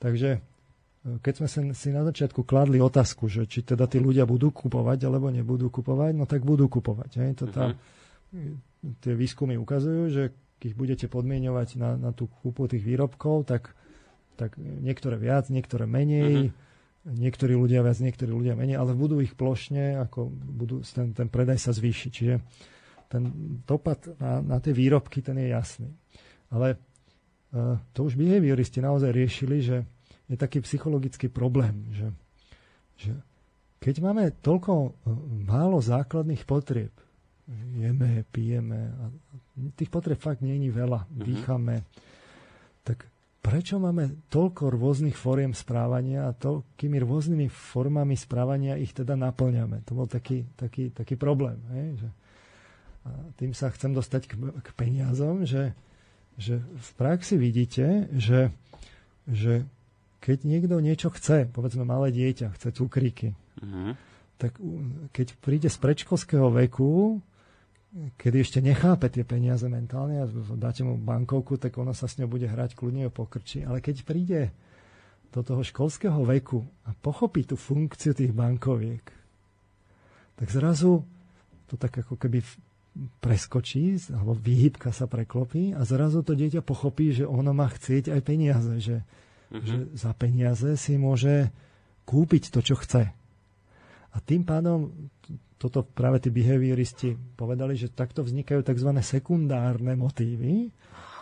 [0.01, 4.49] Takže uh, keď sme si na začiatku kladli otázku, že či teda tí ľudia budú
[4.57, 7.11] kupovať alebo nebudú kupovať, no tak budú kupovať.
[7.21, 7.31] Hej?
[7.41, 7.77] To tá,
[8.33, 8.73] mm-hmm.
[9.01, 10.25] Tie výskumy ukazujú, že
[10.65, 13.77] ich budete podmienovať na, na tú kúpu tých výrobkov, tak,
[14.41, 17.13] tak niektoré viac, niektoré menej, uh-huh.
[17.13, 21.61] niektorí ľudia viac, niektorí ľudia menej, ale budú ich plošne, ako budú, ten, ten predaj
[21.61, 22.09] sa zvýši.
[22.09, 22.35] Čiže
[23.13, 23.23] ten
[23.69, 25.93] dopad na, na tie výrobky, ten je jasný.
[26.49, 26.81] Ale
[27.53, 29.77] uh, to už behavioristi naozaj riešili, že
[30.33, 32.09] je taký psychologický problém, že,
[32.97, 33.13] že
[33.85, 34.93] keď máme toľko uh,
[35.45, 36.97] málo základných potrieb,
[37.77, 39.05] jeme, pijeme a
[39.75, 41.07] tých potreb fakt není veľa.
[41.07, 41.25] Mm-hmm.
[41.25, 41.77] Dýchame.
[42.83, 43.07] Tak
[43.45, 49.85] prečo máme toľko rôznych fóriem správania a toľkými rôznymi formami správania ich teda naplňame?
[49.85, 51.61] To bol taký, taký, taký problém.
[51.71, 51.87] Hej?
[52.03, 52.09] Že,
[53.05, 54.33] a tým sa chcem dostať k,
[54.65, 55.77] k peniazom, že,
[56.41, 58.49] že v praxi vidíte, že,
[59.29, 59.69] že
[60.25, 63.93] keď niekto niečo chce, povedzme malé dieťa, chce cukríky, mm-hmm.
[64.41, 64.57] tak
[65.13, 67.21] keď príde z predškolského veku,
[67.95, 70.27] kedy ešte nechápe tie peniaze mentálne a
[70.59, 73.63] dáte mu bankovku, tak ono sa s ňou bude hrať kľudne o pokrči.
[73.63, 74.41] Ale keď príde
[75.31, 79.05] do toho školského veku a pochopí tú funkciu tých bankoviek,
[80.35, 81.07] tak zrazu
[81.71, 82.43] to tak ako keby
[83.19, 88.21] preskočí, alebo výhybka sa preklopí a zrazu to dieťa pochopí, že ono má chcieť aj
[88.23, 89.03] peniaze, že,
[89.51, 89.67] mm-hmm.
[89.67, 91.51] že za peniaze si môže
[92.07, 93.11] kúpiť to, čo chce.
[94.15, 95.11] A tým pádom
[95.65, 98.91] toto práve tí behavioristi povedali, že takto vznikajú tzv.
[99.01, 100.69] sekundárne motívy,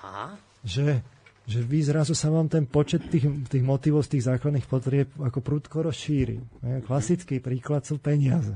[0.02, 0.34] Aha.
[0.66, 1.06] že
[1.42, 5.42] že vy zrazu sa vám ten počet tých, tých motivov z tých základných potrieb ako
[5.42, 6.38] prudko rozšíri.
[6.86, 8.54] Klasický príklad sú peniaze.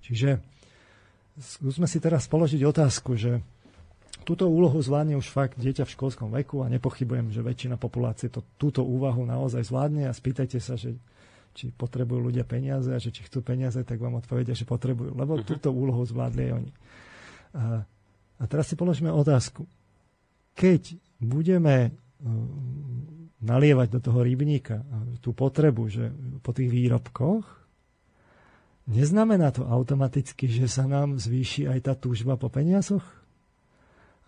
[0.00, 0.40] Čiže
[1.36, 3.44] skúsme si teraz položiť otázku, že
[4.24, 8.40] túto úlohu zvládne už fakt dieťa v školskom veku a nepochybujem, že väčšina populácie to,
[8.56, 10.96] túto úvahu naozaj zvládne a spýtajte sa, že
[11.52, 15.36] či potrebujú ľudia peniaze a že či chcú peniaze, tak vám odpovedia, že potrebujú, lebo
[15.36, 15.46] uh-huh.
[15.46, 16.72] túto úlohu zvládli aj oni.
[17.52, 17.64] A,
[18.40, 19.68] a teraz si položíme otázku.
[20.56, 21.92] Keď budeme uh,
[23.42, 24.86] nalievať do toho rybníka
[25.18, 27.44] tú potrebu, že po tých výrobkoch,
[28.86, 33.04] neznamená to automaticky, že sa nám zvýši aj tá túžba po peniazoch?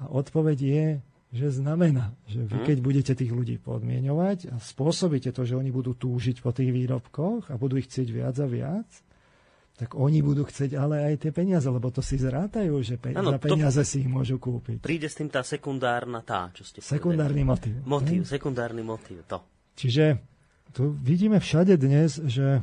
[0.02, 0.86] A odpoveď je,
[1.34, 2.66] že znamená, že vy hm?
[2.70, 7.50] keď budete tých ľudí podmienovať a spôsobíte to, že oni budú túžiť po tých výrobkoch
[7.50, 8.86] a budú ich chcieť viac a viac,
[9.74, 13.34] tak oni budú chcieť ale aj tie peniaze, lebo to si zrátajú, že pe- ano,
[13.34, 14.86] za peniaze si ich môžu kúpiť.
[14.86, 17.74] Príde s tým tá sekundárna tá, čo ste Sekundárny povedali.
[17.74, 17.74] motív.
[17.82, 18.30] Motív, hm?
[18.30, 19.42] sekundárny motív, to.
[19.74, 20.22] Čiže
[20.70, 22.62] tu vidíme všade dnes, že,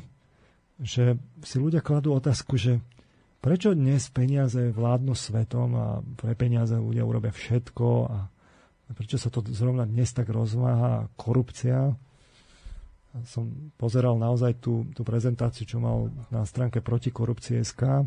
[0.80, 2.80] že si ľudia kladú otázku, že
[3.44, 8.31] prečo dnes peniaze vládnu svetom a pre peniaze ľudia urobia všetko a
[8.96, 11.96] prečo sa to zrovna dnes tak rozmáha korupcia.
[13.28, 17.84] Som pozeral naozaj tú, tú prezentáciu, čo mal na stránke protikorupcie.sk.
[17.84, 18.04] E,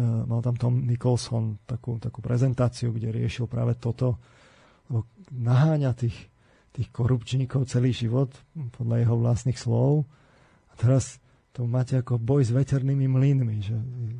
[0.00, 4.22] mal tam Tom Nicholson takú, takú prezentáciu, kde riešil práve toto.
[5.34, 6.30] Naháňa tých,
[6.70, 8.30] tých korupčníkov celý život,
[8.78, 10.06] podľa jeho vlastných slov.
[10.70, 11.18] A teraz
[11.56, 13.74] to máte ako boj s veternými mlynmi, že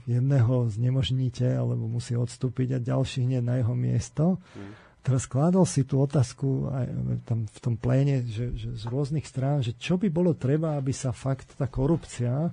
[0.08, 4.24] jedného znemožníte alebo musí odstúpiť a ďalší hneď na jeho miesto.
[4.56, 4.85] Mm.
[5.06, 6.86] Teraz kládol si tú otázku aj
[7.22, 10.90] tam v tom pléne, že, že z rôznych strán, že čo by bolo treba, aby
[10.90, 12.50] sa fakt tá korupcia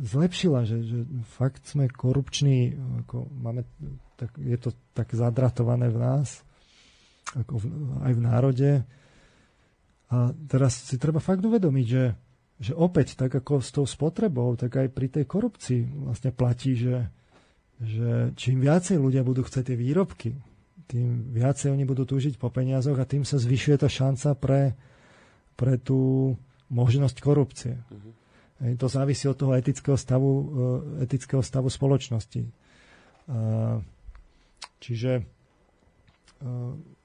[0.00, 1.04] zlepšila, že, že
[1.36, 2.72] fakt sme korupční,
[3.04, 3.68] ako máme,
[4.16, 6.40] tak je to tak zadratované v nás,
[7.36, 7.64] ako v,
[8.00, 8.70] aj v národe.
[10.08, 12.04] A teraz si treba fakt uvedomiť, že
[12.56, 17.12] že opäť, tak ako s tou spotrebou, tak aj pri tej korupcii vlastne platí, že,
[17.76, 20.32] že čím viacej ľudia budú chcieť tie výrobky,
[20.86, 24.62] tým viacej oni budú túžiť po peniazoch a tým sa zvyšuje tá šanca pre,
[25.58, 26.32] pre tú
[26.70, 27.74] možnosť korupcie.
[27.76, 28.74] Uh-huh.
[28.78, 30.44] To závisí od toho etického stavu, e,
[31.04, 32.42] etického stavu spoločnosti.
[34.80, 35.22] Čiže e,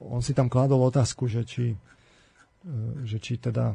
[0.00, 1.74] on si tam kládol otázku, že či,
[3.02, 3.74] že či teda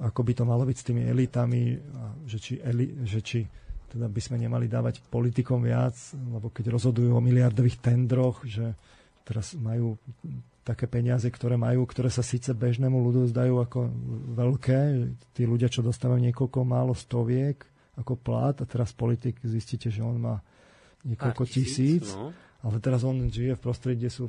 [0.00, 1.76] ako by to malo byť s tými elitami,
[2.24, 3.44] že či, eli, že či
[3.92, 8.72] teda by sme nemali dávať politikom viac, lebo keď rozhodujú o miliardových tendroch, že
[9.22, 9.96] teraz majú
[10.62, 13.78] také peniaze, ktoré majú, ktoré sa síce bežnému ľudu zdajú ako
[14.38, 14.80] veľké,
[15.34, 17.58] tí ľudia, čo dostávajú niekoľko málo stoviek
[17.98, 20.36] ako plát a teraz politik zistíte, že on má
[21.02, 22.30] niekoľko tisíc, tisíc no.
[22.62, 24.24] ale teraz on žije v prostredí, kde sú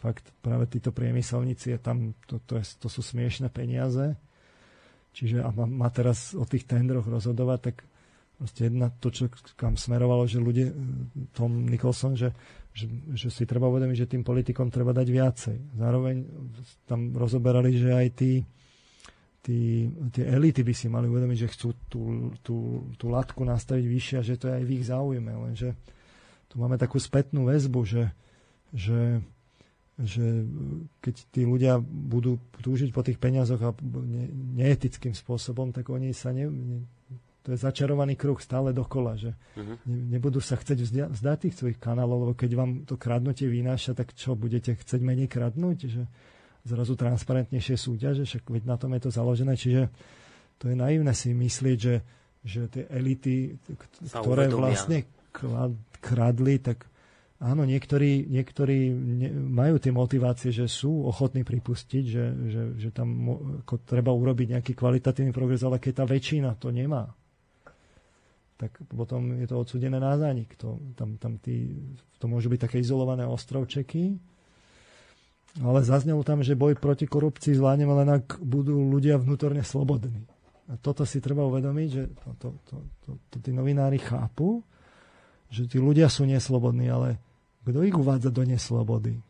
[0.00, 4.16] fakt práve títo priemyselníci a tam to, to, je, to sú smiešné peniaze
[5.14, 7.76] Čiže a má, má teraz o tých tendroch rozhodovať, tak
[8.34, 10.74] proste jedna to, čo kam smerovalo, že ľudia,
[11.38, 12.34] Tom Nicholson, že,
[12.74, 15.56] že, že si treba uvedomiť, že tým politikom treba dať viacej.
[15.78, 16.26] Zároveň
[16.90, 18.42] tam rozoberali, že aj tí,
[19.38, 22.02] tí, tie elity by si mali uvedomiť, že chcú tú,
[22.42, 22.56] tú,
[22.98, 25.32] tú latku nastaviť vyššie a že to je aj v ich záujme.
[25.32, 25.78] Lenže
[26.50, 28.04] tu máme takú spätnú väzbu, že,
[28.74, 29.22] že
[29.94, 30.42] že
[30.98, 34.26] keď tí ľudia budú túžiť po tých peniazoch a ne,
[34.58, 36.82] neetickým spôsobom, tak oni sa ne, ne,
[37.44, 39.76] to je začarovaný kruh stále dokola, že uh-huh.
[39.84, 43.92] ne, nebudú sa chcieť vzdia, vzdať tých svojich kanálov, lebo keď vám to kradnutie vynáša,
[43.92, 46.02] tak čo, budete chcieť menej kradnúť, že
[46.64, 49.92] zrazu transparentnejšie súťaže, však veď na tom je to založené, čiže
[50.56, 51.96] to je naivné si myslieť, že,
[52.40, 53.60] že tie elity,
[54.08, 55.04] ktoré vlastne
[56.00, 56.88] kradli, tak
[57.44, 58.94] Áno, niektorí, niektorí
[59.34, 63.10] majú tie motivácie, že sú ochotní pripustiť, že, že, že tam
[63.66, 67.10] ako treba urobiť nejaký kvalitatívny progres, ale keď tá väčšina to nemá,
[68.54, 70.54] tak potom je to odsudené na zánik.
[70.62, 71.74] To, tam, tam tí,
[72.22, 74.18] to môžu byť také izolované ostrovčeky,
[75.62, 80.26] ale zaznelo tam, že boj proti korupcii zvládneme len ak budú ľudia vnútorne slobodní.
[80.70, 84.64] A toto si treba uvedomiť, že to, to, to, to, to tí novinári chápu,
[85.52, 87.20] že tí ľudia sú neslobodní, ale
[87.62, 89.20] kto ich uvádza do neslobody?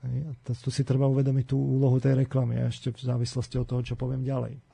[0.00, 3.66] A to, tu si treba uvedomiť tú úlohu tej reklamy a ešte v závislosti od
[3.68, 4.69] toho, čo poviem ďalej.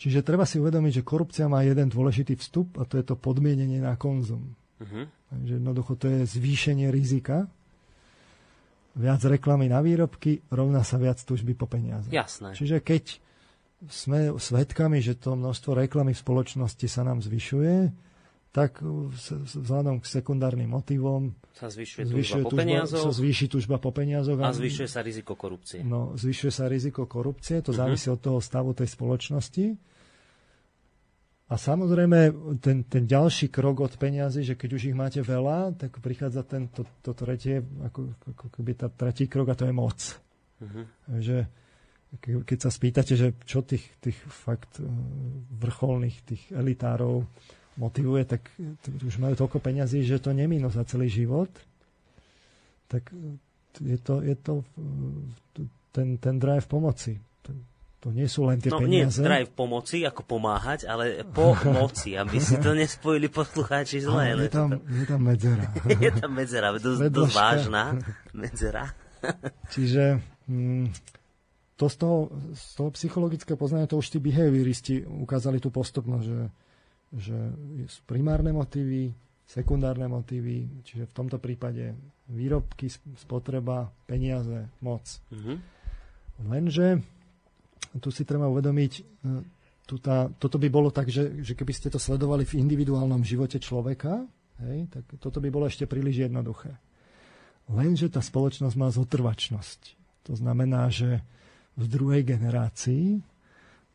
[0.00, 3.84] Čiže treba si uvedomiť, že korupcia má jeden dôležitý vstup a to je to podmienenie
[3.84, 4.56] na konzum.
[4.80, 5.04] Uh-huh.
[5.28, 7.52] Takže jednoducho to je zvýšenie rizika.
[8.96, 12.08] Viac reklamy na výrobky rovná sa viac tužby po peniaze.
[12.08, 12.56] Jasné.
[12.56, 13.20] Čiže keď
[13.92, 17.92] sme svedkami, že to množstvo reklamy v spoločnosti sa nám zvyšuje,
[18.50, 23.90] tak vzhľadom k sekundárnym motivom sa zvyšuje, zvyšuje tužba, po peniazoch, sa zvýši tužba po
[23.94, 25.86] peniazoch a, a zvyšuje sa riziko korupcie.
[25.86, 27.84] No, zvyšuje sa riziko korupcie, to uh-huh.
[27.86, 29.89] závisí od toho stavu tej spoločnosti.
[31.50, 32.30] A samozrejme,
[32.62, 36.70] ten, ten ďalší krok od peniazy, že keď už ich máte veľa, tak prichádza ten,
[36.70, 39.98] to, to tretie, ako, ako keby tá tretí krok a to je moc.
[40.62, 40.86] Uh-huh.
[41.18, 41.50] Že
[42.22, 44.86] keď sa spýtate, že čo tých, tých fakt eh,
[45.58, 47.26] vrcholných, tých elitárov
[47.78, 48.46] motivuje, tak
[48.86, 51.50] už majú toľko peňazí, že to neminú za celý život,
[52.86, 53.10] tak
[53.78, 54.62] je to, je to
[55.94, 57.16] ten, ten drive pomoci.
[58.00, 59.20] To nie sú len tie no, peniaze.
[59.20, 64.32] nie drive pomoci, ako pomáhať, ale pomoci, aby si to nespojili poslucháči zle.
[64.32, 65.66] Ale je, tam, je tam medzera.
[66.08, 67.84] je tam medzera, dosť, dosť vážna
[68.32, 68.96] medzera.
[69.68, 70.16] Čiže
[70.48, 70.88] hm,
[71.76, 72.18] to z toho,
[72.56, 76.40] z toho psychologického poznania, to už tí behavioristi ukázali tú postupnosť, že
[77.10, 77.34] že
[77.90, 79.10] sú primárne motívy,
[79.42, 81.98] sekundárne motívy, čiže v tomto prípade
[82.30, 82.86] výrobky,
[83.18, 85.02] spotreba, peniaze, moc.
[85.34, 85.56] Mm-hmm.
[86.46, 87.02] Lenže
[87.98, 89.02] tu si treba uvedomiť, e,
[89.88, 93.58] tu tá, toto by bolo tak, že, že keby ste to sledovali v individuálnom živote
[93.58, 94.22] človeka,
[94.62, 96.78] hej, tak toto by bolo ešte príliš jednoduché.
[97.70, 99.80] Lenže tá spoločnosť má zotrvačnosť.
[100.30, 101.22] To znamená, že
[101.74, 103.22] v druhej generácii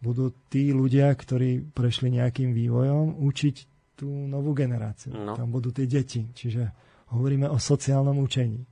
[0.03, 3.55] budú tí ľudia, ktorí prešli nejakým vývojom, učiť
[3.95, 5.15] tú novú generáciu.
[5.15, 5.39] No.
[5.39, 6.27] Tam budú tie deti.
[6.35, 6.71] Čiže
[7.15, 8.63] hovoríme o sociálnom učení.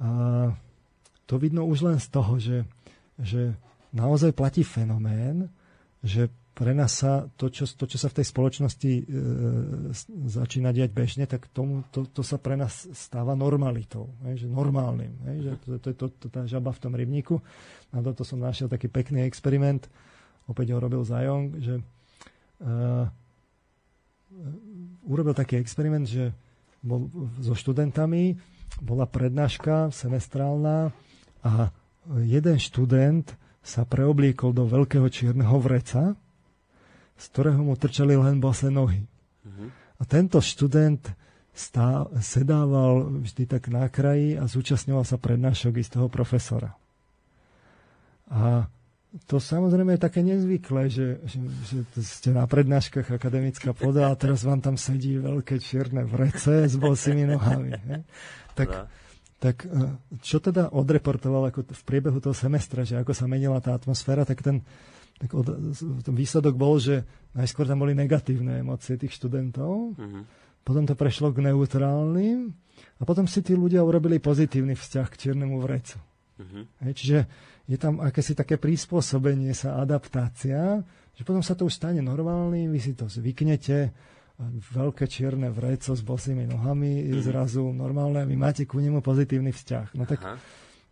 [0.00, 0.08] A
[1.28, 2.64] to vidno už len z toho, že,
[3.20, 3.54] že
[3.90, 5.50] naozaj platí fenomén,
[6.00, 6.30] že
[6.60, 9.02] pre nás sa to, čo, to, čo sa v tej spoločnosti e,
[10.28, 15.14] začína diať bežne, tak tomu, to, to sa pre nás stáva normalitou, hej, že normálnym.
[15.24, 17.40] Hej, že to, to je to, to, tá žaba v tom rybníku.
[17.94, 19.88] Na toto som našiel taký pekný experiment,
[20.50, 23.06] opäť ho robil Zajong, že uh,
[25.06, 26.34] urobil taký experiment, že
[26.84, 27.08] bol
[27.40, 28.36] so študentami,
[28.84, 30.92] bola prednáška semestrálna
[31.40, 31.72] a
[32.20, 36.16] jeden študent sa preobliekol do veľkého čierneho vreca,
[37.20, 39.04] z ktorého mu trčali len bose nohy.
[39.44, 39.68] Uh-huh.
[40.00, 41.04] A tento študent
[41.52, 46.72] stá, sedával vždy tak na kraji a zúčastňoval sa prednášok istého profesora.
[48.30, 48.70] A
[49.26, 54.46] to samozrejme je také nezvyklé, že, že, že ste na prednáškach akademická poda a teraz
[54.46, 57.74] vám tam sedí veľké čierne vrece s bosými nohami.
[57.74, 58.06] He?
[58.54, 58.86] Tak,
[59.40, 63.72] tak e, čo teda odreportoval ako v priebehu toho semestra, že ako sa menila tá
[63.72, 64.60] atmosféra, tak ten,
[65.16, 65.48] tak od,
[66.04, 70.22] ten výsledok bol, že najskôr tam boli negatívne emócie tých študentov, mm-hmm.
[70.60, 72.52] potom to prešlo k neutrálnym
[73.00, 75.96] a potom si tí ľudia urobili pozitívny vzťah k čiernemu vrecu.
[76.40, 76.62] Mm-hmm.
[76.84, 77.18] Hej, čiže
[77.64, 80.84] je tam akési také prispôsobenie sa, adaptácia,
[81.16, 83.88] že potom sa to už stane normálnym, vy si to zvyknete,
[84.48, 87.24] veľké čierne vreco s bosými nohami je mhm.
[87.24, 89.86] zrazu normálne a vy máte ku nemu pozitívny vzťah.
[89.96, 90.36] No tak Aha.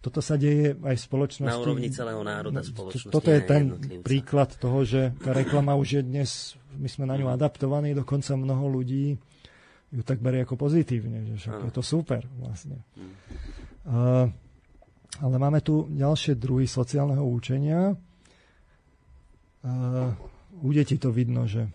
[0.04, 1.56] toto sa deje aj v spoločnosti.
[1.56, 3.14] Na úrovni celého národa no, spoločnosti.
[3.14, 3.72] Toto je ten
[4.04, 6.30] príklad toho, že tá reklama už je dnes,
[6.76, 9.16] my sme na ňu adaptovaní, dokonca mnoho ľudí
[9.88, 12.84] ju tak berie ako pozitívne, že však je to super vlastne.
[13.88, 14.28] Uh,
[15.24, 17.96] ale máme tu ďalšie druhy sociálneho učenia.
[20.58, 21.66] U detí to vidno, že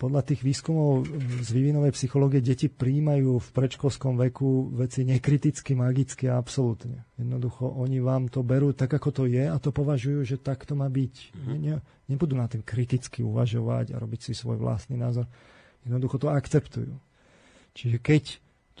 [0.00, 1.04] podľa tých výskumov
[1.44, 7.04] z vývinovej psychológie deti príjmajú v predškolskom veku veci nekriticky, magicky a absolútne.
[7.20, 10.72] Jednoducho oni vám to berú tak, ako to je a to považujú, že tak to
[10.72, 11.14] má byť.
[11.36, 11.56] Mm-hmm.
[11.60, 15.28] Ne, nebudú na tým kriticky uvažovať a robiť si svoj vlastný názor.
[15.84, 16.96] Jednoducho to akceptujú.
[17.76, 18.24] Čiže keď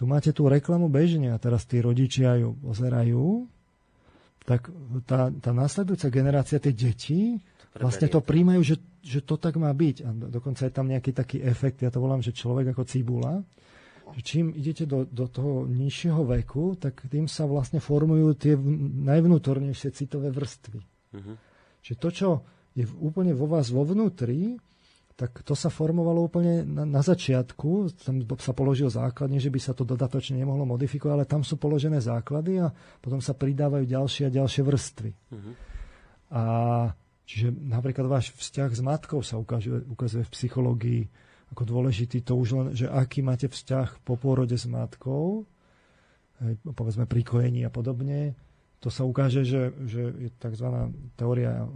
[0.00, 3.44] tu máte tú reklamu bežne a teraz tí rodičia ju pozerajú,
[4.48, 4.72] tak
[5.04, 7.36] tá, tá následujúca generácia, tie deti,
[7.78, 9.96] vlastne to príjmajú, že, že to tak má byť.
[10.02, 13.44] A dokonca je tam nejaký taký efekt, ja to volám, že človek ako cibula,
[14.10, 18.58] že čím idete do, do toho nižšieho veku, tak tým sa vlastne formujú tie
[19.06, 20.80] najvnútornejšie citové vrstvy.
[21.14, 21.34] Uh-huh.
[21.78, 22.28] Čiže to, čo
[22.74, 24.58] je úplne vo vás vo vnútri,
[25.14, 29.60] tak to sa formovalo úplne na, na začiatku, tam sa položil základ, nie že by
[29.60, 32.72] sa to dodatočne nemohlo modifikovať, ale tam sú položené základy a
[33.04, 35.10] potom sa pridávajú ďalšie a ďalšie vrstvy.
[35.12, 35.52] Uh-huh.
[36.34, 36.42] A
[37.30, 41.02] čiže napríklad váš vzťah s matkou sa ukazuje, ukazuje v psychológii
[41.54, 45.46] ako dôležitý, to už len, že aký máte vzťah po pôrode s matkou,
[46.62, 48.34] povedzme pri kojení a podobne,
[48.80, 50.66] to sa ukáže, že, že je tzv.
[51.14, 51.68] teória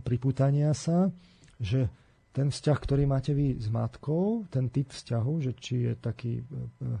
[0.00, 1.12] pripútania sa,
[1.60, 1.92] že
[2.32, 6.44] ten vzťah, ktorý máte vy s matkou, ten typ vzťahu, že či je taký, e,
[6.44, 6.96] e,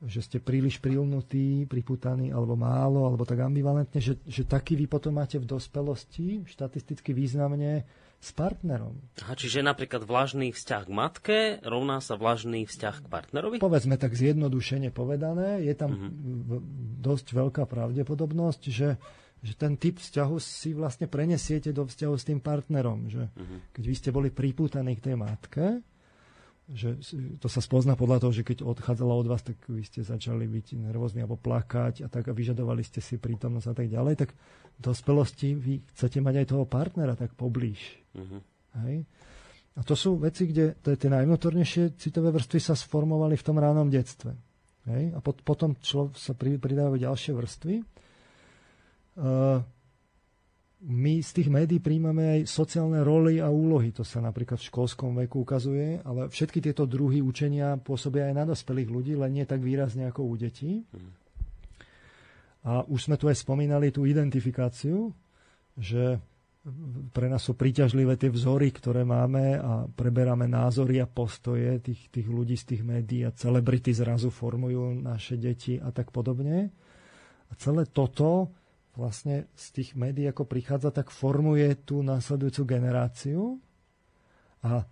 [0.00, 5.20] že ste príliš prilnutí, priputaní, alebo málo, alebo tak ambivalentne, že, že taký vy potom
[5.20, 7.84] máte v dospelosti, štatisticky významne,
[8.20, 9.00] s partnerom.
[9.24, 13.56] Aha, čiže napríklad vlažný vzťah k matke rovná sa vlažný vzťah k partnerovi?
[13.64, 16.60] Povedzme tak zjednodušene povedané, je tam uh-huh.
[17.00, 19.00] dosť veľká pravdepodobnosť, že
[19.40, 23.08] že ten typ vzťahu si vlastne prenesiete do vzťahu s tým partnerom.
[23.08, 23.72] Že uh-huh.
[23.72, 25.80] Keď vy ste boli pripútaní k tej matke,
[26.70, 27.02] že
[27.42, 30.78] to sa spozna podľa toho, že keď odchádzala od vás, tak vy ste začali byť
[30.78, 34.30] nervózni alebo plakať a tak a vyžadovali ste si prítomnosť a tak ďalej, tak
[34.78, 37.98] v dospelosti vy chcete mať aj toho partnera tak poblíž.
[38.14, 38.38] Uh-huh.
[38.86, 39.02] Hej?
[39.74, 44.34] A to sú veci, kde tie najvnútornejšie citové vrstvy sa sformovali v tom ránom detstve.
[44.86, 45.14] Hej?
[45.14, 47.74] A pot, potom člo, sa pridávajú ďalšie vrstvy
[50.80, 53.92] my z tých médií príjmame aj sociálne roly a úlohy.
[53.92, 58.44] To sa napríklad v školskom veku ukazuje, ale všetky tieto druhy učenia pôsobia aj na
[58.48, 60.88] dospelých ľudí, len nie tak výrazne ako u detí.
[62.64, 65.12] A už sme tu aj spomínali tú identifikáciu,
[65.76, 66.20] že
[67.16, 72.28] pre nás sú príťažlivé tie vzory, ktoré máme a preberáme názory a postoje tých, tých
[72.28, 76.68] ľudí z tých médií a celebrity zrazu formujú naše deti a tak podobne.
[77.48, 78.52] A celé toto
[79.00, 83.56] vlastne z tých médií ako prichádza, tak formuje tú následujúcu generáciu.
[84.60, 84.84] A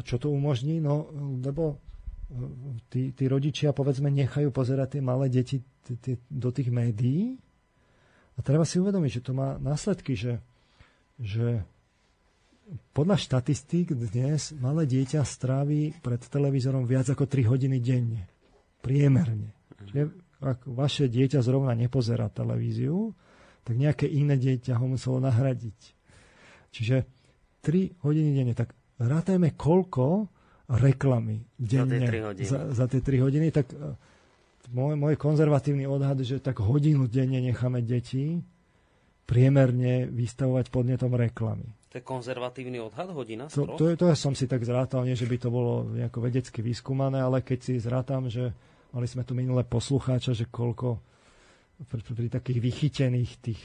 [0.00, 0.80] čo to umožní?
[0.80, 1.12] No,
[1.44, 1.76] lebo e,
[2.88, 7.36] tí, tí rodičia, povedzme, nechajú pozerať tie malé deti t- t- do tých médií.
[8.34, 10.40] A treba si uvedomiť, že to má následky, že,
[11.20, 11.62] že
[12.96, 18.24] podľa štatistík dnes malé dieťa strávi pred televízorom viac ako 3 hodiny denne.
[18.80, 19.52] Priemerne.
[19.84, 23.14] Čiže ak vaše dieťa zrovna nepozerá televíziu,
[23.64, 25.80] tak nejaké iné dieťa ho muselo nahradiť.
[26.74, 26.96] Čiže
[27.64, 30.28] 3 hodiny denne, tak rátajme koľko
[30.68, 32.08] reklamy denne
[32.44, 33.96] za, za, za tie 3 hodiny, tak e,
[34.72, 38.40] môj, môj konzervatívny odhad, že tak hodinu denne necháme deti
[39.24, 41.72] priemerne vystavovať podnetom reklamy.
[41.94, 43.48] To je konzervatívny odhad, hodina?
[43.48, 46.60] To, to, to ja som si tak zrátal, nie že by to bolo nejako vedecky
[46.60, 48.52] vyskúmané, ale keď si zrátam, že
[48.94, 51.02] mali sme tu minulé poslucháča, že koľko
[51.90, 53.60] pri, pri takých vychytených tých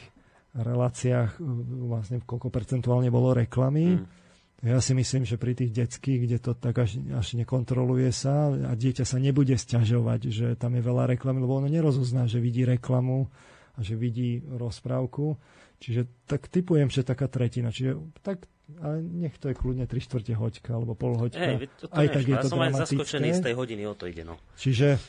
[0.57, 1.37] reláciách
[1.85, 4.19] vlastne koľko percentuálne bolo reklamy, mm
[4.59, 8.75] ja si myslím, že pri tých detských, kde to tak až, až nekontroluje sa a
[8.75, 13.31] dieťa sa nebude stiažovať, že tam je veľa reklamy, lebo ono nerozozná, že vidí reklamu
[13.75, 15.39] a že vidí rozprávku.
[15.79, 17.71] Čiže tak typujem, že taká tretina.
[17.71, 18.51] Čiže tak,
[18.83, 21.55] ale nech to je kľudne 3 štvrte hoďka alebo pol hoďka.
[21.55, 23.95] Ej, to, to aj tak je ja to som aj zaskočený z tej hodiny, o
[23.95, 24.27] to ide.
[24.27, 24.35] No.
[24.59, 24.99] Čiže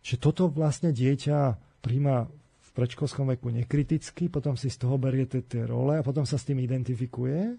[0.00, 1.38] že toto vlastne dieťa
[1.84, 6.40] príjma v predškolskom veku nekriticky, potom si z toho berie tie role a potom sa
[6.40, 7.56] s tým identifikuje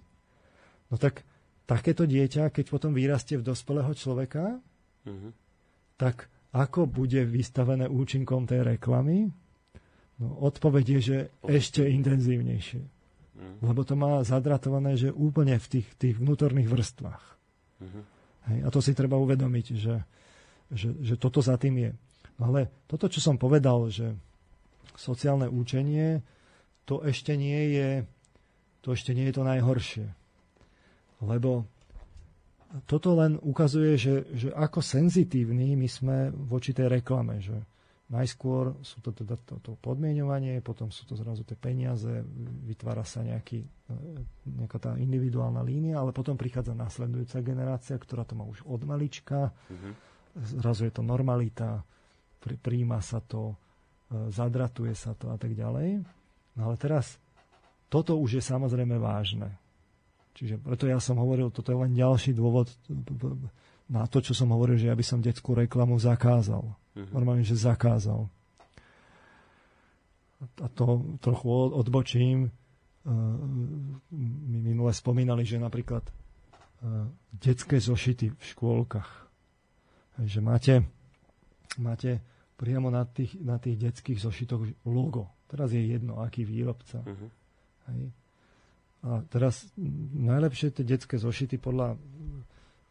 [0.87, 1.27] No tak
[1.67, 4.59] takéto dieťa, keď potom vyrastie v dospelého človeka,
[5.03, 5.31] uh-huh.
[5.99, 9.27] tak ako bude vystavené účinkom tej reklamy?
[10.17, 12.81] No, odpoveď je, že ešte intenzívnejšie.
[12.81, 13.67] Uh-huh.
[13.67, 17.23] Lebo to má zadratované, že úplne v tých, tých vnútorných vrstvách.
[17.83, 18.03] Uh-huh.
[18.47, 19.95] Hej, a to si treba uvedomiť, že,
[20.71, 21.91] že, že toto za tým je.
[22.37, 24.13] No ale toto, čo som povedal, že
[24.93, 26.21] sociálne účenie,
[26.87, 27.89] to ešte nie je
[28.87, 30.07] to ešte nie je to najhoršie.
[31.19, 31.67] Lebo
[32.87, 37.55] toto len ukazuje, že, že ako senzitívni my sme voči tej reklame, že
[38.07, 42.23] najskôr sú to teda to, to podmienovanie, potom sú to zrazu tie peniaze,
[42.63, 43.67] vytvára sa nejaký,
[44.47, 49.51] nejaká tá individuálna línia, ale potom prichádza následujúca generácia, ktorá to má už od malička,
[49.67, 49.93] mm-hmm.
[50.43, 51.81] Zrazu je to normalita,
[52.41, 53.57] príjma sa to,
[54.11, 56.05] e, zadratuje sa to a tak ďalej.
[56.55, 57.19] No ale teraz
[57.87, 59.55] toto už je samozrejme vážne.
[60.37, 62.69] Čiže preto ja som hovoril, toto je len ďalší dôvod
[63.89, 66.61] na to, čo som hovoril, že ja by som detskú reklamu zakázal.
[66.61, 67.09] Uh-huh.
[67.09, 68.29] Normálne, že zakázal.
[70.61, 72.53] A to trochu odbočím.
[74.13, 76.05] My minule spomínali, že napríklad
[77.33, 79.26] detské zošity v škôlkach.
[80.17, 80.73] Že máte,
[81.77, 82.21] máte
[82.57, 85.29] priamo na tých, na tých detských zošitoch logo.
[85.45, 87.05] Teraz je jedno, aký výrobca.
[87.05, 87.29] Uh-huh.
[87.93, 88.11] Hej.
[89.05, 89.69] A teraz
[90.17, 91.95] najlepšie tie detské zošity podľa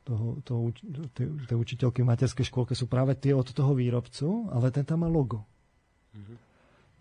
[0.06, 0.70] toho, toho,
[1.10, 5.02] tej, tej učiteľky v materskej škôlke sú práve tie od toho výrobcu, ale ten tam
[5.02, 5.42] má logo.
[6.14, 6.36] Mm-hmm.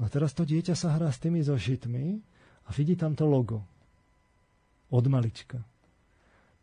[0.02, 2.06] A teraz to dieťa sa hrá s tými zošitmi
[2.66, 3.62] a vidí tam to logo.
[4.90, 5.62] Od malička.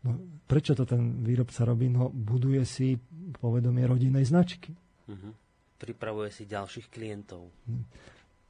[0.03, 0.11] No,
[0.51, 1.87] prečo to ten výrobca robí?
[1.87, 2.99] No, buduje si
[3.39, 4.75] povedomie rodinnej značky.
[5.07, 5.33] Mm-hmm.
[5.79, 7.51] Pripravuje si ďalších klientov.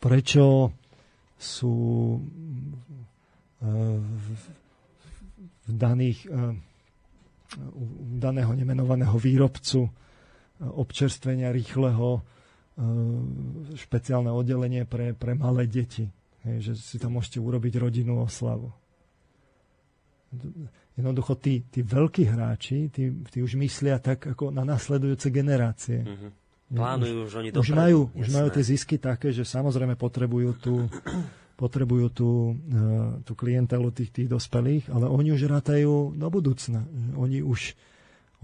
[0.01, 0.73] Prečo
[1.37, 1.75] sú
[5.63, 6.55] v daných, eh,
[7.73, 7.85] u
[8.19, 9.91] daného nemenovaného výrobcu eh,
[10.63, 12.23] občerstvenia rýchleho eh,
[13.79, 16.11] špeciálne oddelenie pre, pre malé deti.
[16.43, 18.75] Hej, že si tam môžete urobiť rodinnú oslavu.
[20.93, 26.05] Jednoducho tí, tí veľkí hráči, tí, tí už myslia tak ako na nasledujúce generácie.
[26.05, 26.31] Mm-hmm.
[26.73, 30.75] Plánujú už, už oni už majú, už majú tie zisky také, že samozrejme potrebujú tú,
[31.63, 32.83] potrebujú tú, e,
[33.25, 36.85] tú klientelu tých, tých dospelých, ale oni už rátajú do budúcna.
[37.17, 37.77] Oni už,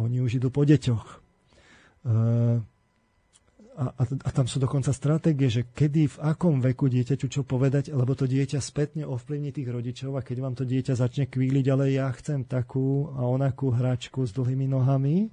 [0.00, 1.06] oni už idú po deťoch.
[1.08, 1.20] E,
[3.78, 7.94] a, a, a tam sú dokonca stratégie, že kedy, v akom veku dieťaťu čo povedať,
[7.94, 11.94] lebo to dieťa spätne ovplyvní tých rodičov a keď vám to dieťa začne kvíliť, ale
[11.94, 15.30] ja chcem takú a onakú hračku s dlhými nohami,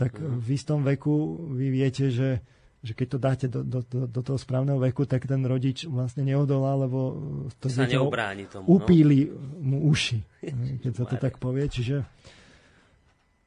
[0.00, 0.40] tak mhm.
[0.40, 2.40] v istom veku vy viete, že
[2.86, 6.22] že keď to dáte do, do, do, do toho správneho veku, tak ten rodič vlastne
[6.22, 7.18] neodolá, lebo
[7.58, 8.78] to sa neobráni tomu.
[8.78, 9.34] Upíli no?
[9.58, 10.22] mu uši,
[10.86, 11.66] keď sa to tak povie.
[11.66, 12.06] Čiže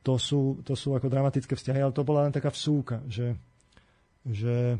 [0.03, 3.35] to sú, to sú ako dramatické vzťahy, ale to bola len taká vsúka, že,
[4.23, 4.80] že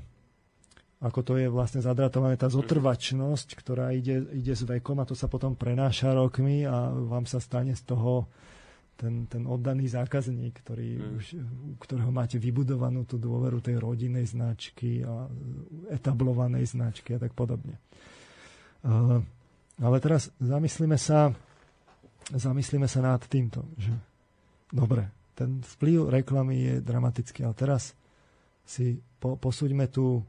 [1.00, 5.32] ako to je vlastne zadratované, tá zotrvačnosť, ktorá ide, ide s vekom a to sa
[5.32, 8.28] potom prenáša rokmi a vám sa stane z toho
[9.00, 11.04] ten, ten oddaný zákazník, ktorý mm.
[11.16, 11.26] už,
[11.72, 15.24] u ktorého máte vybudovanú tú dôveru tej rodinnej značky a
[15.88, 17.80] etablovanej značky a tak podobne.
[18.84, 19.24] Uh,
[19.80, 21.32] ale teraz zamyslíme sa,
[22.28, 24.09] zamyslíme sa nad týmto, že
[24.70, 27.96] dobre, ten vplyv reklamy je dramatický, ale teraz
[28.68, 30.22] si po, posúďme tu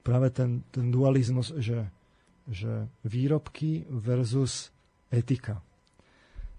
[0.00, 1.84] práve ten, ten dualizmus, že,
[2.48, 4.72] že výrobky versus
[5.12, 5.60] etika.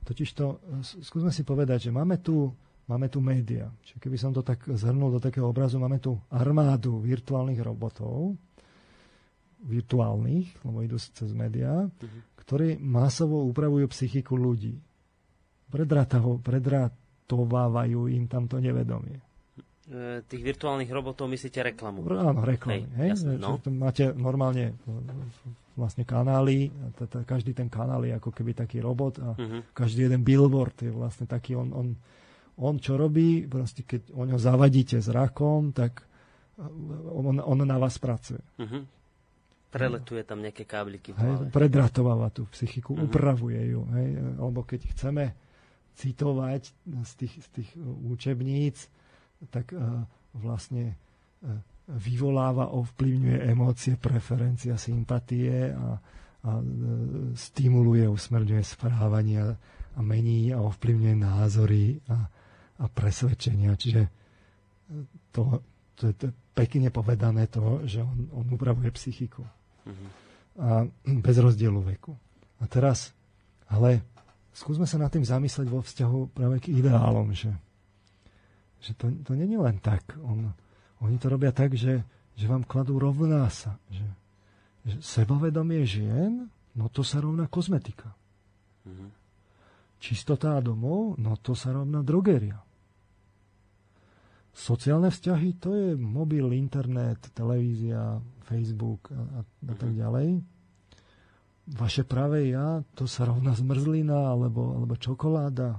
[0.05, 0.61] Totiž to,
[1.05, 2.49] skúsme si povedať, že máme tu,
[2.89, 3.69] máme tu média.
[3.85, 8.33] Čiže keby som to tak zhrnul do takého obrazu, máme tu armádu virtuálnych robotov,
[9.65, 12.21] virtuálnych, lebo idú cez médiá, uh-huh.
[12.41, 14.79] ktorí masovo upravujú psychiku ľudí.
[15.69, 19.21] Predratovávajú im tamto nevedomie.
[19.89, 22.05] E, tých virtuálnych robotov myslíte reklamu?
[22.13, 22.85] Áno, reklamy.
[22.93, 23.09] Hej, hej?
[23.17, 23.57] Jasne, no.
[23.73, 24.77] Máte normálne
[25.79, 26.67] vlastne kanály,
[27.23, 29.63] každý ten kanál je ako keby taký robot a uh-huh.
[29.71, 31.95] každý jeden billboard je vlastne taký, on, on,
[32.59, 36.03] on čo robí, proste keď o ňo zavadíte zrakom, tak
[37.15, 38.43] on, on na vás pracuje.
[38.59, 38.83] Uh-huh.
[39.71, 41.15] Preletuje tam nejaké kábliky.
[41.15, 43.07] Hej, predratováva tú psychiku, uh-huh.
[43.07, 43.87] upravuje ju.
[43.95, 45.31] Hej, alebo keď chceme
[45.99, 46.63] citovať
[47.03, 47.69] z tých, z tých
[48.07, 48.87] učebníc,
[49.51, 50.95] tak uh, vlastne
[51.43, 51.59] uh,
[51.89, 55.97] vyvoláva, ovplyvňuje emócie, preferencia, sympatie a,
[56.45, 56.63] a e,
[57.33, 59.49] stimuluje, usmerňuje správanie a,
[59.97, 62.29] a mení a ovplyvňuje názory a,
[62.77, 63.73] a presvedčenia.
[63.73, 64.09] Čiže e,
[65.33, 65.65] to,
[65.97, 69.41] to, je, to pekne povedané to, že on, on upravuje psychiku.
[69.89, 70.09] Mm-hmm.
[70.59, 70.85] A
[71.25, 72.13] bez rozdielu veku.
[72.61, 73.15] A teraz,
[73.65, 74.05] ale
[74.53, 77.51] skúsme sa nad tým zamysleť vo vzťahu práve k ideálom, že,
[78.81, 80.17] že to, to není len tak.
[80.21, 80.51] On,
[81.03, 82.03] oni to robia tak, že,
[82.35, 83.77] že vám kladú rovná sa.
[83.91, 84.07] Že,
[84.85, 88.11] že sebavedomie žien, no to sa rovná kozmetika.
[88.87, 89.09] Mm-hmm.
[89.99, 92.63] Čistota domov, no to sa rovná drogeria.
[94.55, 99.99] Sociálne vzťahy, to je mobil, internet, televízia, Facebook a, a, a tak mhm.
[99.99, 100.27] ďalej.
[101.69, 105.77] Vaše práve ja, to sa rovná zmrzlina alebo, alebo čokoláda.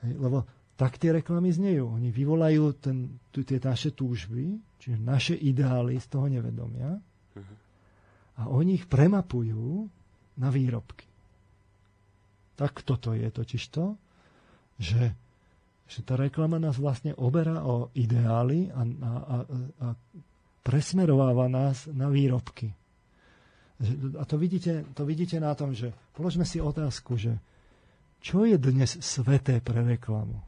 [0.00, 1.92] Hej, lebo tak tie reklamy znejú.
[1.92, 7.56] Oni vyvolajú ten, tie naše túžby, čiže naše ideály z toho nevedomia uh-huh.
[8.40, 9.86] a oni ich premapujú
[10.34, 11.06] na výrobky.
[12.58, 13.94] Tak toto je totiž to,
[14.78, 15.14] že,
[15.86, 19.36] že tá reklama nás vlastne oberá o ideály a, a, a,
[19.78, 19.86] a
[20.66, 22.74] presmerováva nás na výrobky.
[24.18, 27.34] A to vidíte, to vidíte na tom, že položme si otázku, že
[28.22, 30.38] čo je dnes sveté pre reklamu?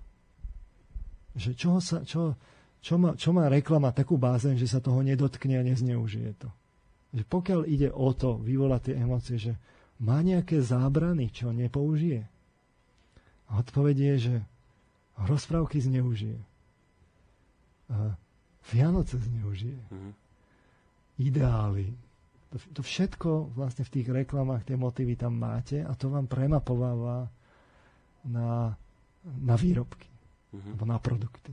[1.36, 2.38] Že čo, sa, čo,
[2.80, 6.48] čo, má, čo má reklama takú bázen, že sa toho nedotkne a nezneužije to.
[7.12, 9.52] Že pokiaľ ide o to vyvolať tie emócie, že
[10.00, 12.24] má nejaké zábrany, čo nepoužije.
[13.50, 14.34] A odpoveď je, že
[15.24, 16.38] rozprávky zneužije.
[17.92, 18.16] A
[18.72, 19.78] Vianoce zneužije.
[19.92, 20.12] Mm-hmm.
[21.16, 21.86] Ideály.
[22.56, 27.28] To, to všetko vlastne v tých reklamách, tie motívy tam máte a to vám premapováva
[28.24, 28.72] na,
[29.28, 30.08] na výrobky
[30.56, 30.72] uh-huh.
[30.72, 31.52] alebo na produkty.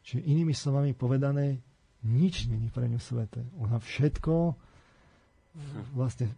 [0.00, 1.60] Čiže inými slovami povedané,
[2.08, 3.44] nič není pre ňu sveté.
[3.60, 5.84] Ona všetko uh-huh.
[5.92, 6.34] vlastne e,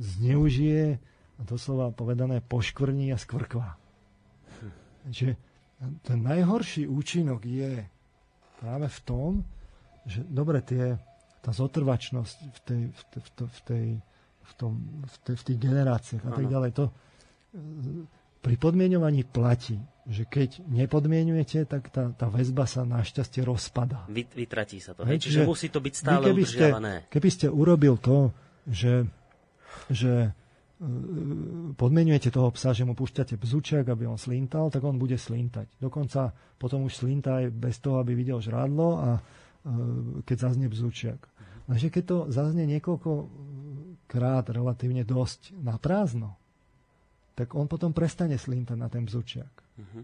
[0.00, 0.96] zneužije
[1.36, 3.76] a doslova povedané poškvrní a skvrkvá.
[3.76, 4.72] Uh-huh.
[5.12, 5.36] Čiže
[6.00, 7.84] ten najhorší účinok je
[8.64, 9.44] práve v tom,
[10.08, 10.96] že dobre, tie,
[11.46, 13.86] tá zotrvačnosť v tej, v tej, v tej,
[14.42, 14.72] v tom,
[15.06, 16.92] v, tej, v tých generáciách a tak ďalej, to e,
[18.42, 24.06] pri podmienovaní platí, že keď nepodmienujete, tak tá, tá väzba sa našťastie rozpada.
[24.06, 25.02] Vy, vytratí sa to.
[25.02, 26.92] Hej, čiže, čiže musí to byť stále keby udržiavané.
[27.02, 28.30] Ste, keby ste urobil to,
[28.70, 29.02] že,
[29.90, 30.30] že
[30.78, 30.90] e,
[31.74, 35.82] podmienujete toho psa, že mu púšťate bzučiak, aby on slintal, tak on bude slintať.
[35.82, 39.20] Dokonca potom už slinta aj bez toho, aby videl žrádlo a e,
[40.22, 41.18] keď zaznie bzučiak.
[41.66, 43.26] Takže keď to zaznie niekoľko
[44.06, 46.38] krát relatívne dosť na prázdno,
[47.36, 49.50] tak on potom prestane slintať na ten bzučiak.
[49.52, 50.02] Uh-huh.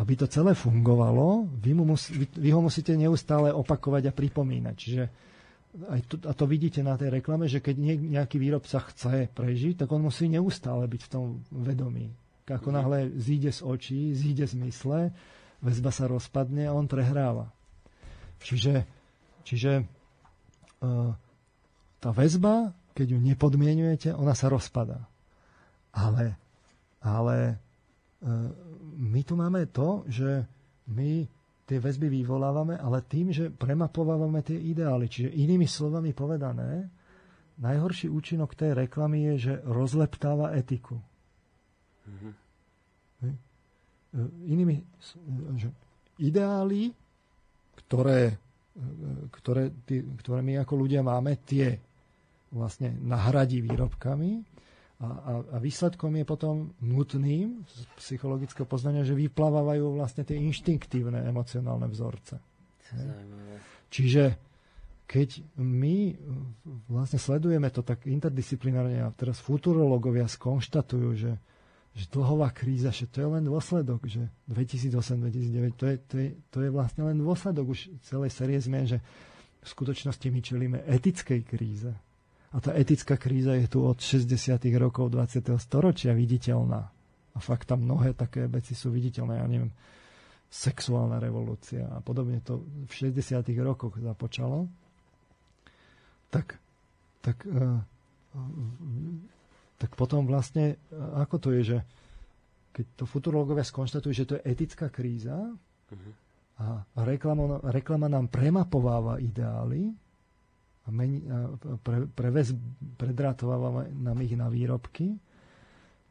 [0.00, 4.74] Aby to celé fungovalo, vy, mu mus, vy, vy ho musíte neustále opakovať a pripomínať.
[4.74, 5.04] Čiže
[5.76, 9.92] aj to, a to vidíte na tej reklame, že keď nejaký výrobca chce prežiť, tak
[9.92, 12.10] on musí neustále byť v tom vedomí.
[12.48, 12.76] Ako uh-huh.
[12.82, 15.12] náhle zíde z očí, zíde z mysle,
[15.60, 17.52] väzba sa rozpadne a on prehráva.
[18.40, 18.84] Čiže,
[19.46, 19.95] čiže
[22.00, 25.04] tá väzba, keď ju nepodmienujete, ona sa rozpadá.
[25.96, 26.36] Ale
[27.06, 27.54] ale e,
[28.98, 30.42] my tu máme to, že
[30.90, 31.22] my
[31.66, 35.06] tie väzby vyvolávame, ale tým, že premapovávame tie ideály.
[35.10, 36.90] Čiže inými slovami povedané,
[37.58, 40.98] najhorší účinok tej reklamy je, že rozleptáva etiku.
[42.06, 42.32] Mm-hmm.
[44.46, 44.76] Inými,
[45.58, 45.68] že
[46.22, 46.94] ideály,
[47.84, 48.38] ktoré,
[49.32, 51.80] ktoré, tí, ktoré my ako ľudia máme, tie
[52.52, 54.44] vlastne nahradí výrobkami
[54.96, 61.20] a, a, a výsledkom je potom nutným z psychologického poznania, že vyplávajú vlastne tie inštinktívne
[61.28, 62.40] emocionálne vzorce.
[63.92, 64.24] Čiže
[65.06, 66.16] keď my
[66.90, 71.32] vlastne sledujeme to tak interdisciplinárne a teraz futurológovia skonštatujú, že,
[71.96, 76.58] že dlhová kríza, že to je len dôsledok, že 2008-2009, to je, to, je, to
[76.60, 79.00] je vlastne len dôsledok už celej série zmien, že
[79.64, 81.90] v skutočnosti my čelíme etickej kríze
[82.52, 84.28] A tá etická kríza je tu od 60.
[84.76, 85.56] rokov 20.
[85.56, 86.84] storočia viditeľná.
[87.32, 89.40] A fakt tam mnohé také veci sú viditeľné.
[89.40, 89.72] Ja neviem,
[90.52, 93.40] sexuálna revolúcia a podobne to v 60.
[93.64, 94.68] rokoch započalo.
[96.28, 96.60] Tak,
[97.24, 97.80] tak, uh,
[99.76, 100.80] tak potom vlastne,
[101.16, 101.78] ako to je, že
[102.72, 106.12] keď to futurologovia skonštatujú, že to je etická kríza uh-huh.
[106.60, 109.92] a reklama, reklama nám premapováva ideály,
[110.86, 112.54] a, meni, a pre, prevez,
[112.96, 115.18] predrátováva nám ich na výrobky,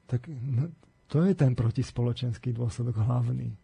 [0.05, 0.69] tak no,
[1.07, 3.55] to je ten protispoločenský dôsledok hlavný.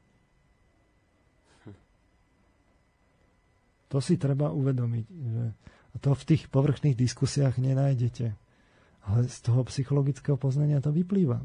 [3.91, 5.05] To si treba uvedomiť.
[5.11, 5.45] Že
[5.91, 8.31] a to v tých povrchných diskusiách nenájdete.
[9.01, 11.41] Ale z toho psychologického poznania to vyplýva.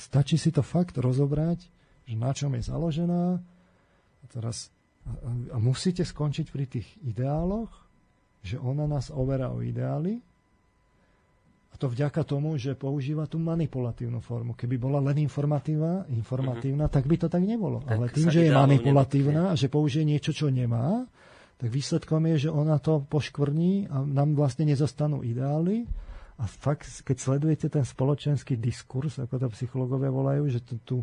[0.00, 1.60] Stačí si to fakt rozobrať,
[2.08, 4.72] že na čom je založená a, teraz,
[5.04, 7.86] a, musíte skončiť pri tých ideáloch
[8.46, 10.22] že ona nás overá o ideály
[11.72, 14.54] a to vďaka tomu, že používa tú manipulatívnu formu.
[14.54, 16.94] Keby bola len informatívna, informatívna uh-huh.
[16.94, 17.82] tak by to tak nebolo.
[17.82, 21.04] Tak Ale tým, že je manipulatívna a že použije niečo, čo nemá,
[21.58, 25.84] tak výsledkom je, že ona to poškvrní a nám vlastne nezostanú ideály.
[26.36, 30.96] A fakt, keď sledujete ten spoločenský diskurs, ako to psychológovia volajú, že, to, tu,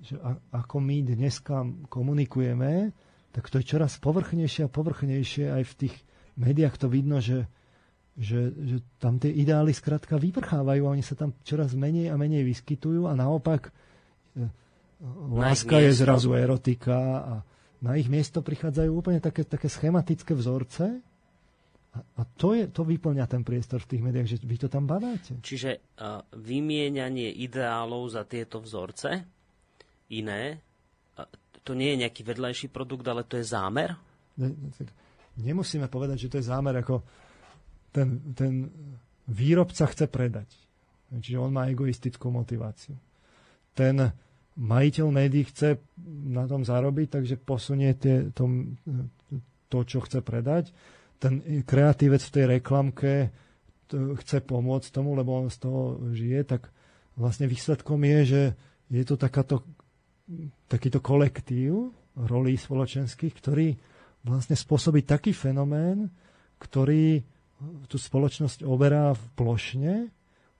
[0.00, 2.96] že a, ako my dneska komunikujeme,
[3.34, 5.94] tak to je čoraz povrchnejšie a povrchnejšie aj v tých
[6.40, 7.44] médiách to vidno, že,
[8.16, 12.46] že, že tam tie ideály skrátka vyprchávajú a oni sa tam čoraz menej a menej
[12.46, 14.48] vyskytujú a naopak e,
[15.34, 17.34] láska je zrazu erotika a
[17.84, 21.04] na ich miesto prichádzajú úplne také, také schematické vzorce
[21.94, 25.38] a, to, je, to vyplňa ten priestor v tých médiách, že vy to tam badáte.
[25.38, 29.22] Čiže uh, vymienianie ideálov za tieto vzorce,
[30.10, 30.58] iné,
[31.14, 31.26] uh,
[31.62, 33.94] to nie je nejaký vedľajší produkt, ale to je zámer?
[34.34, 34.50] Ne,
[35.38, 37.06] nemusíme povedať, že to je zámer ako
[37.94, 38.66] ten, ten
[39.30, 40.50] výrobca chce predať.
[41.14, 42.98] Čiže on má egoistickú motiváciu.
[43.70, 44.10] Ten
[44.58, 45.78] majiteľ médií chce
[46.26, 48.50] na tom zarobiť, takže posunie tie, to,
[49.70, 50.74] to, čo chce predať.
[51.18, 53.12] Ten kreatívec v tej reklamke
[53.94, 56.72] chce pomôcť tomu, lebo on z toho žije, tak
[57.14, 58.42] vlastne výsledkom je, že
[58.90, 59.62] je to takáto,
[60.66, 63.74] takýto kolektív rolí spoločenských, ktorý
[64.24, 66.08] vlastne spôsobiť taký fenomén,
[66.58, 67.22] ktorý
[67.86, 69.94] tú spoločnosť overá v plošne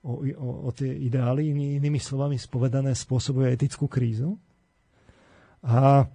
[0.05, 4.37] o, o, o tie ideály, inými slovami spovedané, spôsobuje etickú krízu.
[5.65, 6.05] A,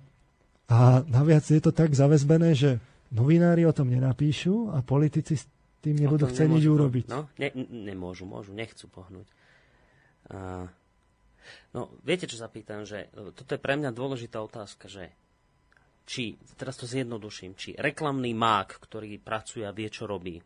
[0.70, 0.78] a
[1.10, 2.78] naviac je to tak zavezbené, že
[3.10, 5.44] novinári o tom nenapíšu a politici s
[5.80, 7.04] tým nebudú chcieť nič urobiť.
[7.08, 9.26] No, ne, nemôžu, môžu, nechcú pohnúť.
[10.30, 10.68] A,
[11.72, 15.10] no, viete, čo sa pýtam, že toto je pre mňa dôležitá otázka, že
[16.04, 20.42] či, teraz to zjednoduším, či reklamný mák, ktorý pracuje a vie, čo robí,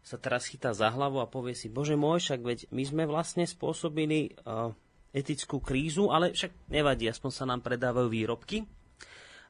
[0.00, 3.44] sa teraz chytá za hlavu a povie si, bože môj, však veď my sme vlastne
[3.44, 4.72] spôsobili uh,
[5.12, 8.64] etickú krízu, ale však nevadí, aspoň sa nám predávajú výrobky.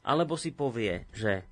[0.00, 1.44] Alebo si povie, že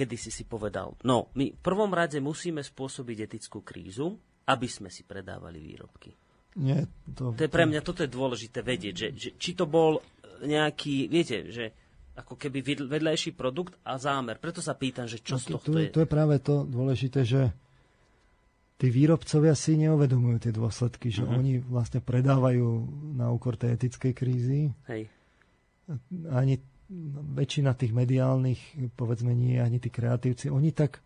[0.00, 4.16] kedy si si povedal, no, my v prvom rade musíme spôsobiť etickú krízu,
[4.48, 6.16] aby sme si predávali výrobky.
[6.56, 10.00] Nie, to, to je pre mňa, toto je dôležité vedieť, že, že či to bol
[10.40, 11.76] nejaký, viete, že
[12.16, 14.40] ako keby vedľajší produkt a zámer.
[14.40, 15.92] Preto sa pýtam, že čo no, z tohto je.
[15.92, 17.52] To je práve to dôležité, že
[18.80, 21.38] tí výrobcovia si neuvedomujú tie dôsledky, že uh-huh.
[21.38, 22.66] oni vlastne predávajú
[23.14, 24.72] na úkor tej etickej krízy.
[24.88, 25.06] Hej.
[26.32, 26.58] Ani
[27.38, 30.98] väčšina tých mediálnych, povedzme nie, ani tí kreatívci, oni tak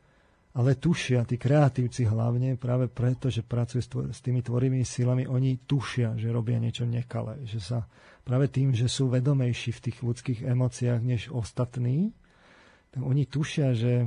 [0.54, 3.82] ale tušia, tí kreatívci hlavne, práve preto, že pracujú
[4.14, 7.90] s, tými tvorivými silami, oni tušia, že robia niečo nekalé, že sa
[8.22, 12.14] práve tým, že sú vedomejší v tých ľudských emóciách než ostatní,
[12.94, 14.06] tak oni tušia, že,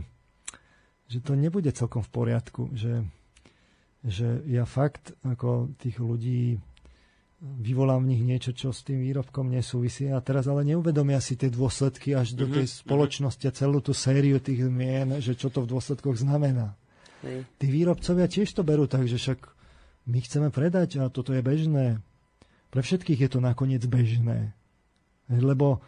[1.12, 3.04] že to nebude celkom v poriadku, že,
[4.08, 6.64] že ja fakt ako tých ľudí
[7.38, 11.54] vyvolám v nich niečo, čo s tým výrobkom nesúvisí a teraz ale neuvedomia si tie
[11.54, 12.82] dôsledky až do tej mhm, mhm.
[12.82, 16.74] spoločnosti a celú tú sériu tých zmien, že čo to v dôsledkoch znamená.
[17.58, 19.40] Tí výrobcovia tiež to berú tak, že však
[20.08, 22.00] my chceme predať a toto je bežné.
[22.70, 24.54] Pre všetkých je to nakoniec bežné.
[25.28, 25.82] Lebo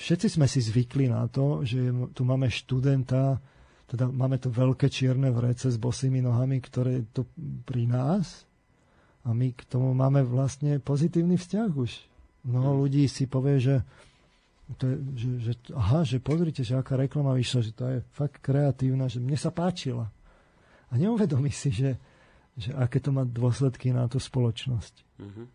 [0.00, 3.38] všetci sme si zvykli na to, že tu máme študenta,
[3.86, 7.28] teda máme tu veľké čierne vrece s bosými nohami, ktoré to
[7.62, 8.49] pri nás
[9.20, 11.92] a my k tomu máme vlastne pozitívny vzťah už.
[12.48, 12.80] Mnoho hmm.
[12.86, 13.84] ľudí si povie, že,
[14.80, 18.40] to je, že, že aha, že pozrite, že aká reklama vyšla, že to je fakt
[18.40, 20.08] kreatívna, že mne sa páčila.
[20.88, 22.00] A neuvedomí si, že,
[22.56, 24.94] že aké to má dôsledky na tú spoločnosť.
[25.20, 25.46] Mm-hmm.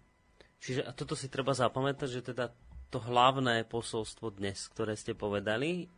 [0.61, 2.53] Čiže a toto si treba zapamätať, že teda
[2.93, 5.89] to hlavné posolstvo dnes, ktoré ste povedali,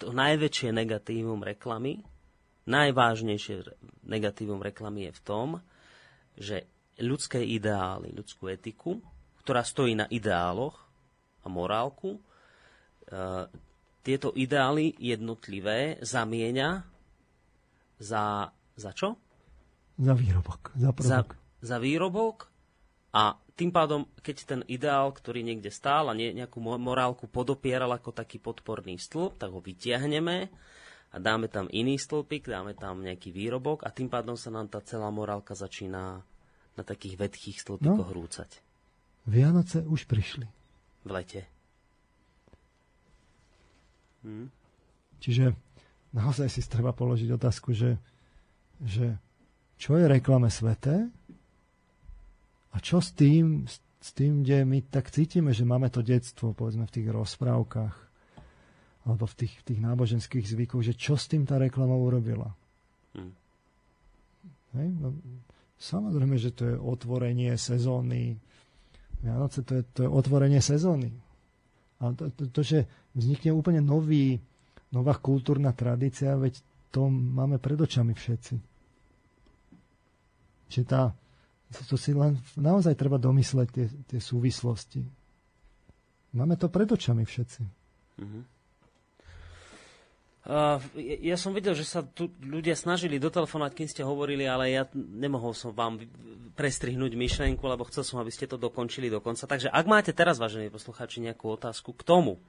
[0.00, 2.02] to najväčšie negatívum reklamy
[2.66, 3.74] najvážnejšie
[4.06, 5.48] negatívum reklamy je v tom,
[6.38, 6.56] že
[7.02, 9.02] ľudské ideály, ľudskú etiku,
[9.42, 10.78] ktorá stojí na ideáloch
[11.42, 12.20] a morálku, e,
[14.02, 16.86] tieto ideály jednotlivé zamieňa
[17.98, 19.18] za, za čo?
[19.98, 20.74] Za výrobok.
[20.74, 21.18] Za, za,
[21.62, 22.50] za výrobok
[23.14, 28.40] a tým pádom, keď ten ideál, ktorý niekde stál a nejakú morálku podopieral ako taký
[28.40, 30.48] podporný stĺp, tak ho vytiahneme
[31.12, 34.80] a dáme tam iný stĺpik, dáme tam nejaký výrobok a tým pádom sa nám tá
[34.80, 36.24] celá morálka začína
[36.76, 38.50] na takých vedkých stĺpikoch no, rúcať.
[39.28, 40.46] Vianoce už prišli.
[41.06, 41.42] V lete.
[44.22, 44.48] Hm?
[45.22, 45.54] Čiže
[46.14, 47.98] naozaj si treba položiť otázku, že,
[48.82, 49.18] že
[49.78, 51.10] čo je reklame sveté
[52.72, 53.66] a čo s tým,
[54.02, 57.94] s tým, kde my tak cítime, že máme to detstvo, povedzme v tých rozprávkach,
[59.02, 62.54] alebo v tých, v tých náboženských zvykoch, že čo s tým tá reklama urobila.
[63.14, 63.34] Hmm.
[64.78, 64.88] Hej?
[64.98, 65.14] No,
[65.82, 68.38] samozrejme, že to je otvorenie sezóny.
[69.18, 71.10] Vianoce to je, to je otvorenie sezóny.
[71.98, 72.78] A to, to, to, že
[73.14, 74.38] vznikne úplne nový,
[74.94, 76.62] nová kultúrna tradícia, veď
[76.94, 78.54] to máme pred očami všetci.
[80.70, 81.10] Čiže tá,
[81.88, 85.02] to si len naozaj treba domysleť tie, tie súvislosti.
[86.32, 87.62] Máme to pred očami všetci.
[88.22, 88.42] Uh-huh.
[90.42, 90.82] Uh,
[91.22, 95.54] ja som videl, že sa tu ľudia snažili dotelefonovať, kým ste hovorili, ale ja nemohol
[95.54, 96.02] som vám
[96.58, 99.46] prestrihnúť myšlenku, lebo chcel som, aby ste to dokončili do konca.
[99.46, 102.42] Takže ak máte teraz, vážení poslucháči, nejakú otázku k tomu,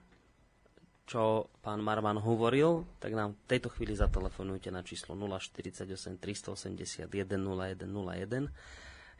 [1.05, 5.85] čo pán Marman hovoril, tak nám v tejto chvíli zatelefonujte na číslo 048
[6.17, 8.49] 381 0101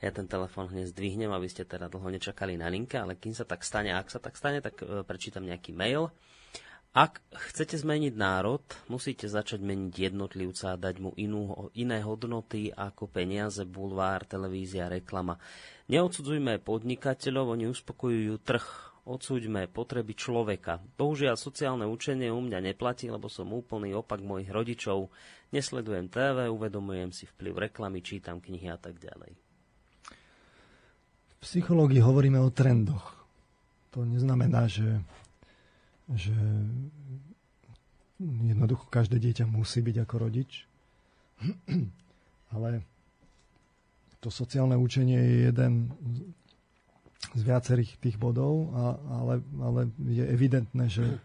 [0.03, 3.47] ja ten telefón hneď zdvihnem, aby ste teda dlho nečakali na linke, ale kým sa
[3.47, 6.11] tak stane, ak sa tak stane, tak e, prečítam nejaký mail.
[6.93, 13.09] Ak chcete zmeniť národ, musíte začať meniť jednotlivca a dať mu inú, iné hodnoty ako
[13.09, 15.41] peniaze, bulvár, televízia, reklama.
[15.89, 18.65] Neodsudzujme podnikateľov, oni uspokojujú trh.
[19.03, 20.79] Odsúďme potreby človeka.
[20.95, 25.11] Bohužiaľ, sociálne učenie u mňa neplatí, lebo som úplný opak mojich rodičov.
[25.51, 29.35] Nesledujem TV, uvedomujem si vplyv reklamy, čítam knihy a tak ďalej
[31.43, 33.19] psychológii hovoríme o trendoch.
[33.91, 35.03] To neznamená, že,
[36.13, 36.35] že
[38.21, 40.65] jednoducho každé dieťa musí byť ako rodič.
[42.55, 42.85] Ale
[44.21, 45.91] to sociálne učenie je jeden
[47.33, 51.19] z viacerých tých bodov, a, ale, ale je evidentné, že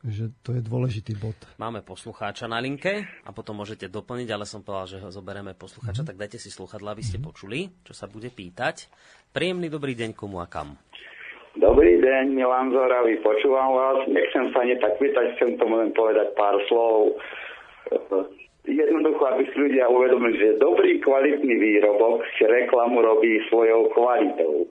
[0.00, 1.36] že to je dôležitý bod.
[1.60, 6.00] Máme poslucháča na linke a potom môžete doplniť, ale som povedal, že ho zoberieme poslucháča,
[6.00, 6.16] mm-hmm.
[6.16, 7.28] tak dajte si sluchadla, aby ste mm-hmm.
[7.28, 8.88] počuli, čo sa bude pýtať.
[9.28, 10.80] Príjemný dobrý deň komu a kam.
[11.58, 14.06] Dobrý deň, Milan Zoravý, počúvam vás.
[14.06, 17.18] Nechcem sa ani tak pýtať, chcem tomu len povedať pár slov.
[18.70, 24.70] Jednoducho, aby si ľudia uvedomili, že dobrý kvalitný výrobok si reklamu robí svojou kvalitou.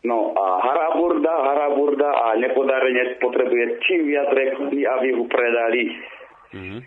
[0.00, 5.82] No a haraburda, haraburda a nepodarenec potrebuje čím viac reklamy, aby ho predali.
[6.56, 6.80] Mm-hmm.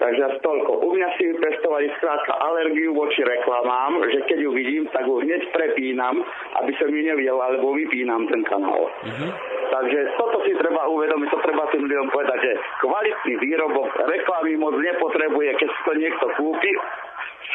[0.00, 0.80] Takže asi toľko.
[0.80, 5.44] U mňa si vypestovali skrátka alergiu voči reklamám, že keď ju vidím, tak ju hneď
[5.52, 6.24] prepínam,
[6.56, 8.88] aby som ju nevidel, alebo vypínam ten kanál.
[9.04, 9.30] Mm-hmm.
[9.70, 14.74] Takže toto si treba uvedomiť, to treba tým ľuďom povedať, že kvalitný výrobok reklamy moc
[14.80, 16.72] nepotrebuje, keď si to niekto kúpi,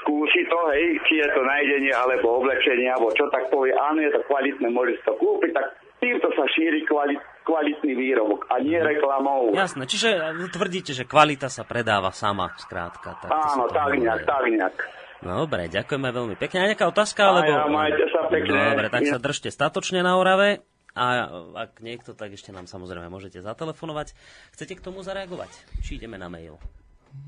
[0.05, 4.13] skúsi to, hej, či je to nájdenie alebo oblečenie, alebo čo tak povie, áno, je
[4.13, 5.65] to kvalitné, môže si to kúpiť, tak
[5.97, 9.53] týmto sa šíri kvalit, kvalitný výrobok a nie reklamou.
[9.53, 10.17] Jasné, čiže
[10.49, 13.21] tvrdíte, že kvalita sa predáva sama, skrátka.
[13.21, 14.75] Tak áno, tak nejak, tak nejak.
[15.21, 16.57] Dobre, ďakujeme veľmi pekne.
[16.65, 17.21] A nejaká otázka?
[17.23, 17.53] Alebo...
[17.53, 18.57] Ja, majte sa pekne.
[18.75, 20.65] Dobre, tak sa držte statočne na Orave.
[20.95, 21.27] A
[21.69, 24.15] ak niekto, tak ešte nám samozrejme môžete zatelefonovať.
[24.55, 25.51] Chcete k tomu zareagovať?
[25.83, 26.55] Či ideme na mail?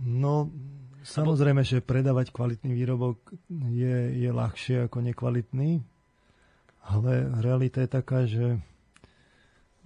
[0.04, 0.52] No,
[1.08, 3.32] Samozrejme, že predávať kvalitný výrobok
[3.72, 5.80] je, je ľahšie ako nekvalitný,
[6.84, 8.60] ale realita je taká, že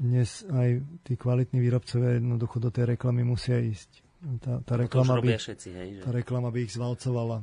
[0.02, 4.02] dnes aj tí kvalitní výrobcovia jednoducho do tej reklamy musia ísť.
[4.42, 6.02] Tá, tá, reklama, by, všetci, hej, že?
[6.06, 7.42] tá reklama by ich zvalcovala.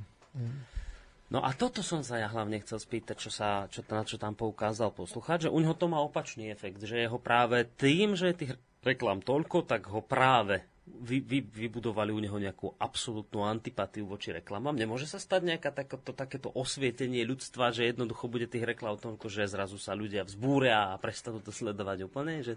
[1.28, 4.38] No a toto som sa ja hlavne chcel spýtať, čo sa, čo, na čo tam
[4.38, 8.54] poukázal poslucháč, že u neho to má opačný efekt, že jeho práve tým, že tých
[8.86, 14.74] reklám toľko, tak ho práve vy, vy, vybudovali u neho nejakú absolútnu antipatiu voči reklamám.
[14.74, 19.50] Nemôže sa stať nejaká takéto, takéto osvietenie ľudstva, že jednoducho bude tých reklam toľko, že
[19.50, 22.40] zrazu sa ľudia vzbúria a prestanú to sledovať úplne?
[22.40, 22.54] Že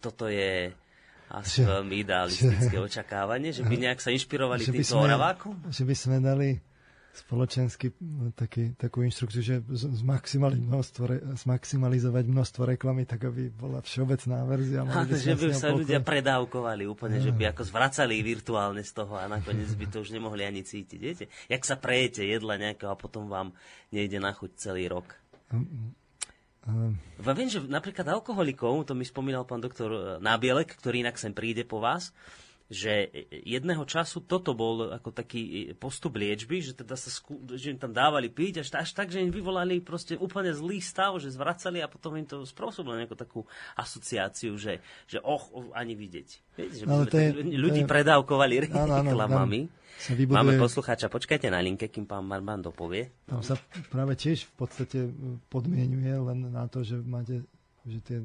[0.00, 0.72] toto je
[1.30, 5.54] asi veľmi idealistické očakávanie, že by nejak sa inšpirovali týmto oravákom?
[5.70, 6.69] Že by sme dali
[7.26, 7.92] spoločensky
[8.32, 11.04] taký, takú inštrukciu, že zmaximalizovať množstvo,
[11.36, 14.80] zmaximalizovať množstvo reklamy, tak aby bola všeobecná verzia.
[14.88, 19.28] A, že by sa ľudia predávkovali úplne, že by ako zvracali virtuálne z toho a
[19.28, 20.98] nakoniec by to už nemohli ani cítiť.
[21.00, 21.24] Viete?
[21.52, 23.52] Jak sa prejete jedla nejakého a potom vám
[23.92, 25.16] nejde na chuť celý rok.
[25.52, 25.92] Um,
[26.64, 26.94] um.
[27.20, 31.82] Viem, že napríklad alkoholikov, to mi spomínal pán doktor Nábielek, ktorý inak sem príde po
[31.82, 32.14] vás,
[32.70, 33.10] že
[33.42, 37.90] jedného času toto bol ako taký postup liečby, že teda sa skú, že im tam
[37.90, 41.90] dávali piť až, až tak, že im vyvolali proste úplne zlý stav, že zvracali a
[41.90, 43.42] potom im to spôsobilo nejakú takú
[43.74, 44.78] asociáciu, že,
[45.10, 46.28] že och, oh, ani vidieť.
[46.54, 47.90] Viete, že no, je, ľudí je...
[47.90, 49.66] predávkovali reklamami.
[50.14, 50.32] Vybuduje...
[50.32, 53.10] Máme poslucháča, počkajte na linke, kým pán Marman dopovie.
[53.26, 53.58] Tam sa
[53.90, 54.98] práve tiež v podstate
[55.52, 57.42] podmienuje len na to, že máte
[57.84, 58.18] že tie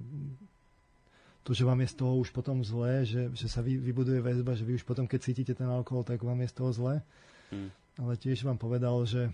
[1.46, 4.58] to, že vám je z toho už potom zlé, že, že sa vy, vybuduje väzba,
[4.58, 6.96] že vy už potom, keď cítite ten alkohol, tak vám je z toho zlé.
[7.54, 7.70] Hmm.
[8.02, 9.30] Ale tiež vám povedal, že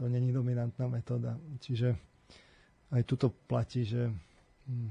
[0.00, 1.36] to není dominantná metóda.
[1.60, 1.92] Čiže
[2.96, 4.08] aj tuto platí, že
[4.64, 4.90] hm,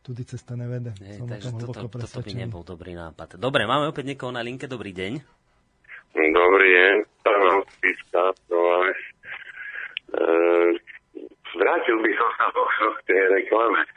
[0.00, 0.96] tudy cesta nevede.
[1.04, 3.36] Nie, Som takže toto, toto by nebol dobrý nápad.
[3.36, 4.64] Dobre, máme opäť niekoho na linke.
[4.64, 5.12] Dobrý deň.
[6.14, 6.94] Dobrý deň.
[7.24, 8.24] Pán Spiska,
[10.12, 10.24] e,
[11.56, 13.80] vrátil by som sa k tej reklame.
[13.84, 13.88] E,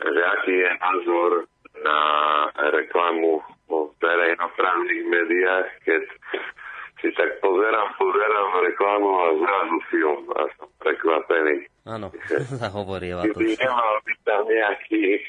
[0.00, 1.30] že aký je názor
[1.82, 2.00] na
[2.72, 6.02] reklamu vo verejnoprávnych médiách, keď
[7.02, 11.66] si tak pozerám, pozerám reklamu a zrazu film a som prekvapený.
[11.88, 12.14] Áno,
[12.78, 13.34] hovorí to.
[13.34, 15.20] By nemal byť tam nejaký e,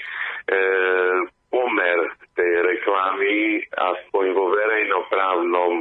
[1.50, 1.98] pomer
[2.38, 5.74] tej reklamy, aspoň vo verejnoprávnom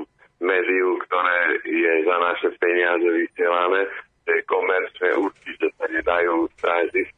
[0.43, 3.87] médiu, ktoré je za naše peniaze vysielané,
[4.27, 7.09] tie komerčné určite sa nedajú strážiť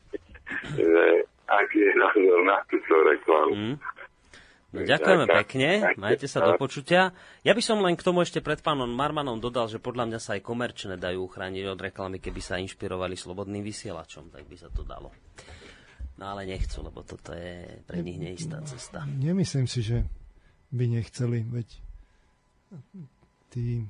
[1.47, 3.53] aký je názor na túto reklamu.
[3.55, 3.77] Mm.
[4.75, 7.15] No, ďakujeme pekne, majte sa do počutia.
[7.47, 10.35] Ja by som len k tomu ešte pred pánom Marmanom dodal, že podľa mňa sa
[10.35, 14.83] aj komerčné dajú uchrániť od reklamy, keby sa inšpirovali slobodným vysielačom, tak by sa to
[14.83, 15.15] dalo.
[16.19, 19.07] No ale nechcú, lebo toto je pre nich neistá cesta.
[19.07, 20.03] Nemyslím si, že
[20.75, 21.69] by nechceli, veď
[23.55, 23.87] tí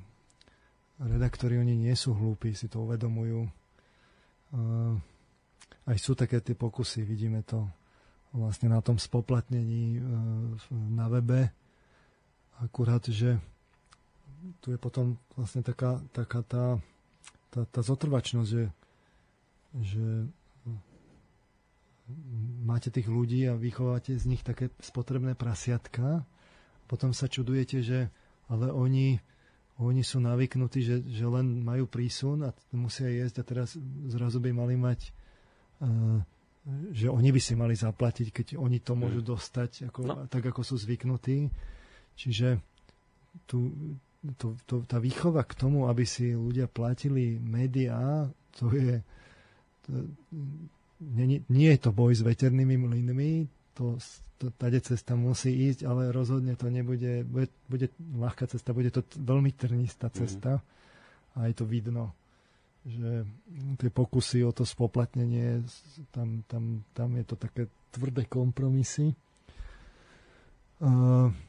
[1.01, 3.49] redaktori, oni nie sú hlúpi, si to uvedomujú.
[4.53, 5.01] Uh,
[5.85, 7.65] aj sú také tie pokusy, vidíme to
[8.35, 10.01] vlastne na tom spoplatnení e,
[10.91, 11.53] na webe.
[12.59, 13.39] Akurát, že
[14.59, 16.65] tu je potom vlastne taká, taká tá,
[17.51, 18.65] tá, tá zotrvačnosť, že,
[19.81, 20.05] že
[22.61, 26.23] máte tých ľudí a vychovávate z nich také spotrebné prasiatka,
[26.85, 27.99] potom sa čudujete, že
[28.45, 29.17] ale oni,
[29.81, 33.69] oni sú navyknutí, že, že len majú prísun a musia jesť a teraz
[34.05, 35.09] zrazu by mali mať
[36.91, 39.27] že oni by si mali zaplatiť, keď oni to môžu mm.
[39.27, 40.15] dostať, ako, no.
[40.25, 41.45] tak ako sú zvyknutí.
[42.17, 42.57] Čiže
[43.45, 43.69] tu,
[44.39, 48.25] to, to, tá výchova k tomu, aby si ľudia platili médiá,
[48.57, 48.97] to je...
[49.85, 49.91] To,
[51.05, 53.45] nie, nie je to boj s veternými mlynmi,
[53.75, 53.99] to,
[54.39, 59.03] to, tade cesta musí ísť, ale rozhodne to nebude, bude, bude ľahká cesta, bude to
[59.19, 60.15] veľmi trnistá mhm.
[60.15, 60.63] cesta mm.
[61.35, 62.15] a je to vidno
[62.85, 63.25] že
[63.81, 65.65] tie pokusy o to spoplatnenie,
[66.13, 69.17] tam, tam, tam je to také tvrdé kompromisy.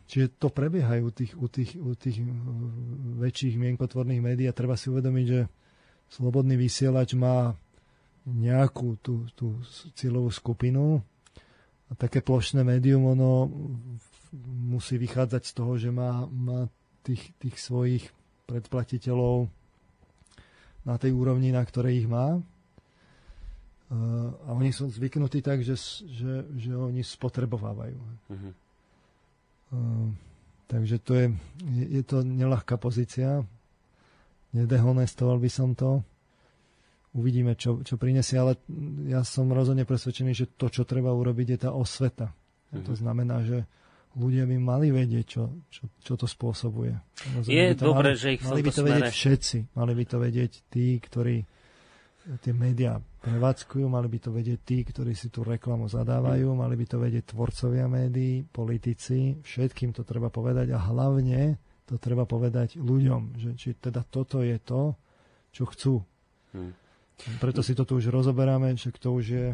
[0.08, 2.24] Čiže to prebiehajú u tých, u tých, u tých
[3.20, 5.40] väčších mienkotvorných médií a treba si uvedomiť, že
[6.08, 7.52] slobodný vysielač má
[8.26, 9.60] nejakú tú, tú
[9.94, 11.04] cieľovú skupinu
[11.86, 13.46] a také plošné médium ono
[14.46, 16.66] musí vychádzať z toho, že má, má
[17.06, 18.04] tých, tých svojich
[18.50, 19.46] predplatiteľov
[20.86, 22.38] na tej úrovni, na ktorej ich má.
[23.90, 25.74] A oni sú zvyknutí tak, že,
[26.06, 27.98] že, že oni spotrebovávajú.
[28.30, 28.54] Mm-hmm.
[30.66, 31.26] Takže to je,
[31.90, 33.42] je to nelahká pozícia.
[34.54, 36.02] Nedehonestoval by som to.
[37.14, 38.58] Uvidíme, čo, čo prinesie, ale
[39.06, 42.30] ja som rozhodne presvedčený, že to, čo treba urobiť, je tá osveta.
[42.74, 42.86] Mm-hmm.
[42.86, 43.66] To znamená, že
[44.16, 46.96] ľudia by mali vedieť, čo, čo, čo to spôsobuje.
[47.44, 48.88] je dobré, že ich Mali by to smere...
[48.88, 49.58] vedieť všetci.
[49.76, 51.36] Mali by to vedieť tí, ktorí
[52.42, 56.86] tie médiá prevádzkujú, mali by to vedieť tí, ktorí si tú reklamu zadávajú, mali by
[56.90, 61.54] to vedieť tvorcovia médií, politici, všetkým to treba povedať a hlavne
[61.86, 64.98] to treba povedať ľuďom, že či teda toto je to,
[65.54, 65.94] čo chcú.
[66.50, 66.74] Hmm.
[67.38, 69.46] Preto si to tu už rozoberáme, že to už je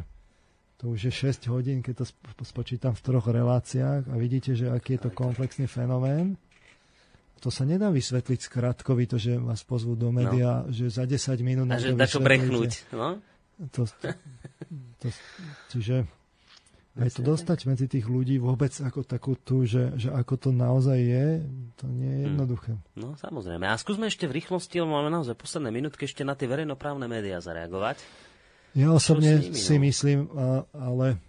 [0.82, 2.06] to už je 6 hodín, keď to
[2.42, 6.34] spočítam v troch reláciách a vidíte, že aký je to komplexný fenomén.
[7.38, 10.74] To sa nedá vysvetliť skratkovito, že vás pozvú do média, no.
[10.74, 11.70] že za 10 minút...
[11.70, 13.22] A že dá čo brechnúť, no?
[13.78, 13.86] To,
[14.98, 15.06] to,
[15.70, 16.02] čiže
[16.98, 20.98] Aj to dostať medzi tých ľudí vôbec ako takú tu, že, že ako to naozaj
[20.98, 21.46] je,
[21.78, 22.28] to nie je hm.
[22.34, 22.72] jednoduché.
[22.74, 22.82] Hmm.
[22.98, 23.70] No samozrejme.
[23.70, 27.38] A skúsme ešte v rýchlosti, lebo máme naozaj posledné minútky ešte na tie verejnoprávne médiá
[27.38, 28.02] zareagovať.
[28.72, 29.82] Ja osobne nimi, si no?
[29.84, 30.18] myslím,
[30.72, 31.20] ale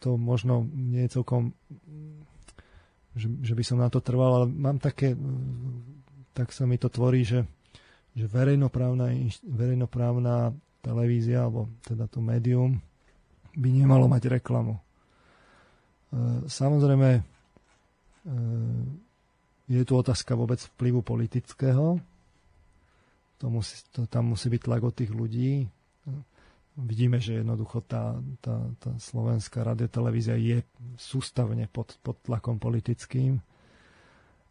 [0.00, 1.56] to možno nie je celkom,
[3.16, 5.16] že, že by som na to trval, ale mám také,
[6.36, 7.48] tak sa mi to tvorí, že,
[8.12, 9.08] že verejnoprávna,
[9.48, 10.52] verejnoprávna
[10.84, 12.78] televízia, alebo teda to médium,
[13.56, 14.76] by nemalo mať reklamu.
[14.76, 14.80] E,
[16.44, 17.22] samozrejme, e,
[19.66, 21.98] je tu otázka vôbec vplyvu politického.
[23.42, 25.66] To musí, to, tam musí byť tlak od tých ľudí.
[26.76, 30.60] Vidíme, že jednoducho tá, tá, tá slovenská radiotelevízia je
[31.00, 33.40] sústavne pod, pod tlakom politickým.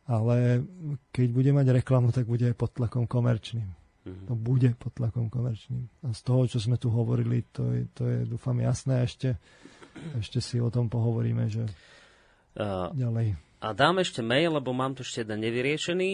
[0.10, 0.66] Ale
[1.14, 3.70] keď bude mať reklamu, tak bude aj pod tlakom komerčným.
[4.06, 4.26] Mm-hmm.
[4.30, 5.86] To bude pod tlakom komerčným.
[6.06, 9.06] A z toho, čo sme tu hovorili, to je, to je dúfam jasné.
[9.06, 9.38] Ešte,
[10.18, 11.66] ešte si o tom pohovoríme, že
[12.58, 13.34] uh, ďalej.
[13.66, 16.10] A dám ešte mail, lebo mám tu ešte jeden nevyriešený.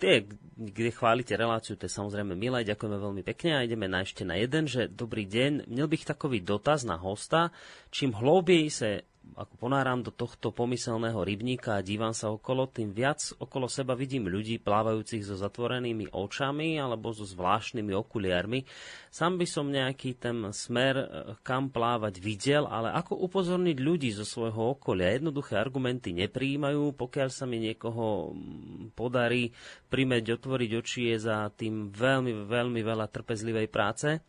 [0.00, 0.24] Tie,
[0.56, 4.40] kde chválite reláciu, to je samozrejme milé, ďakujeme veľmi pekne a ideme na ešte na
[4.40, 7.52] jeden, že dobrý deň, měl bych takový dotaz na hosta,
[7.92, 8.88] čím hlouběji se
[9.34, 14.30] ako ponáram do tohto pomyselného rybníka a dívam sa okolo, tým viac okolo seba vidím
[14.30, 18.62] ľudí plávajúcich so zatvorenými očami alebo so zvláštnymi okuliarmi.
[19.10, 21.06] Sam by som nejaký ten smer, eh,
[21.42, 25.18] kam plávať videl, ale ako upozorniť ľudí zo svojho okolia?
[25.18, 29.50] Jednoduché argumenty nepríjmajú, pokiaľ sa mi niekoho mm, podarí
[29.90, 34.22] primeť otvoriť oči je za tým veľmi, veľmi veľa trpezlivej práce.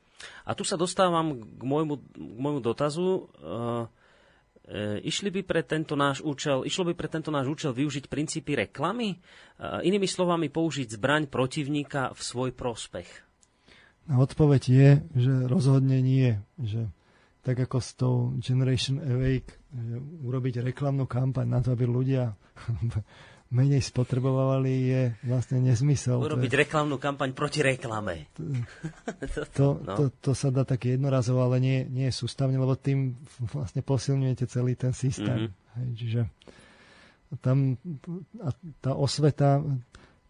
[0.48, 3.30] A tu sa dostávam k môjmu, k môjmu dotazu.
[3.38, 4.05] Uh, E,
[5.06, 9.14] išli by pre tento náš účel, išlo by pre tento náš účel využiť princípy reklamy?
[9.14, 9.18] E,
[9.86, 13.10] inými slovami použiť zbraň protivníka v svoj prospech?
[14.10, 16.38] A odpoveď je, že rozhodne nie.
[16.62, 16.90] Že
[17.46, 19.62] tak ako s tou Generation Awake,
[20.26, 22.34] urobiť reklamnú kampaň na to, aby ľudia
[23.56, 26.20] menej spotrebovali, je vlastne nezmysel.
[26.20, 26.60] Urobiť je...
[26.68, 28.28] reklamnú kampaň proti reklame.
[28.36, 28.44] To,
[29.58, 29.94] to, no.
[29.96, 33.16] to, to sa dá také jednorazovo, ale nie, nie sústavne, lebo tým
[33.56, 35.48] vlastne posilňujete celý ten systém.
[35.48, 35.74] Mm-hmm.
[35.80, 36.22] Hej, čiže
[37.40, 37.80] tam
[38.44, 39.64] a tá osveta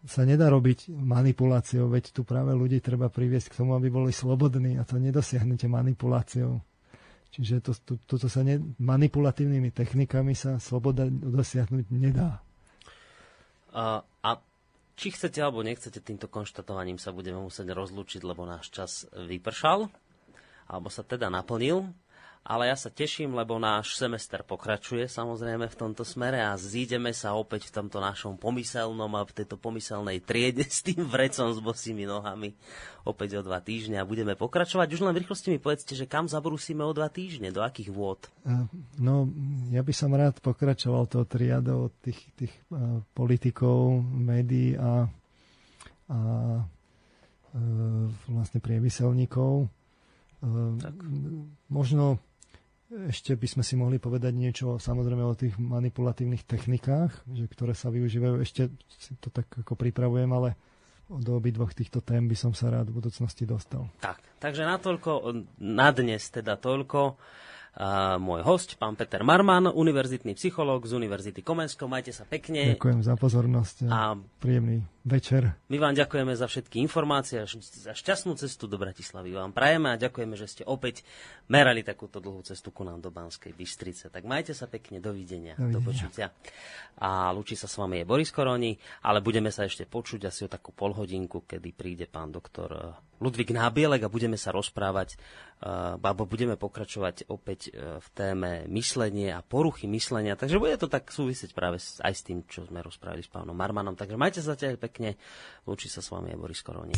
[0.06, 4.78] sa nedá robiť manipuláciou, veď tu práve ľudí treba priviesť k tomu, aby boli slobodní
[4.78, 6.62] a to nedosiahnete manipuláciou.
[7.34, 12.45] Čiže to, to, toto sa ne, manipulatívnymi technikami sa sloboda dosiahnuť nedá.
[13.76, 14.30] A, a
[14.96, 19.92] či chcete alebo nechcete, týmto konštatovaním sa budeme musieť rozlúčiť, lebo náš čas vypršal,
[20.72, 21.92] alebo sa teda naplnil
[22.46, 27.34] ale ja sa teším, lebo náš semester pokračuje samozrejme v tomto smere a zídeme sa
[27.34, 32.06] opäť v tomto našom pomyselnom a v tejto pomyselnej triede s tým vrecom s bosými
[32.06, 32.54] nohami
[33.02, 34.94] opäť o dva týždne a budeme pokračovať.
[34.94, 38.30] Už len v rýchlosti mi povedzte, že kam zabrúsime o dva týždne, do akých vôd?
[38.98, 39.26] No,
[39.74, 45.06] ja by som rád pokračoval to triadou tých, tých uh, politikov, médií a,
[46.10, 46.18] a
[46.62, 49.66] uh, vlastne priemyselníkov.
[50.42, 50.94] Uh, tak.
[51.70, 52.18] Možno
[52.86, 57.90] ešte by sme si mohli povedať niečo samozrejme o tých manipulatívnych technikách, že, ktoré sa
[57.90, 58.38] využívajú.
[58.38, 60.54] Ešte si to tak ako pripravujem, ale
[61.06, 63.86] do dvoch týchto tém by som sa rád v budúcnosti dostal.
[64.02, 67.18] Tak, takže natoľko, na dnes teda toľko
[68.16, 71.84] môj host, pán Peter Marman, univerzitný psychológ z Univerzity Komensko.
[71.84, 72.72] Majte sa pekne.
[72.72, 74.00] Ďakujem za pozornosť a, a
[74.40, 75.54] príjemný večer.
[75.70, 79.96] My vám ďakujeme za všetky informácie a za šťastnú cestu do Bratislavy vám prajeme a
[79.96, 81.06] ďakujeme, že ste opäť
[81.46, 84.10] merali takúto dlhú cestu ku nám do Banskej Bystrice.
[84.10, 85.70] Tak majte sa pekne, dovidenia, dovidenia.
[85.70, 86.26] do počutia.
[86.98, 88.74] A lúči sa s vami je Boris Koroni,
[89.06, 93.54] ale budeme sa ešte počuť asi o takú polhodinku, kedy príde pán doktor eh, Ludvík
[93.54, 95.16] Nábielek a budeme sa rozprávať,
[95.64, 100.36] uh, alebo budeme pokračovať opäť uh, v téme myslenie a poruchy myslenia.
[100.36, 103.96] Takže bude to tak súvisieť práve aj s tým, čo sme rozprávali s pánom Marmanom.
[103.96, 105.20] Takže majte sa zatiaľ pekne.
[105.68, 106.96] Lúči sa s vami aj Boris Koroni.